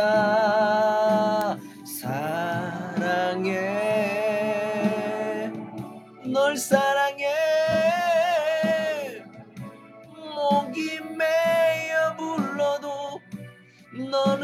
[2.01, 3.57] 사랑해.
[6.25, 6.96] 널 사랑해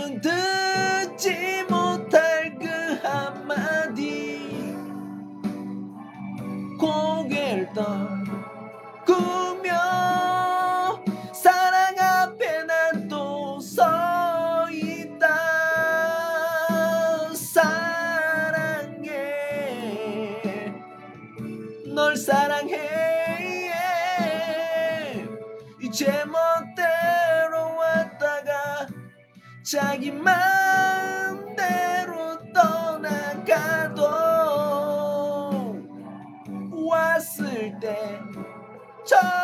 [0.03, 2.67] 너는 듣지 못할 그
[3.07, 4.75] 한마디.
[6.79, 9.52] 고개를 떨구
[29.73, 31.57] 자기 마음대로
[32.53, 34.03] 떠나가도
[36.87, 39.42] 왔을 때처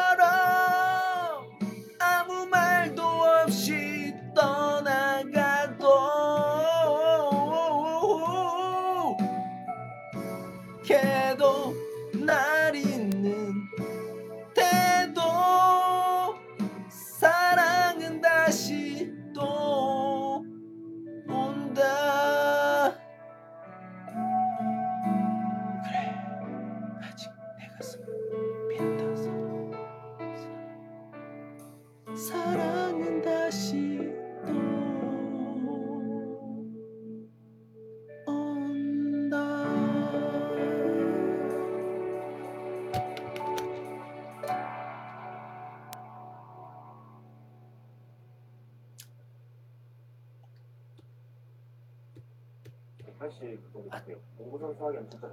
[55.10, 55.28] 진짜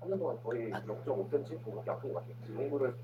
[0.00, 2.54] 3년 동안 거의 0.5cm 정도밖에 아픈 것 같아요.
[2.54, 2.94] 농구를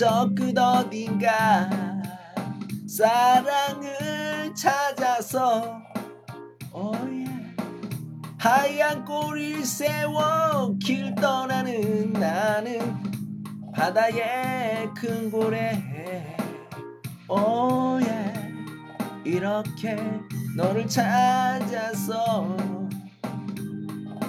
[0.00, 1.68] 저 끝 어딘가?
[2.88, 5.82] 사랑을 찾아서
[6.72, 7.26] 오예
[8.38, 12.80] 하얀 꼬리를 세워 길 떠나는 나는
[13.74, 16.34] 바다의 큰 고래
[17.28, 18.32] 오예
[19.22, 19.98] 이렇게
[20.56, 22.56] 너를 찾아서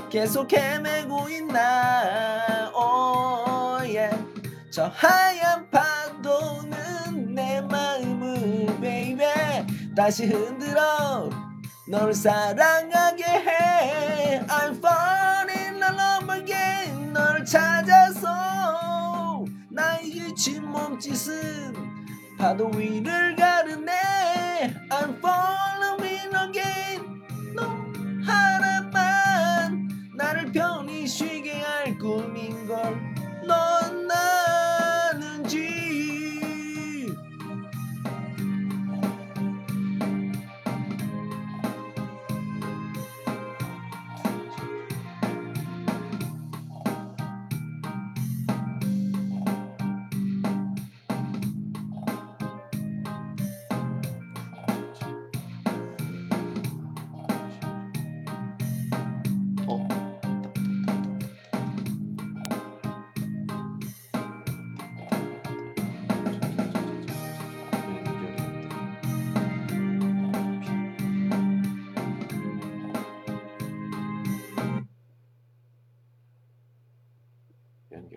[0.09, 2.60] 계속 헤매고 있나
[4.71, 9.67] 저 하얀 파도는 내 마음을 baby
[9.97, 11.29] 다시 흔들어.
[11.89, 14.39] 너를 사랑하게 해.
[14.47, 17.11] I'm falling in love again.
[17.11, 21.75] 너를 찾아서 나의 지친 몸짓은
[22.37, 24.73] 파도 위를 가르네.
[24.89, 27.21] I'm falling again.
[27.53, 27.63] 너
[28.25, 33.10] 하나만 나를 편히 쉬게 할 꿈인걸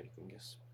[0.04, 0.64] 연결이 끊겼습니다.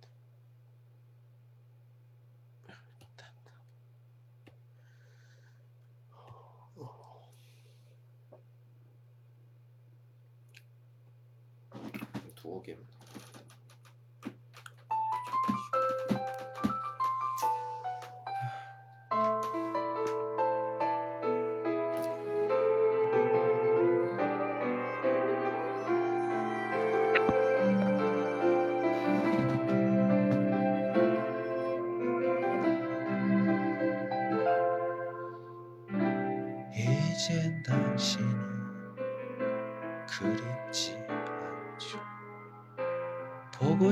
[12.35, 13.10] 두어 개입니다.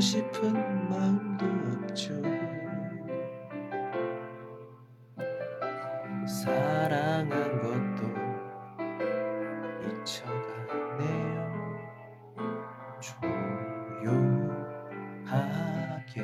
[0.01, 0.53] 싶은
[0.89, 1.45] 마음도
[1.83, 2.15] 없죠
[6.27, 8.07] 사랑한 것도
[9.87, 11.37] 잊혀가네요
[15.25, 16.23] 조용하게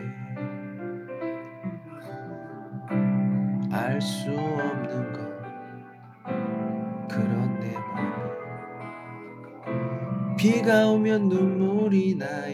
[3.72, 5.18] 알 수 없는 것
[7.08, 8.34] 그런 내 맘.
[10.36, 12.53] 비가 오면 눈물이 나요.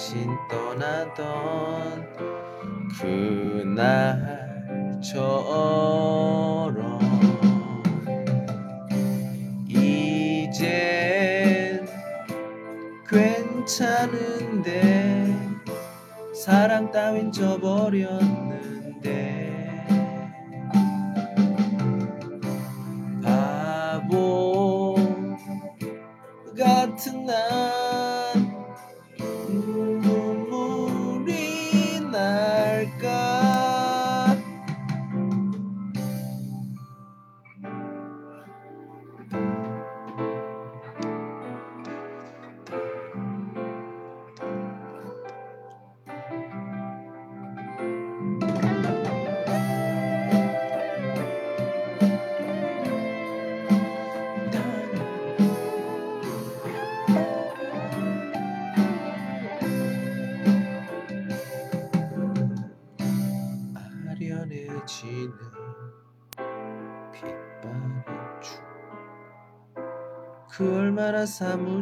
[0.00, 2.08] 당신 떠나던
[4.98, 5.20] 그날처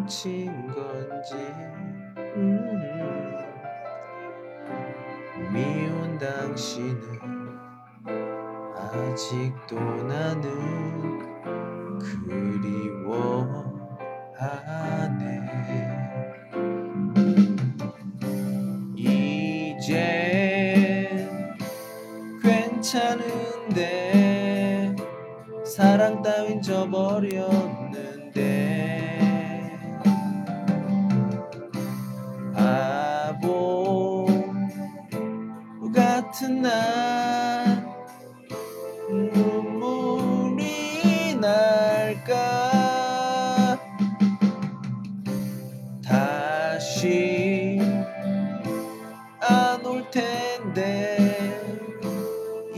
[0.08, 0.47] 사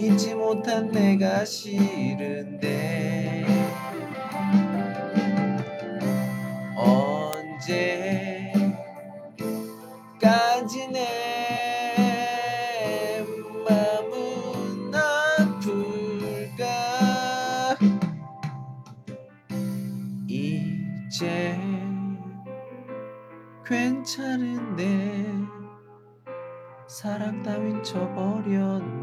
[0.01, 3.45] 잊지 못한 내가 싫은데.
[6.75, 7.69] 언제까지
[10.91, 11.07] 내
[13.69, 16.65] 마음은 아플까?
[20.27, 21.61] 이제
[23.67, 25.27] 괜찮은데
[26.89, 29.00] 사랑 따윈 쳐버렸네.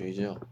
[0.00, 0.49] 学校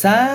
[0.00, 0.29] Sa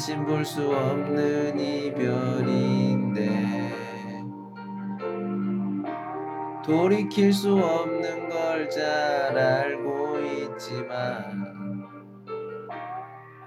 [0.00, 3.20] 다신 볼 수 없는 이별인데
[6.64, 11.86] 돌이킬 수 없는 걸 잘 알고 있지만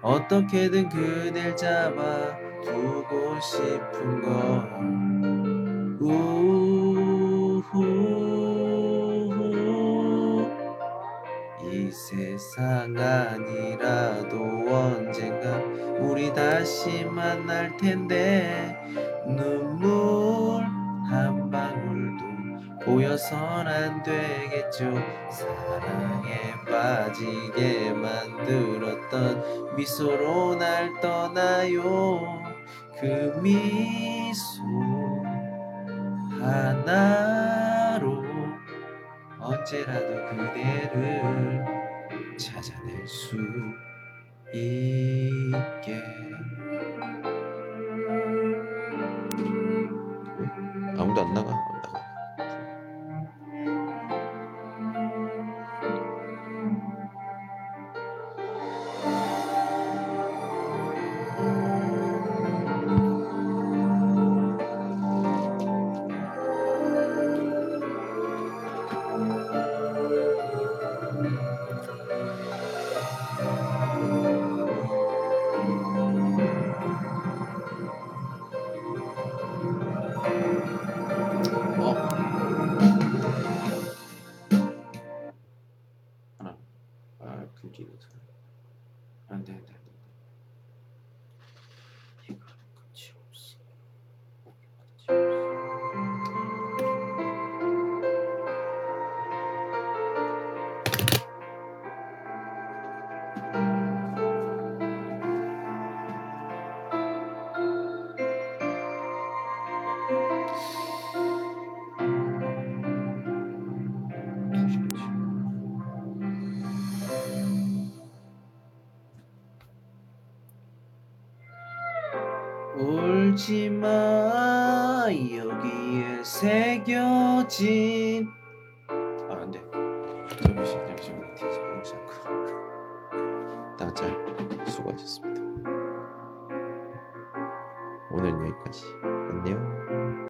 [0.03, 6.53] 어떻게든 그댈 잡아 두고 싶은 건 우후
[11.63, 14.52] 이 세상 아니라도
[16.13, 18.77] 우리 다시 만날 텐데.
[19.25, 20.63] 눈물
[21.09, 24.93] 한 방울도 보여선 안 되겠죠.
[25.31, 32.43] 사랑에 빠지게 만들었던 미소로 날 떠나요.
[32.99, 34.61] 그 미소
[36.39, 38.21] 하나로
[39.39, 41.65] 언제라도 그대를
[42.37, 43.35] 찾아낼 수
[44.53, 46.03] 있게.
[50.95, 51.62] 아무도 안 나가